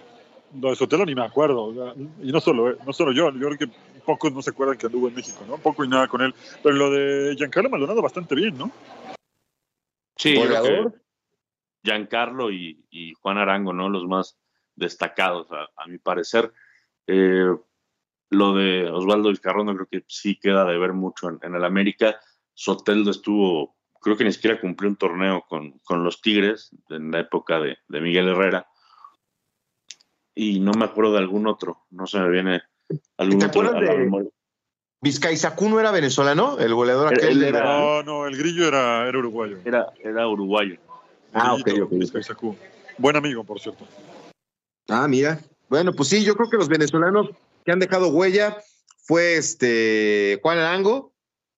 lo 0.62 0.70
de 0.70 0.76
Sotelo 0.76 1.04
ni 1.06 1.16
me 1.16 1.26
acuerdo. 1.26 1.96
Y 2.22 2.32
no 2.32 2.40
solo, 2.40 2.76
no 2.86 2.94
solo 2.94 3.12
yo, 3.12 3.32
yo 3.32 3.48
creo 3.48 3.58
que 3.58 3.68
pocos 4.04 4.32
no 4.32 4.42
se 4.42 4.52
acuerdan 4.52 4.78
que 4.78 4.86
anduvo 4.86 5.08
en 5.08 5.16
México, 5.16 5.44
¿no? 5.48 5.58
Poco 5.58 5.84
y 5.84 5.88
nada 5.88 6.08
con 6.08 6.22
él. 6.22 6.34
Pero 6.62 6.76
lo 6.76 6.92
de 6.92 7.36
Giancarlo 7.36 7.70
Maldonado 7.70 8.02
bastante 8.02 8.36
bien, 8.36 8.58
¿no? 8.58 8.72
Sí, 10.16 10.40
Giancarlo 11.84 12.52
y, 12.52 12.86
y 12.90 13.14
Juan 13.14 13.38
Arango, 13.38 13.74
¿no? 13.74 13.90
Los 13.90 14.06
más 14.06 14.38
destacados, 14.76 15.48
a, 15.52 15.70
a 15.76 15.88
mi 15.88 15.98
parecer. 15.98 16.54
Eh, 17.08 17.50
lo 18.30 18.54
de 18.56 18.90
Osvaldo 18.90 19.30
Vizcarrondo 19.30 19.76
creo 19.76 19.88
que 19.88 20.06
sí 20.08 20.40
queda 20.40 20.66
de 20.66 20.78
ver 20.78 20.94
mucho 20.94 21.30
en, 21.30 21.40
en 21.42 21.56
el 21.56 21.64
América. 21.64 22.20
Soteldo 22.54 23.12
estuvo, 23.12 23.76
creo 24.02 24.16
que 24.16 24.24
ni 24.24 24.32
siquiera 24.32 24.62
cumplió 24.62 24.90
un 24.90 24.96
torneo 24.96 25.44
con, 25.48 25.80
con 25.80 26.04
los 26.04 26.22
Tigres 26.22 26.72
en 26.90 27.12
la 27.12 27.20
época 27.20 27.60
de, 27.60 27.78
de 27.88 28.02
Miguel 28.02 28.30
Herrera. 28.30 28.68
Y 30.36 30.60
no 30.60 30.72
me 30.72 30.86
acuerdo 30.86 31.14
de 31.14 31.20
algún 31.20 31.48
otro, 31.48 31.86
no 31.92 32.08
se 32.08 32.20
me 32.20 32.30
viene 32.30 32.64
algún 33.18 33.40
¿Te 33.40 33.46
acuerdas 33.46 33.80
de- 33.82 33.98
memoria. 33.98 34.30
Vizcaizacú 35.02 35.68
no 35.68 35.80
era 35.82 35.92
venezolano, 35.92 36.58
el 36.60 36.74
goleador 36.74 37.14
aquel. 37.14 37.44
era- 37.44 37.64
No, 37.64 38.04
no, 38.04 38.26
el 38.28 38.38
grillo 38.38 38.68
era, 38.68 39.08
era 39.08 39.18
uruguayo. 39.20 39.58
Era, 39.66 39.88
era 40.02 40.28
uruguayo. 40.28 40.78
Ah, 41.34 41.54
ok, 41.56 41.62
Grillito, 41.66 41.86
ok, 41.86 41.92
ok. 41.92 42.00
Vizcaizacú. 42.00 42.56
Buen 42.98 43.16
amigo, 43.18 43.44
por 43.44 43.60
cierto. 43.60 43.86
Ah, 44.88 45.08
mira. 45.08 45.40
Bueno, 45.68 45.92
pues 45.94 46.10
sí, 46.10 46.24
yo 46.24 46.36
creo 46.36 46.50
que 46.50 46.58
los 46.58 46.70
venezolanos 46.70 47.30
que 47.66 47.72
han 47.72 47.80
dejado 47.80 48.10
huella 48.10 48.58
fue 49.06 49.36
este 49.36 50.40
Juan 50.42 50.60
Arango, 50.60 51.12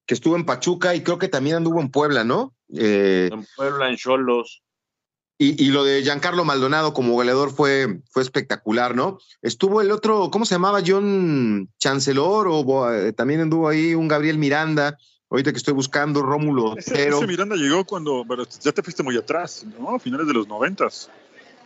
que 0.07 0.13
estuvo 0.15 0.36
en 0.36 0.45
Pachuca 0.45 0.95
y 0.95 1.03
creo 1.03 1.19
que 1.19 1.28
también 1.28 1.57
anduvo 1.57 1.82
en 1.82 1.91
Puebla, 1.91 2.23
¿no? 2.23 2.53
Eh, 2.76 3.30
En 3.32 3.45
Puebla, 3.55 3.89
en 3.89 3.95
Cholos. 3.97 4.63
Y, 5.38 5.69
lo 5.71 5.83
de 5.83 6.01
Giancarlo 6.01 6.45
Maldonado 6.45 6.93
como 6.93 7.11
goleador 7.11 7.51
fue, 7.51 7.99
fue 8.09 8.21
espectacular, 8.21 8.95
¿no? 8.95 9.17
Estuvo 9.41 9.81
el 9.81 9.91
otro, 9.91 10.31
¿cómo 10.31 10.45
se 10.45 10.55
llamaba? 10.55 10.79
John 10.86 11.69
Chancellor, 11.77 12.47
o 12.49 12.93
eh, 12.93 13.11
también 13.11 13.41
anduvo 13.41 13.67
ahí 13.67 13.95
un 13.95 14.07
Gabriel 14.07 14.38
Miranda. 14.38 14.97
Ahorita 15.29 15.51
que 15.51 15.57
estoy 15.57 15.73
buscando, 15.73 16.21
Rómulo 16.21 16.77
ese, 16.77 17.09
ese 17.09 17.27
Miranda 17.27 17.57
llegó 17.57 17.83
cuando, 17.83 18.23
ya 18.61 18.71
te 18.71 18.81
fuiste 18.81 19.03
muy 19.03 19.17
atrás, 19.17 19.65
¿no? 19.77 19.95
A 19.95 19.99
finales 19.99 20.25
de 20.27 20.33
los 20.33 20.47
noventas. 20.47 21.09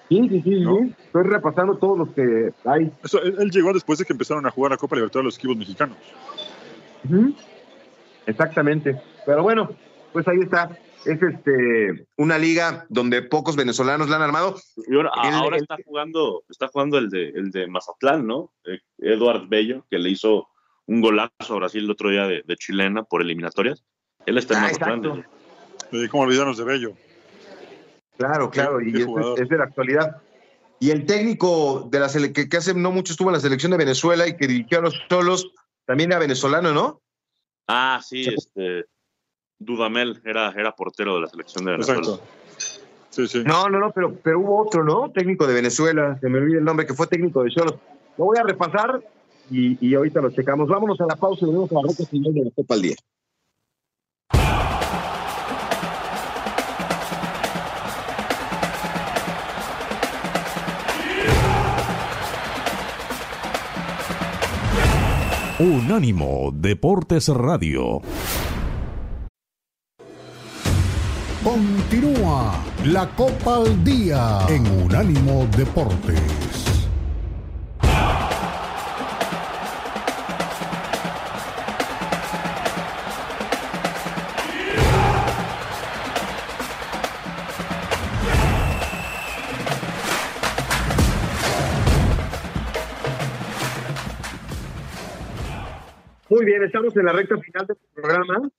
Sí, 0.10 0.28
sí, 0.28 0.42
sí, 0.42 0.64
Estoy 1.06 1.24
repasando 1.24 1.78
todos 1.78 2.00
los 2.00 2.10
que 2.10 2.52
hay. 2.66 2.92
él, 3.24 3.52
llegó 3.52 3.72
después 3.72 4.00
de 4.00 4.06
que 4.06 4.14
empezaron 4.14 4.48
a 4.48 4.50
jugar 4.50 4.72
la 4.72 4.78
Copa 4.78 4.96
Libertadores 4.96 5.26
los 5.26 5.38
equipos 5.38 5.56
mexicanos. 5.56 5.98
Exactamente. 8.26 9.00
Pero 9.28 9.44
bueno, 9.44 9.70
pues 10.12 10.28
ahí 10.28 10.40
está. 10.42 10.76
Es 11.06 11.22
este 11.22 12.08
una 12.18 12.38
liga 12.38 12.86
donde 12.90 13.22
pocos 13.22 13.56
venezolanos 13.56 14.10
la 14.10 14.18
han 14.18 14.22
armado. 14.22 14.56
Y 14.88 14.96
ahora, 14.96 15.58
está 15.58 15.78
jugando, 15.86 16.44
está 16.50 16.68
jugando 16.68 16.98
el 16.98 17.10
de, 17.10 17.30
el 17.30 17.52
de 17.52 17.68
Mazatlán, 17.68 18.28
¿no? 18.28 18.52
Eh, 18.66 18.80
Eduard 18.98 19.48
Bello, 19.48 19.86
que 19.90 19.98
le 19.98 20.10
hizo 20.10 20.50
un 20.88 21.02
golazo 21.02 21.54
a 21.54 21.56
Brasil 21.56 21.86
el 21.86 21.92
otro 21.92 22.10
día 22.10 22.28
de, 22.28 22.44
chilena 22.58 23.04
por 23.04 23.22
eliminatorias. 23.22 23.84
Él 24.26 24.38
está 24.38 24.56
en 24.56 24.60
ah, 24.60 24.64
Mazatlán. 24.64 25.26
¿Cómo 26.12 26.24
olvidarnos 26.24 26.58
de 26.58 26.64
Bello? 26.66 26.94
Claro, 28.18 28.50
claro, 28.50 28.82
y 28.82 28.90
es, 28.90 29.50
de 29.50 29.58
la 29.58 29.64
actualidad. 29.64 30.22
Y 30.82 30.92
el 30.92 31.06
técnico 31.06 31.88
de 31.90 32.00
la 32.00 32.10
que, 32.34 32.50
que, 32.50 32.58
hace 32.58 32.74
no 32.74 32.92
mucho 32.92 33.14
estuvo 33.14 33.30
en 33.30 33.34
la 33.34 33.40
selección 33.40 33.72
de 33.72 33.78
Venezuela 33.78 34.28
y 34.28 34.36
que 34.36 34.48
dirigió 34.48 34.80
a 34.80 34.82
los 34.82 35.02
solos, 35.10 35.52
también 35.86 36.12
era 36.12 36.20
venezolano, 36.20 36.74
¿no? 36.74 37.02
Ah, 37.68 38.02
sí, 38.04 38.28
este 38.28 38.86
Dudamel 39.60 40.22
era, 40.24 40.52
era 40.56 40.72
portero 40.72 41.16
de 41.16 41.22
la 41.22 41.28
selección 41.28 41.66
de 41.66 41.72
Venezuela. 41.72 42.00
Exacto. 42.00 42.24
Sí, 43.10 43.28
sí. 43.28 43.44
No, 43.46 43.68
no, 43.68 43.80
no, 43.80 43.92
pero, 43.92 44.14
pero 44.24 44.40
hubo 44.40 44.62
otro, 44.62 44.84
¿no? 44.84 45.12
Técnico 45.12 45.46
de 45.46 45.54
Venezuela, 45.54 46.18
se 46.22 46.30
me 46.30 46.38
olvida 46.38 46.60
el 46.60 46.64
nombre, 46.64 46.86
que 46.86 46.94
fue 46.94 47.08
técnico 47.08 47.44
de 47.44 47.50
Cholos. 47.50 47.76
Lo 48.18 48.26
voy 48.26 48.38
a 48.38 48.44
repasar 48.44 49.02
y, 49.50 49.78
y 49.86 49.96
ahorita 49.96 50.22
lo 50.22 50.30
checamos. 50.32 50.70
Vámonos 50.70 51.00
a 51.02 51.06
la 51.06 51.16
pausa 51.16 51.46
y 51.46 51.50
vemos 51.50 51.72
a 51.72 51.76
la 51.76 51.82
roca 51.82 52.06
final 52.10 52.34
de 52.34 52.46
la 52.46 52.52
Copa 52.52 52.76
al 52.76 52.82
Día. 52.82 52.96
Unánimo 65.60 66.52
Deportes 66.54 67.28
Radio. 67.28 68.02
Continúa 71.50 72.64
la 72.86 73.10
Copa 73.16 73.56
al 73.56 73.84
Día 73.84 74.46
en 74.50 74.68
Unánimo 74.84 75.48
Deportes. 75.58 76.22
Muy 96.30 96.46
bien, 96.46 96.64
estamos 96.64 96.96
en 96.96 97.06
la 97.06 97.14
recta 97.14 97.40
final 97.40 97.66
del 97.66 97.78
programa. 97.96 98.52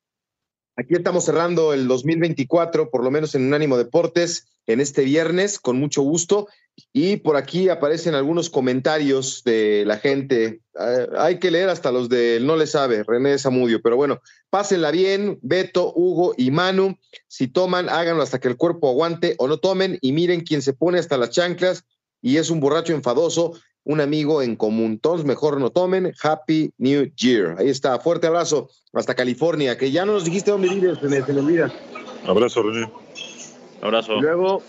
Aquí 0.80 0.94
estamos 0.94 1.26
cerrando 1.26 1.74
el 1.74 1.86
2024, 1.88 2.88
por 2.88 3.04
lo 3.04 3.10
menos 3.10 3.34
en 3.34 3.44
Unánimo 3.44 3.76
Deportes, 3.76 4.46
en 4.66 4.80
este 4.80 5.04
viernes, 5.04 5.58
con 5.58 5.78
mucho 5.78 6.00
gusto. 6.00 6.48
Y 6.90 7.18
por 7.18 7.36
aquí 7.36 7.68
aparecen 7.68 8.14
algunos 8.14 8.48
comentarios 8.48 9.44
de 9.44 9.84
la 9.84 9.98
gente. 9.98 10.62
Ah, 10.74 11.06
hay 11.18 11.38
que 11.38 11.50
leer 11.50 11.68
hasta 11.68 11.92
los 11.92 12.08
de 12.08 12.38
No 12.40 12.56
le 12.56 12.66
sabe, 12.66 13.02
René 13.02 13.36
Zamudio. 13.38 13.82
Pero 13.82 13.96
bueno, 13.96 14.22
pásenla 14.48 14.90
bien, 14.90 15.38
Beto, 15.42 15.92
Hugo 15.94 16.32
y 16.38 16.50
Manu. 16.50 16.96
Si 17.28 17.46
toman, 17.46 17.90
háganlo 17.90 18.22
hasta 18.22 18.40
que 18.40 18.48
el 18.48 18.56
cuerpo 18.56 18.88
aguante 18.88 19.34
o 19.36 19.48
no 19.48 19.58
tomen. 19.58 19.98
Y 20.00 20.12
miren 20.12 20.40
quién 20.40 20.62
se 20.62 20.72
pone 20.72 20.98
hasta 20.98 21.18
las 21.18 21.28
chanclas 21.28 21.84
y 22.22 22.38
es 22.38 22.48
un 22.48 22.60
borracho 22.60 22.94
enfadoso 22.94 23.52
un 23.84 24.00
amigo 24.00 24.42
en 24.42 24.56
común. 24.56 24.98
Todos 24.98 25.24
mejor 25.24 25.60
no 25.60 25.70
tomen. 25.70 26.12
Happy 26.22 26.72
New 26.78 27.12
Year. 27.16 27.56
Ahí 27.58 27.68
está. 27.68 27.98
Fuerte 27.98 28.26
abrazo 28.26 28.68
hasta 28.92 29.14
California, 29.14 29.78
que 29.78 29.90
ya 29.90 30.04
no 30.04 30.12
nos 30.12 30.24
dijiste 30.24 30.50
dónde 30.50 30.68
vives, 30.68 30.98
se 30.98 31.08
me, 31.08 31.20
olvida. 31.20 31.72
Abrazo, 32.26 32.62
René. 32.62 32.90
Abrazo. 33.82 34.20
luego, 34.20 34.62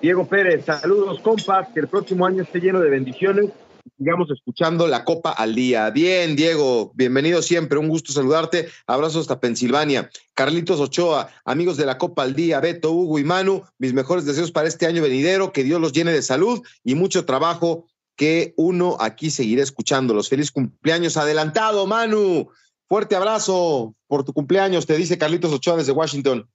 Diego 0.00 0.26
Pérez, 0.26 0.64
saludos, 0.64 1.20
compas, 1.20 1.68
que 1.74 1.80
el 1.80 1.88
próximo 1.88 2.24
año 2.24 2.42
esté 2.42 2.60
lleno 2.60 2.80
de 2.80 2.88
bendiciones. 2.88 3.50
Sigamos 3.96 4.30
escuchando 4.30 4.86
la 4.86 5.04
Copa 5.04 5.32
al 5.32 5.54
día. 5.54 5.90
Bien, 5.90 6.36
Diego, 6.36 6.92
bienvenido 6.94 7.42
siempre, 7.42 7.78
un 7.78 7.88
gusto 7.88 8.12
saludarte. 8.12 8.68
Abrazo 8.86 9.18
hasta 9.18 9.40
Pensilvania. 9.40 10.10
Carlitos 10.34 10.78
Ochoa, 10.78 11.30
amigos 11.44 11.76
de 11.76 11.86
la 11.86 11.98
Copa 11.98 12.22
al 12.22 12.34
día, 12.34 12.60
Beto, 12.60 12.92
Hugo 12.92 13.18
y 13.18 13.24
Manu, 13.24 13.62
mis 13.78 13.94
mejores 13.94 14.24
deseos 14.24 14.52
para 14.52 14.68
este 14.68 14.86
año 14.86 15.02
venidero, 15.02 15.52
que 15.52 15.64
Dios 15.64 15.80
los 15.80 15.92
llene 15.92 16.12
de 16.12 16.22
salud 16.22 16.62
y 16.84 16.94
mucho 16.94 17.24
trabajo 17.24 17.86
que 18.18 18.52
uno 18.56 18.96
aquí 18.98 19.30
seguirá 19.30 19.62
escuchándolos. 19.62 20.28
Feliz 20.28 20.50
cumpleaños 20.50 21.16
adelantado, 21.16 21.86
Manu. 21.86 22.50
Fuerte 22.88 23.14
abrazo 23.14 23.94
por 24.08 24.24
tu 24.24 24.32
cumpleaños, 24.32 24.86
te 24.86 24.96
dice 24.96 25.16
Carlitos 25.16 25.52
Ochoa 25.52 25.76
desde 25.76 25.92
Washington. 25.92 26.50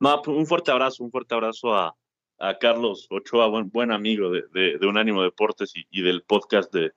No, 0.00 0.22
pues, 0.22 0.36
un 0.36 0.46
fuerte 0.46 0.70
abrazo, 0.70 1.04
un 1.04 1.10
fuerte 1.10 1.34
abrazo 1.34 1.74
a, 1.74 1.94
Carlos 2.60 3.06
Ochoa, 3.10 3.46
buen, 3.46 3.70
buen 3.70 3.90
amigo 3.90 4.30
de, 4.30 4.44
de, 4.52 4.86
Unánimo 4.86 5.22
Deportes 5.22 5.72
y, 5.90 6.02
del 6.02 6.22
podcast 6.22 6.72
de, 6.72 6.92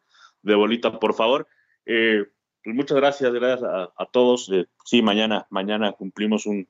Bolita, 0.56 1.00
por 1.00 1.14
favor. 1.14 1.48
Eh, 1.86 2.26
pues 2.62 2.76
muchas 2.76 2.98
gracias, 2.98 3.32
gracias 3.34 3.70
a, 3.70 4.06
todos. 4.12 4.50
Eh, 4.52 4.66
sí, 4.86 5.02
mañana, 5.02 5.48
mañana 5.50 5.94
cumplimos 5.94 6.46
un, 6.46 6.68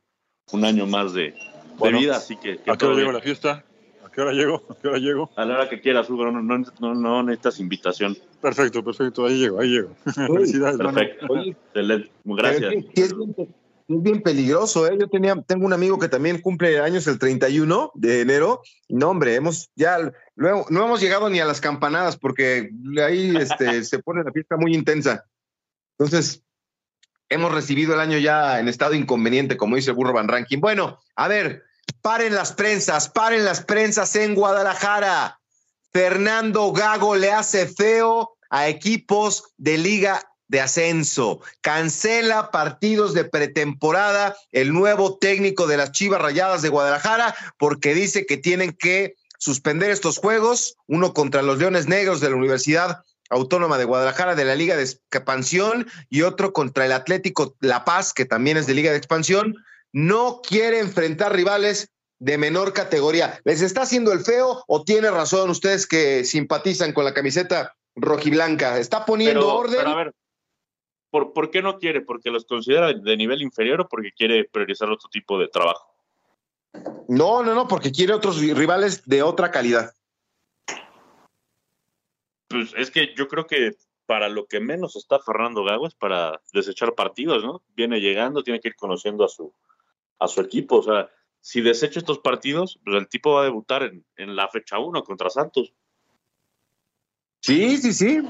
año 0.64 0.86
más 0.86 1.14
de, 1.14 1.36
vida, 1.92 2.18
así 2.18 2.36
que... 2.38 2.60
¿A 2.68 2.78
qué 2.78 2.86
la 2.88 3.22
fiesta? 3.22 3.66
¿A 4.20 4.22
qué 4.22 4.28
hora 4.28 4.34
llego? 4.34 4.64
¿A 4.70 4.76
qué 4.76 4.88
hora 4.90 4.98
llego? 4.98 5.30
A 5.38 5.46
la 5.46 5.54
hora 5.54 5.70
que 5.70 5.80
quieras, 5.80 6.10
Hugo, 6.10 6.30
no, 6.30 6.42
no, 6.42 6.94
no, 6.94 7.24
necesitas 7.24 7.62
invitación. 7.62 8.18
Perfecto, 8.42 8.84
perfecto, 8.84 9.26
ahí 9.26 9.40
llego, 9.40 9.62
ahí 9.62 9.70
llego. 9.70 9.96
Felicidades. 10.14 10.78
Perfecto, 10.78 11.38
excelente, 11.38 12.12
gracias. 12.26 12.74
Es, 12.96 13.16
bien, 13.88 14.22
peligroso, 14.22 14.88
¿eh? 14.88 14.98
Yo 15.00 15.08
tenía, 15.08 15.42
tengo 15.44 15.66
un 15.66 15.72
amigo 15.72 15.98
que 15.98 16.10
también 16.10 16.42
cumple 16.42 16.82
años 16.82 17.08
el 17.08 17.18
31 17.18 17.92
de 17.96 18.20
enero. 18.20 18.62
No, 18.90 19.10
hombre, 19.10 19.36
hemos 19.36 19.70
ya, 19.76 20.12
luego, 20.36 20.66
no 20.70 20.84
hemos 20.84 21.00
llegado 21.00 21.30
ni 21.30 21.40
a 21.40 21.46
las 21.46 21.62
campanadas 21.62 22.18
porque 22.18 22.72
ahí 23.02 23.34
este, 23.38 23.84
se 23.86 24.00
pone 24.00 24.22
la 24.26 24.34
fiesta 24.34 24.58
muy 24.58 24.76
intensa. 24.76 25.24
Entonces, 25.98 26.44
hemos 27.30 27.54
recibido 27.54 27.94
el 27.94 28.02
año 28.02 28.18
ya 28.18 28.60
en 28.60 28.68
estado 28.68 28.96
inconveniente, 28.96 29.56
como 29.56 29.78
dice 29.78 29.92
el 29.92 29.96
burro 29.96 30.12
Van 30.12 30.28
Ranking. 30.28 30.60
Bueno, 30.60 31.00
a 31.16 31.30
ver, 31.30 31.69
Paren 32.02 32.36
las 32.36 32.54
prensas, 32.54 33.10
paren 33.10 33.46
las 33.46 33.64
prensas 33.64 34.16
en 34.16 34.36
Guadalajara. 34.36 35.40
Fernando 35.92 36.72
Gago 36.72 37.16
le 37.16 37.32
hace 37.32 37.68
feo 37.68 38.38
a 38.50 38.68
equipos 38.68 39.54
de 39.58 39.78
liga 39.78 40.22
de 40.48 40.62
ascenso. 40.62 41.42
Cancela 41.62 42.52
partidos 42.52 43.14
de 43.14 43.24
pretemporada 43.24 44.36
el 44.52 44.74
nuevo 44.74 45.18
técnico 45.18 45.68
de 45.68 45.78
las 45.78 45.92
Chivas 45.92 46.22
Rayadas 46.22 46.62
de 46.62 46.70
Guadalajara 46.70 47.36
porque 47.58 47.94
dice 47.94 48.26
que 48.26 48.38
tienen 48.38 48.74
que 48.74 49.16
suspender 49.38 49.90
estos 49.90 50.18
juegos, 50.18 50.76
uno 50.88 51.14
contra 51.14 51.42
los 51.42 51.60
Leones 51.60 51.88
Negros 51.88 52.20
de 52.20 52.30
la 52.30 52.36
Universidad 52.36 53.04
Autónoma 53.30 53.78
de 53.78 53.86
Guadalajara 53.86 54.36
de 54.36 54.44
la 54.44 54.56
Liga 54.56 54.76
de 54.76 54.84
Expansión 54.84 55.88
y 56.10 56.24
otro 56.24 56.52
contra 56.52 56.86
el 56.86 56.92
Atlético 56.92 57.56
La 57.60 57.86
Paz, 57.86 58.12
que 58.12 58.26
también 58.26 58.58
es 58.58 58.66
de 58.66 58.74
Liga 58.74 58.92
de 58.92 58.98
Expansión, 58.98 59.56
no 59.94 60.42
quiere 60.42 60.80
enfrentar 60.80 61.34
rivales 61.34 61.92
de 62.20 62.38
menor 62.38 62.74
categoría. 62.74 63.40
¿Les 63.46 63.62
está 63.62 63.84
haciendo 63.84 64.12
el 64.12 64.20
feo 64.20 64.64
o 64.68 64.84
tiene 64.84 65.10
razón 65.10 65.50
ustedes 65.50 65.88
que 65.88 66.24
simpatizan 66.24 66.94
con 66.94 67.06
la 67.06 67.14
camiseta 67.14 67.76
rojiblanca? 67.96 68.78
¿Está 68.78 69.06
poniendo 69.06 69.56
orden? 69.56 69.88
a 69.88 69.96
ver, 69.96 70.14
¿por, 71.10 71.34
¿por 71.34 71.50
qué 71.50 71.62
no 71.62 71.80
quiere? 71.80 72.02
¿Porque 72.02 72.30
los 72.30 72.46
considera 72.46 72.94
de 72.94 73.18
nivel 73.18 73.42
inferior 73.42 73.82
o 73.82 73.88
porque 73.88 74.12
quiere 74.12 74.46
priorizar 74.46 74.90
otro 74.90 75.10
tipo 75.10 75.40
de 75.40 75.48
trabajo? 75.48 75.88
No, 77.08 77.42
no, 77.42 77.56
no, 77.56 77.68
porque 77.68 77.92
quiere 77.92 78.14
otros 78.14 78.40
rivales 78.40 79.04
de 79.06 79.24
otra 79.24 79.50
calidad. 79.50 79.94
Pues 82.48 82.74
es 82.78 82.92
que 82.92 83.14
yo 83.16 83.28
creo 83.28 83.48
que 83.48 83.76
para 84.06 84.28
lo 84.28 84.46
que 84.48 84.60
menos 84.60 84.96
está 84.96 85.20
Fernando 85.20 85.64
Gago 85.64 85.88
es 85.88 85.94
para 85.96 86.42
desechar 86.52 86.96
partidos, 86.96 87.44
¿no? 87.44 87.62
Viene 87.76 88.02
llegando, 88.02 88.44
tiene 88.44 88.60
que 88.60 88.70
ir 88.70 88.76
conociendo 88.76 89.24
a 89.24 89.30
su, 89.30 89.54
a 90.20 90.28
su 90.28 90.42
equipo. 90.42 90.78
O 90.78 90.84
sea, 90.84 91.10
si 91.42 91.62
desecha 91.62 92.00
estos 92.00 92.20
partidos, 92.20 92.80
pues 92.84 92.98
el 92.98 93.08
tipo 93.08 93.34
va 93.34 93.42
a 93.42 93.46
debutar 93.46 93.84
en, 93.84 94.06
en 94.18 94.36
la 94.36 94.48
fecha 94.50 94.80
1 94.80 95.04
contra 95.04 95.30
Santos. 95.30 95.74
Sí, 97.42 97.78
sí, 97.78 97.94
sí. 97.94 98.22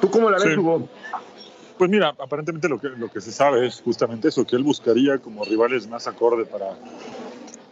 ¿Tú 0.00 0.10
cómo 0.10 0.30
la 0.30 0.38
ves, 0.38 0.56
Hugo? 0.56 0.88
Pues 1.76 1.90
mira, 1.90 2.08
aparentemente 2.08 2.68
lo 2.68 2.80
que, 2.80 2.88
lo 2.88 3.10
que 3.10 3.20
se 3.20 3.32
sabe 3.32 3.66
es 3.66 3.80
justamente 3.82 4.28
eso, 4.28 4.46
que 4.46 4.56
él 4.56 4.62
buscaría 4.62 5.18
como 5.18 5.44
rivales 5.44 5.88
más 5.88 6.06
acorde 6.06 6.44
para, 6.44 6.78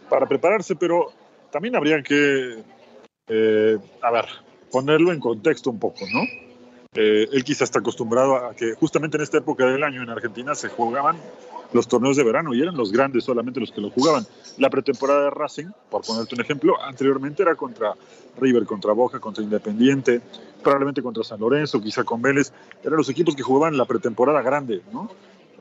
para 0.09 0.27
prepararse, 0.27 0.75
pero 0.75 1.11
también 1.51 1.75
habría 1.75 2.03
que, 2.03 2.63
eh, 3.27 3.77
a 4.01 4.11
ver, 4.11 4.25
ponerlo 4.71 5.13
en 5.13 5.19
contexto 5.19 5.69
un 5.69 5.79
poco, 5.79 6.05
¿no? 6.11 6.21
Eh, 6.95 7.27
él 7.31 7.43
quizá 7.43 7.63
está 7.63 7.79
acostumbrado 7.79 8.35
a 8.35 8.53
que 8.53 8.73
justamente 8.73 9.17
en 9.17 9.23
esta 9.23 9.37
época 9.37 9.65
del 9.65 9.83
año 9.83 10.03
en 10.03 10.09
Argentina 10.09 10.53
se 10.53 10.69
jugaban 10.69 11.17
los 11.73 11.87
torneos 11.87 12.15
de 12.15 12.23
verano 12.23 12.53
y 12.53 12.61
eran 12.61 12.77
los 12.77 12.91
grandes 12.91 13.23
solamente 13.23 13.59
los 13.59 13.71
que 13.71 13.81
lo 13.81 13.89
jugaban. 13.89 14.25
La 14.57 14.69
pretemporada 14.69 15.25
de 15.25 15.29
Racing, 15.31 15.67
por 15.89 16.03
ponerte 16.03 16.35
un 16.35 16.41
ejemplo, 16.41 16.81
anteriormente 16.81 17.41
era 17.41 17.55
contra 17.55 17.93
River, 18.39 18.65
contra 18.65 18.93
Boca, 18.93 19.19
contra 19.19 19.43
Independiente, 19.43 20.21
probablemente 20.61 21.01
contra 21.01 21.23
San 21.23 21.39
Lorenzo, 21.39 21.81
quizá 21.81 22.03
con 22.03 22.21
Vélez. 22.21 22.53
Eran 22.83 22.97
los 22.97 23.09
equipos 23.09 23.35
que 23.35 23.43
jugaban 23.43 23.77
la 23.77 23.85
pretemporada 23.85 24.41
grande, 24.41 24.81
¿no? 24.91 25.09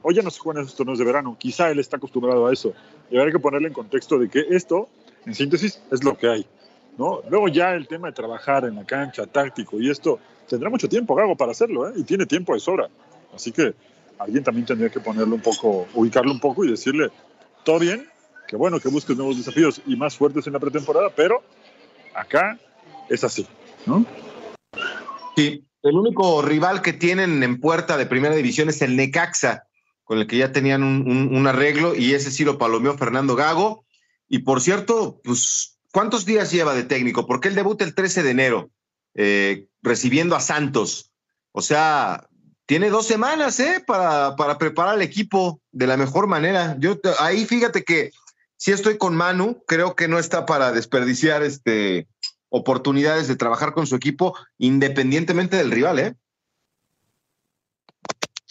Hoy 0.03 0.15
ya 0.15 0.23
no 0.23 0.31
se 0.31 0.41
juegan 0.41 0.65
esos 0.65 0.77
torneos 0.77 0.99
de 0.99 1.05
verano, 1.05 1.37
quizá 1.39 1.71
él 1.71 1.79
está 1.79 1.97
acostumbrado 1.97 2.47
a 2.47 2.53
eso. 2.53 2.73
Y 3.11 3.17
habría 3.17 3.33
que 3.33 3.39
ponerle 3.39 3.69
en 3.69 3.75
contexto 3.75 4.19
de 4.19 4.29
que 4.29 4.45
esto, 4.51 4.89
en 5.25 5.35
síntesis, 5.35 5.81
es 5.91 6.03
lo 6.03 6.17
que 6.17 6.29
hay. 6.29 6.47
¿no? 6.99 7.21
Luego 7.31 7.49
ya 7.49 7.75
el 7.75 7.87
tema 7.87 8.09
de 8.09 8.13
trabajar 8.13 8.65
en 8.65 8.75
la 8.75 8.85
cancha, 8.85 9.27
táctico 9.27 9.81
y 9.81 9.91
esto, 9.91 10.19
tendrá 10.49 10.69
mucho 10.71 10.89
tiempo 10.89 11.15
Gago 11.15 11.37
para 11.37 11.53
hacerlo, 11.53 11.89
¿eh? 11.89 11.93
y 11.97 12.03
tiene 12.03 12.27
tiempo 12.27 12.55
de 12.55 12.61
sobra. 12.61 12.89
Así 13.33 13.53
que 13.53 13.75
alguien 14.23 14.45
también 14.45 14.67
tendría 14.67 14.91
que 14.91 15.01
ponerlo 15.01 15.35
un 15.35 15.41
poco, 15.41 15.87
ubicarlo 15.95 16.33
un 16.33 16.41
poco 16.41 16.65
y 16.65 16.71
decirle, 16.71 17.11
todo 17.65 17.79
bien, 17.79 18.09
que 18.49 18.57
bueno 18.57 18.81
que 18.81 18.89
busques 18.89 19.17
nuevos 19.17 19.37
desafíos 19.37 19.81
y 19.87 19.97
más 19.97 20.17
fuertes 20.17 20.47
en 20.47 20.53
la 20.53 20.59
pretemporada, 20.59 21.11
pero 21.15 21.43
acá 22.15 22.59
es 23.09 23.25
así, 23.25 23.47
¿no? 23.87 24.05
Sí, 25.37 25.65
el 25.83 25.97
único 25.97 26.43
rival 26.43 26.83
que 26.83 26.93
tienen 26.93 27.43
en 27.43 27.61
puerta 27.61 27.97
de 27.97 28.07
primera 28.07 28.35
división 28.35 28.69
es 28.69 28.83
el 28.83 28.97
Necaxa, 28.97 29.65
con 30.05 30.19
el 30.19 30.27
que 30.27 30.37
ya 30.37 30.53
tenían 30.53 30.83
un, 30.83 31.47
arreglo 31.47 31.95
y 31.95 32.13
ese 32.13 32.31
sí 32.31 32.45
lo 32.45 32.59
palomeó 32.59 32.99
Fernando 32.99 33.35
Gago. 33.35 33.85
Y 34.29 34.41
por 34.41 34.61
cierto, 34.61 35.21
pues 35.25 35.73
¿Cuántos 35.93 36.25
días 36.25 36.51
lleva 36.51 36.75
de 36.75 36.85
técnico? 36.85 37.27
Porque 37.27 37.49
él 37.49 37.55
debuta 37.55 37.85
el 37.85 37.95
13 37.95 38.23
de 38.23 38.31
enero, 38.31 38.71
eh, 39.15 39.67
recibiendo 39.83 40.35
a 40.35 40.41
Santos. 40.41 41.13
O 41.53 41.61
sea, 41.61 42.29
tiene 42.67 42.91
dos 42.91 43.07
semanas, 43.07 43.59
¿eh? 43.61 43.83
Para, 43.87 44.37
para 44.37 44.59
preparar 44.59 44.95
al 44.95 45.03
equipo 45.03 45.61
de 45.73 45.87
la 45.87 45.97
mejor 45.97 46.27
manera. 46.27 46.77
Yo 46.79 46.99
ahí 47.19 47.45
fíjate 47.45 47.85
que 47.85 48.13
si 48.57 48.71
estoy 48.71 48.97
con 48.97 49.17
Manu, 49.17 49.65
creo 49.67 49.97
que 49.97 50.07
no 50.07 50.19
está 50.19 50.47
para 50.47 50.71
desperdiciar 50.71 51.43
este, 51.43 52.07
oportunidades 52.49 53.27
de 53.27 53.35
trabajar 53.35 53.73
con 53.73 53.87
su 53.87 53.97
equipo 53.97 54.37
independientemente 54.59 55.57
del 55.57 55.71
rival, 55.71 55.99
¿eh? 55.99 56.15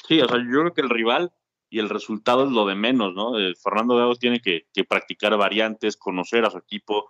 Sí, 0.07 0.19
o 0.19 0.27
sea, 0.27 0.37
yo 0.39 0.59
creo 0.59 0.73
que 0.73 0.81
el 0.81 0.89
rival 0.89 1.31
y 1.69 1.79
el 1.79 1.87
resultado 1.87 2.43
es 2.43 2.51
lo 2.51 2.65
de 2.65 2.75
menos, 2.75 3.13
¿no? 3.13 3.39
Eh, 3.39 3.53
Fernando 3.55 3.95
Gago 3.95 4.15
tiene 4.15 4.41
que, 4.41 4.65
practicar 4.89 5.37
variantes, 5.37 5.95
conocer 5.95 6.43
a 6.43 6.49
su 6.49 6.57
equipo, 6.57 7.07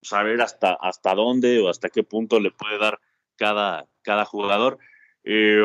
saber 0.00 0.40
hasta, 0.40 0.74
hasta 0.74 1.14
dónde 1.14 1.58
o 1.60 1.68
hasta 1.68 1.88
qué 1.88 2.04
punto 2.04 2.38
le 2.38 2.52
puede 2.52 2.78
dar 2.78 3.00
cada, 3.34 3.86
cada 4.02 4.24
jugador. 4.24 4.78
Eh, 5.24 5.64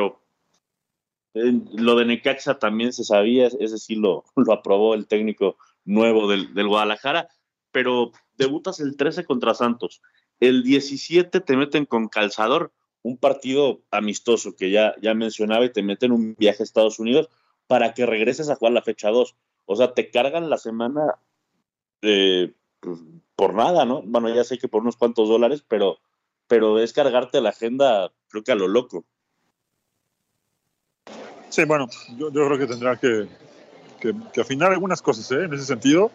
lo 1.33 1.95
de 1.95 2.05
Necaxa 2.05 2.59
también 2.59 2.93
se 2.93 3.03
sabía, 3.03 3.47
ese 3.47 3.77
sí 3.77 3.95
lo, 3.95 4.23
lo 4.35 4.53
aprobó 4.53 4.93
el 4.93 5.07
técnico 5.07 5.57
nuevo 5.85 6.29
del, 6.29 6.53
del, 6.53 6.67
Guadalajara, 6.67 7.29
pero 7.71 8.11
debutas 8.37 8.79
el 8.79 8.97
13 8.97 9.25
contra 9.25 9.53
Santos. 9.53 10.01
El 10.39 10.63
17 10.63 11.39
te 11.41 11.57
meten 11.57 11.85
con 11.85 12.07
Calzador, 12.07 12.71
un 13.03 13.17
partido 13.17 13.81
amistoso 13.91 14.55
que 14.55 14.71
ya, 14.71 14.95
ya 15.01 15.13
mencionaba 15.13 15.65
y 15.65 15.71
te 15.71 15.83
meten 15.83 16.11
un 16.11 16.35
viaje 16.37 16.63
a 16.63 16.65
Estados 16.65 16.99
Unidos 16.99 17.29
para 17.67 17.93
que 17.93 18.05
regreses 18.05 18.49
a 18.49 18.55
jugar 18.55 18.73
la 18.73 18.81
fecha 18.81 19.09
2. 19.09 19.35
O 19.65 19.75
sea, 19.75 19.93
te 19.93 20.11
cargan 20.11 20.49
la 20.49 20.57
semana 20.57 21.15
eh, 22.01 22.53
pues, 22.79 22.99
por 23.35 23.53
nada, 23.53 23.85
¿no? 23.85 24.01
Bueno, 24.03 24.33
ya 24.33 24.43
sé 24.43 24.57
que 24.57 24.67
por 24.67 24.81
unos 24.81 24.97
cuantos 24.97 25.29
dólares, 25.29 25.63
pero, 25.67 25.99
pero 26.47 26.79
es 26.79 26.93
cargarte 26.93 27.41
la 27.41 27.49
agenda, 27.49 28.11
creo 28.27 28.43
que 28.43 28.51
a 28.51 28.55
lo 28.55 28.67
loco. 28.67 29.05
Sí, 31.51 31.65
bueno, 31.65 31.89
yo, 32.17 32.31
yo 32.31 32.47
creo 32.47 32.57
que 32.57 32.65
tendrá 32.65 32.95
que, 32.95 33.27
que, 33.99 34.41
afinar 34.41 34.71
algunas 34.71 35.01
cosas 35.01 35.29
¿eh? 35.33 35.43
en 35.43 35.53
ese 35.53 35.65
sentido. 35.65 36.09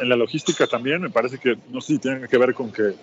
En 0.00 0.08
la 0.08 0.16
logística 0.16 0.66
también, 0.66 1.00
me 1.00 1.08
parece 1.08 1.38
que, 1.38 1.56
no 1.68 1.80
sé 1.80 1.94
si 1.94 1.98
tienen 2.00 2.26
que 2.26 2.36
ver 2.36 2.52
con 2.52 2.72
que 2.72 2.96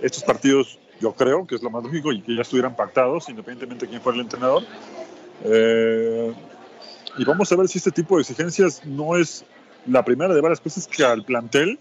estos 0.00 0.22
partidos, 0.24 0.78
yo 0.98 1.12
creo 1.12 1.46
que 1.46 1.56
es 1.56 1.62
lo 1.62 1.68
más 1.68 1.84
lógico 1.84 2.10
y 2.10 2.22
que 2.22 2.34
ya 2.34 2.40
estuvieran 2.40 2.74
pactados, 2.74 3.28
independientemente 3.28 3.84
de 3.84 3.90
quién 3.90 4.00
fuera 4.00 4.16
el 4.16 4.22
entrenador. 4.22 4.62
Eh, 5.44 6.32
y 7.18 7.24
vamos 7.26 7.52
a 7.52 7.56
ver 7.56 7.68
si 7.68 7.76
este 7.76 7.90
tipo 7.90 8.16
de 8.16 8.22
exigencias 8.22 8.82
no 8.86 9.14
es 9.14 9.44
la 9.86 10.02
primera 10.02 10.32
de 10.32 10.40
varias 10.40 10.60
cosas 10.60 10.86
que 10.86 11.04
al 11.04 11.22
plantel 11.22 11.78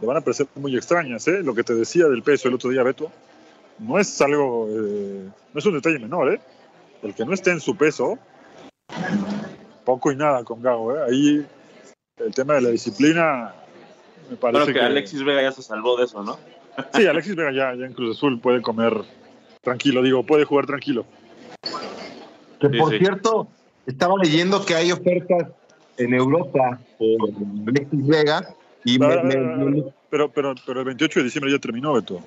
le 0.00 0.06
van 0.06 0.16
a 0.16 0.20
parecer 0.20 0.48
muy 0.56 0.76
extrañas. 0.76 1.28
¿eh? 1.28 1.44
Lo 1.44 1.54
que 1.54 1.62
te 1.62 1.74
decía 1.74 2.06
del 2.08 2.24
peso 2.24 2.48
el 2.48 2.54
otro 2.54 2.70
día, 2.70 2.82
Beto, 2.82 3.12
no 3.78 4.00
es 4.00 4.20
algo, 4.20 4.66
eh, 4.68 5.28
no 5.52 5.58
es 5.58 5.64
un 5.64 5.74
detalle 5.74 6.00
menor. 6.00 6.34
¿eh? 6.34 6.40
El 7.02 7.14
que 7.14 7.24
no 7.24 7.32
esté 7.32 7.50
en 7.50 7.60
su 7.60 7.76
peso, 7.76 8.18
poco 9.84 10.12
y 10.12 10.16
nada 10.16 10.44
con 10.44 10.62
Gago. 10.62 10.96
¿eh? 10.96 11.00
Ahí 11.08 11.46
el 12.24 12.34
tema 12.34 12.54
de 12.54 12.62
la 12.62 12.68
disciplina 12.70 13.54
me 14.30 14.36
parece 14.36 14.66
que, 14.66 14.72
que, 14.74 14.80
Alexis 14.80 15.24
Vega 15.24 15.42
ya 15.42 15.52
se 15.52 15.62
salvó 15.62 15.96
de 15.96 16.04
eso, 16.04 16.22
¿no? 16.22 16.38
Sí, 16.94 17.06
Alexis 17.06 17.36
Vega 17.36 17.52
ya, 17.52 17.74
ya 17.74 17.86
en 17.86 17.92
Cruz 17.92 18.16
Azul 18.16 18.40
puede 18.40 18.62
comer 18.62 18.94
tranquilo, 19.60 20.02
digo, 20.02 20.24
puede 20.24 20.44
jugar 20.44 20.66
tranquilo. 20.66 21.04
Que 22.60 22.68
por 22.68 22.90
sí, 22.90 22.98
sí. 22.98 23.04
cierto, 23.04 23.48
estaba 23.86 24.14
leyendo 24.22 24.64
que 24.64 24.74
hay 24.74 24.92
ofertas 24.92 25.48
en 25.98 26.14
Europa 26.14 26.80
por 26.98 27.30
Alexis 27.68 28.06
Vega 28.06 28.54
y 28.84 28.98
me, 28.98 29.22
me, 29.22 29.84
pero, 30.10 30.30
pero, 30.30 30.54
pero, 30.66 30.80
el 30.80 30.86
28 30.86 31.20
de 31.20 31.24
diciembre 31.24 31.52
ya 31.52 31.58
terminó, 31.58 31.92
Beto. 31.92 32.20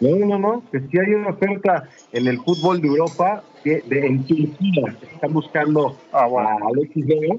No, 0.00 0.16
no, 0.26 0.38
no, 0.38 0.62
que 0.70 0.80
sí 0.80 0.98
hay 0.98 1.14
una 1.14 1.30
oferta 1.30 1.88
en 2.12 2.28
el 2.28 2.38
fútbol 2.38 2.80
de 2.80 2.88
Europa, 2.88 3.42
que 3.64 3.82
de, 3.86 4.06
en 4.06 4.24
Turquía, 4.24 4.96
están 5.12 5.32
buscando 5.32 5.98
ah, 6.12 6.26
bueno. 6.26 6.48
a 6.48 6.68
Alexis 6.68 7.06
Vega. 7.06 7.36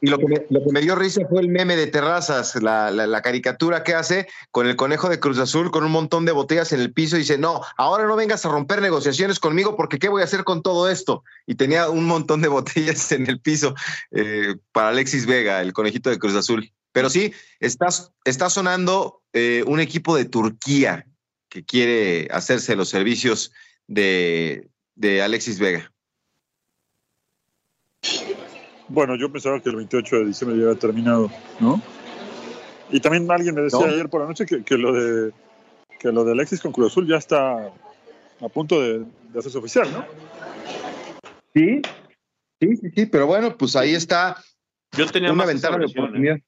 Y 0.00 0.06
lo 0.06 0.18
que, 0.18 0.28
me, 0.28 0.36
lo 0.48 0.62
que, 0.62 0.72
me, 0.72 0.80
dio 0.80 0.94
risa 0.94 1.22
fue 1.28 1.40
el 1.40 1.48
meme 1.48 1.74
de 1.74 1.88
Terrazas, 1.88 2.54
la, 2.62 2.92
la, 2.92 3.08
la, 3.08 3.20
caricatura 3.20 3.82
que 3.82 3.94
hace 3.94 4.28
con 4.52 4.68
el 4.68 4.76
conejo 4.76 5.08
de 5.08 5.18
Cruz 5.18 5.40
Azul 5.40 5.72
con 5.72 5.82
un 5.82 5.90
montón 5.90 6.24
de 6.24 6.30
botellas 6.30 6.72
en 6.72 6.78
el 6.78 6.92
piso 6.92 7.16
y 7.16 7.20
dice, 7.20 7.36
no, 7.36 7.62
ahora 7.76 8.06
no 8.06 8.14
vengas 8.14 8.46
a 8.46 8.48
romper 8.48 8.80
negociaciones 8.80 9.40
conmigo 9.40 9.76
porque 9.76 9.98
¿qué 9.98 10.08
voy 10.08 10.22
a 10.22 10.26
hacer 10.26 10.44
con 10.44 10.62
todo 10.62 10.88
esto? 10.88 11.24
Y 11.46 11.56
tenía 11.56 11.90
un 11.90 12.04
montón 12.04 12.42
de 12.42 12.48
botellas 12.48 13.10
en 13.10 13.28
el 13.28 13.40
piso 13.40 13.74
eh, 14.12 14.54
para 14.70 14.90
Alexis 14.90 15.26
Vega, 15.26 15.62
el 15.62 15.72
conejito 15.72 16.10
de 16.10 16.18
Cruz 16.20 16.36
Azul. 16.36 16.70
Pero 16.92 17.10
sí, 17.10 17.32
está, 17.58 17.88
está 18.24 18.50
sonando 18.50 19.22
eh, 19.32 19.64
un 19.66 19.80
equipo 19.80 20.16
de 20.16 20.26
Turquía 20.26 21.06
que 21.48 21.64
quiere 21.64 22.28
hacerse 22.30 22.76
los 22.76 22.88
servicios 22.88 23.52
de, 23.86 24.68
de 24.94 25.22
Alexis 25.22 25.58
Vega. 25.58 25.92
Bueno, 28.88 29.16
yo 29.16 29.30
pensaba 29.30 29.60
que 29.60 29.68
el 29.68 29.76
28 29.76 30.16
de 30.16 30.24
diciembre 30.26 30.58
ya 30.58 30.68
había 30.68 30.78
terminado, 30.78 31.30
¿no? 31.60 31.82
Y 32.90 33.00
también 33.00 33.30
alguien 33.30 33.54
me 33.54 33.62
decía 33.62 33.80
¿No? 33.80 33.92
ayer 33.92 34.08
por 34.08 34.22
la 34.22 34.28
noche 34.28 34.46
que, 34.46 34.64
que, 34.64 34.78
lo 34.78 34.92
de, 34.92 35.32
que 36.00 36.10
lo 36.10 36.24
de 36.24 36.32
Alexis 36.32 36.60
con 36.60 36.72
Cruz 36.72 36.92
Azul 36.92 37.06
ya 37.06 37.16
está 37.16 37.66
a 38.40 38.48
punto 38.48 38.80
de, 38.80 39.00
de 39.00 39.38
hacerse 39.38 39.58
oficial, 39.58 39.92
¿no? 39.92 40.06
Sí, 41.54 41.82
sí, 42.60 42.76
sí, 42.76 42.90
sí, 42.94 43.06
pero 43.06 43.26
bueno, 43.26 43.56
pues 43.56 43.76
ahí 43.76 43.94
está 43.94 44.42
yo 44.96 45.06
tenía 45.06 45.32
una 45.32 45.46
ventana 45.46 45.78
de 45.78 45.86
oportunidad. 45.86 46.38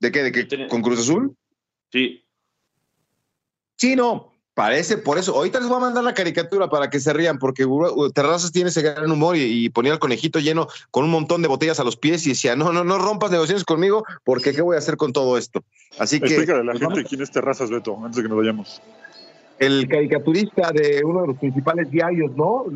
¿De 0.00 0.10
qué? 0.12 0.22
¿De 0.22 0.32
qué? 0.32 0.44
Tenía... 0.44 0.68
¿Con 0.68 0.82
Cruz 0.82 1.00
Azul? 1.00 1.36
Sí. 1.92 2.21
Sí, 3.82 3.96
no, 3.96 4.30
parece, 4.54 4.96
por 4.96 5.18
eso. 5.18 5.34
Ahorita 5.34 5.58
les 5.58 5.66
voy 5.66 5.78
a 5.78 5.80
mandar 5.80 6.04
la 6.04 6.14
caricatura 6.14 6.70
para 6.70 6.88
que 6.88 7.00
se 7.00 7.12
rían, 7.12 7.40
porque 7.40 7.66
Terrazas 8.14 8.52
tiene 8.52 8.68
ese 8.68 8.80
gran 8.80 9.10
humor 9.10 9.36
y, 9.36 9.64
y, 9.64 9.70
ponía 9.70 9.92
el 9.92 9.98
conejito 9.98 10.38
lleno 10.38 10.68
con 10.92 11.04
un 11.04 11.10
montón 11.10 11.42
de 11.42 11.48
botellas 11.48 11.80
a 11.80 11.82
los 11.82 11.96
pies 11.96 12.24
y 12.24 12.28
decía, 12.28 12.54
no, 12.54 12.72
no, 12.72 12.84
no 12.84 12.98
rompas 12.98 13.32
negociaciones 13.32 13.64
conmigo, 13.64 14.04
porque 14.22 14.52
¿qué 14.52 14.62
voy 14.62 14.76
a 14.76 14.78
hacer 14.78 14.96
con 14.96 15.12
todo 15.12 15.36
esto? 15.36 15.64
Así 15.98 16.20
que... 16.20 16.26
Explícale 16.26 16.60
a 16.60 16.62
la 16.62 16.72
gente 16.74 16.86
vamos. 16.86 17.08
quién 17.08 17.22
es 17.22 17.32
Terrazas, 17.32 17.70
Beto, 17.70 17.96
antes 17.96 18.18
de 18.18 18.22
que 18.22 18.28
nos 18.28 18.38
vayamos. 18.38 18.80
El 19.58 19.88
caricaturista 19.88 20.70
de 20.70 21.02
uno 21.04 21.22
de 21.22 21.26
los 21.26 21.38
principales 21.38 21.90
diarios, 21.90 22.30
¿no? 22.36 22.66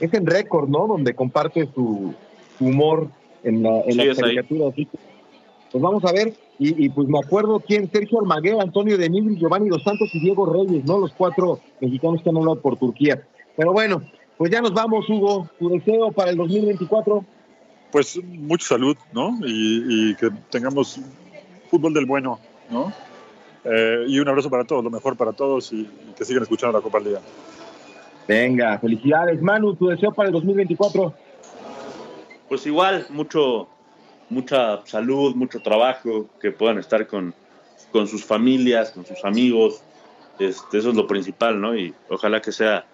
Es 0.00 0.12
en 0.12 0.26
récord, 0.26 0.68
¿no? 0.68 0.88
Donde 0.88 1.14
comparte 1.14 1.68
su 1.72 2.16
humor 2.58 3.06
en 3.44 3.62
la, 3.62 3.82
en 3.82 3.92
sí, 3.92 4.04
la 4.04 4.14
caricatura. 4.16 4.70
Así 4.70 4.86
que, 4.86 4.98
pues 5.70 5.80
vamos 5.80 6.04
a 6.04 6.10
ver, 6.10 6.34
y, 6.58 6.86
y, 6.86 6.88
pues 6.88 7.06
me 7.08 7.18
acuerdo 7.18 7.60
quién, 7.60 7.90
Sergio 7.90 8.20
Almaguer, 8.20 8.60
Antonio 8.60 8.98
de 8.98 9.08
Nigri, 9.08 9.38
Giovanni 9.38 9.68
Dos 9.68 9.82
Santos 9.84 10.08
y 10.12 10.20
Diego 10.20 10.44
Reyes, 10.52 10.84
¿no? 10.84 10.98
Los 10.98 11.12
cuatro 11.12 11.60
mexicanos 11.80 12.20
que 12.22 12.30
han 12.30 12.36
hablado 12.36 12.60
por 12.60 12.76
Turquía. 12.76 13.22
Pero 13.56 13.72
bueno, 13.72 14.02
pues 14.36 14.50
ya 14.50 14.60
nos 14.60 14.72
vamos, 14.72 15.08
Hugo. 15.08 15.48
Tu 15.58 15.68
deseo 15.68 16.10
para 16.10 16.30
el 16.30 16.36
2024. 16.36 17.24
Pues 17.92 18.20
mucha 18.24 18.68
salud, 18.68 18.96
¿no? 19.12 19.38
Y, 19.44 20.10
y 20.10 20.14
que 20.16 20.30
tengamos 20.50 21.00
fútbol 21.70 21.94
del 21.94 22.06
bueno, 22.06 22.40
¿no? 22.70 22.92
Eh, 23.64 24.04
y 24.08 24.18
un 24.18 24.28
abrazo 24.28 24.50
para 24.50 24.64
todos, 24.64 24.82
lo 24.82 24.90
mejor 24.90 25.16
para 25.16 25.32
todos 25.32 25.72
y, 25.72 25.80
y 25.80 26.14
que 26.16 26.24
sigan 26.24 26.42
escuchando 26.42 26.76
la 26.76 26.82
Copa 26.82 27.00
Día. 27.00 27.20
Venga, 28.26 28.78
felicidades, 28.78 29.40
Manu. 29.40 29.74
Tu 29.74 29.88
deseo 29.88 30.12
para 30.12 30.28
el 30.28 30.32
2024. 30.34 31.14
Pues 32.48 32.66
igual, 32.66 33.06
mucho, 33.10 33.68
mucha 34.30 34.84
salud, 34.86 35.34
mucho 35.34 35.60
trabajo, 35.60 36.28
que 36.40 36.50
puedan 36.50 36.78
estar 36.78 37.06
con, 37.06 37.34
con 37.92 38.06
sus 38.06 38.24
familias, 38.24 38.90
con 38.90 39.06
sus 39.06 39.24
amigos. 39.24 39.82
Este, 40.38 40.78
eso 40.78 40.90
es 40.90 40.94
lo 40.94 41.06
principal, 41.06 41.60
¿no? 41.60 41.76
Y 41.76 41.94
ojalá 42.08 42.40
que 42.40 42.52
sea 42.52 42.86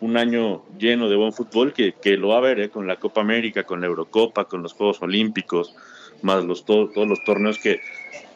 un 0.00 0.16
año 0.16 0.62
lleno 0.78 1.08
de 1.08 1.16
buen 1.16 1.32
fútbol 1.32 1.72
que, 1.72 1.92
que 1.92 2.16
lo 2.16 2.28
va 2.28 2.36
a 2.36 2.38
haber 2.38 2.60
¿eh? 2.60 2.70
con 2.70 2.86
la 2.86 2.96
Copa 2.96 3.20
América, 3.20 3.64
con 3.64 3.80
la 3.80 3.86
Eurocopa, 3.86 4.46
con 4.46 4.62
los 4.62 4.72
Juegos 4.72 5.02
Olímpicos, 5.02 5.74
más 6.22 6.44
los, 6.44 6.64
todos 6.64 6.96
los 6.96 7.22
torneos 7.24 7.58
que, 7.58 7.80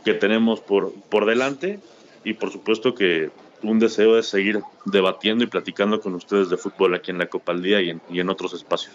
que 0.04 0.14
tenemos 0.14 0.60
por, 0.60 0.92
por 1.08 1.26
delante. 1.26 1.80
Y 2.22 2.34
por 2.34 2.50
supuesto 2.50 2.94
que 2.94 3.30
un 3.62 3.78
deseo 3.78 4.18
es 4.18 4.26
seguir 4.26 4.60
debatiendo 4.84 5.42
y 5.44 5.46
platicando 5.46 6.00
con 6.00 6.14
ustedes 6.14 6.50
de 6.50 6.56
fútbol 6.56 6.94
aquí 6.94 7.10
en 7.10 7.18
la 7.18 7.26
Copa 7.26 7.52
al 7.52 7.62
Día 7.62 7.80
y 7.80 7.90
en, 7.90 8.00
y 8.10 8.20
en 8.20 8.28
otros 8.28 8.52
espacios. 8.52 8.94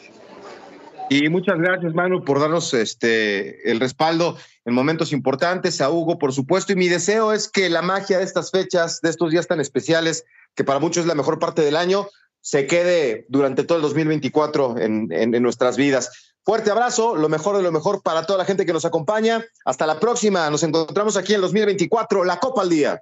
Y 1.10 1.28
muchas 1.28 1.58
gracias, 1.58 1.94
Manu, 1.96 2.24
por 2.24 2.40
darnos 2.40 2.74
este 2.74 3.70
el 3.70 3.80
respaldo 3.80 4.38
en 4.64 4.76
momentos 4.76 5.12
importantes, 5.12 5.82
a 5.82 5.90
Hugo, 5.90 6.20
por 6.20 6.34
supuesto. 6.34 6.72
Y 6.72 6.76
mi 6.76 6.88
deseo 6.88 7.34
es 7.34 7.50
que 7.50 7.70
la 7.70 7.82
magia 7.82 8.20
de 8.20 8.24
estas 8.24 8.52
fechas, 8.52 9.02
de 9.02 9.10
estos 9.10 9.32
días 9.32 9.48
tan 9.48 9.60
especiales, 9.60 10.26
que 10.56 10.64
para 10.64 10.80
muchos 10.80 11.02
es 11.02 11.08
la 11.08 11.16
mejor 11.16 11.40
parte 11.40 11.64
del 11.64 11.76
año, 11.76 12.08
se 12.42 12.68
quede 12.68 13.26
durante 13.28 13.64
todo 13.64 13.78
el 13.78 13.82
2024 13.82 14.78
en, 14.78 15.12
en, 15.12 15.34
en 15.34 15.44
nuestras 15.44 15.78
vidas. 15.78 16.36
Fuerte 16.44 16.72
abrazo, 16.72 17.16
lo 17.16 17.28
mejor 17.28 17.58
de 17.58 17.64
lo 17.64 17.72
mejor 17.72 18.02
para 18.04 18.26
toda 18.26 18.38
la 18.38 18.46
gente 18.46 18.66
que 18.66 18.74
nos 18.74 18.86
acompaña. 18.86 19.44
Hasta 19.66 19.88
la 19.88 20.00
próxima. 20.00 20.50
Nos 20.50 20.64
encontramos 20.64 21.18
aquí 21.18 21.34
en 21.34 21.42
2024, 21.42 22.24
la 22.24 22.40
Copa 22.40 22.62
al 22.62 22.70
Día. 22.70 23.02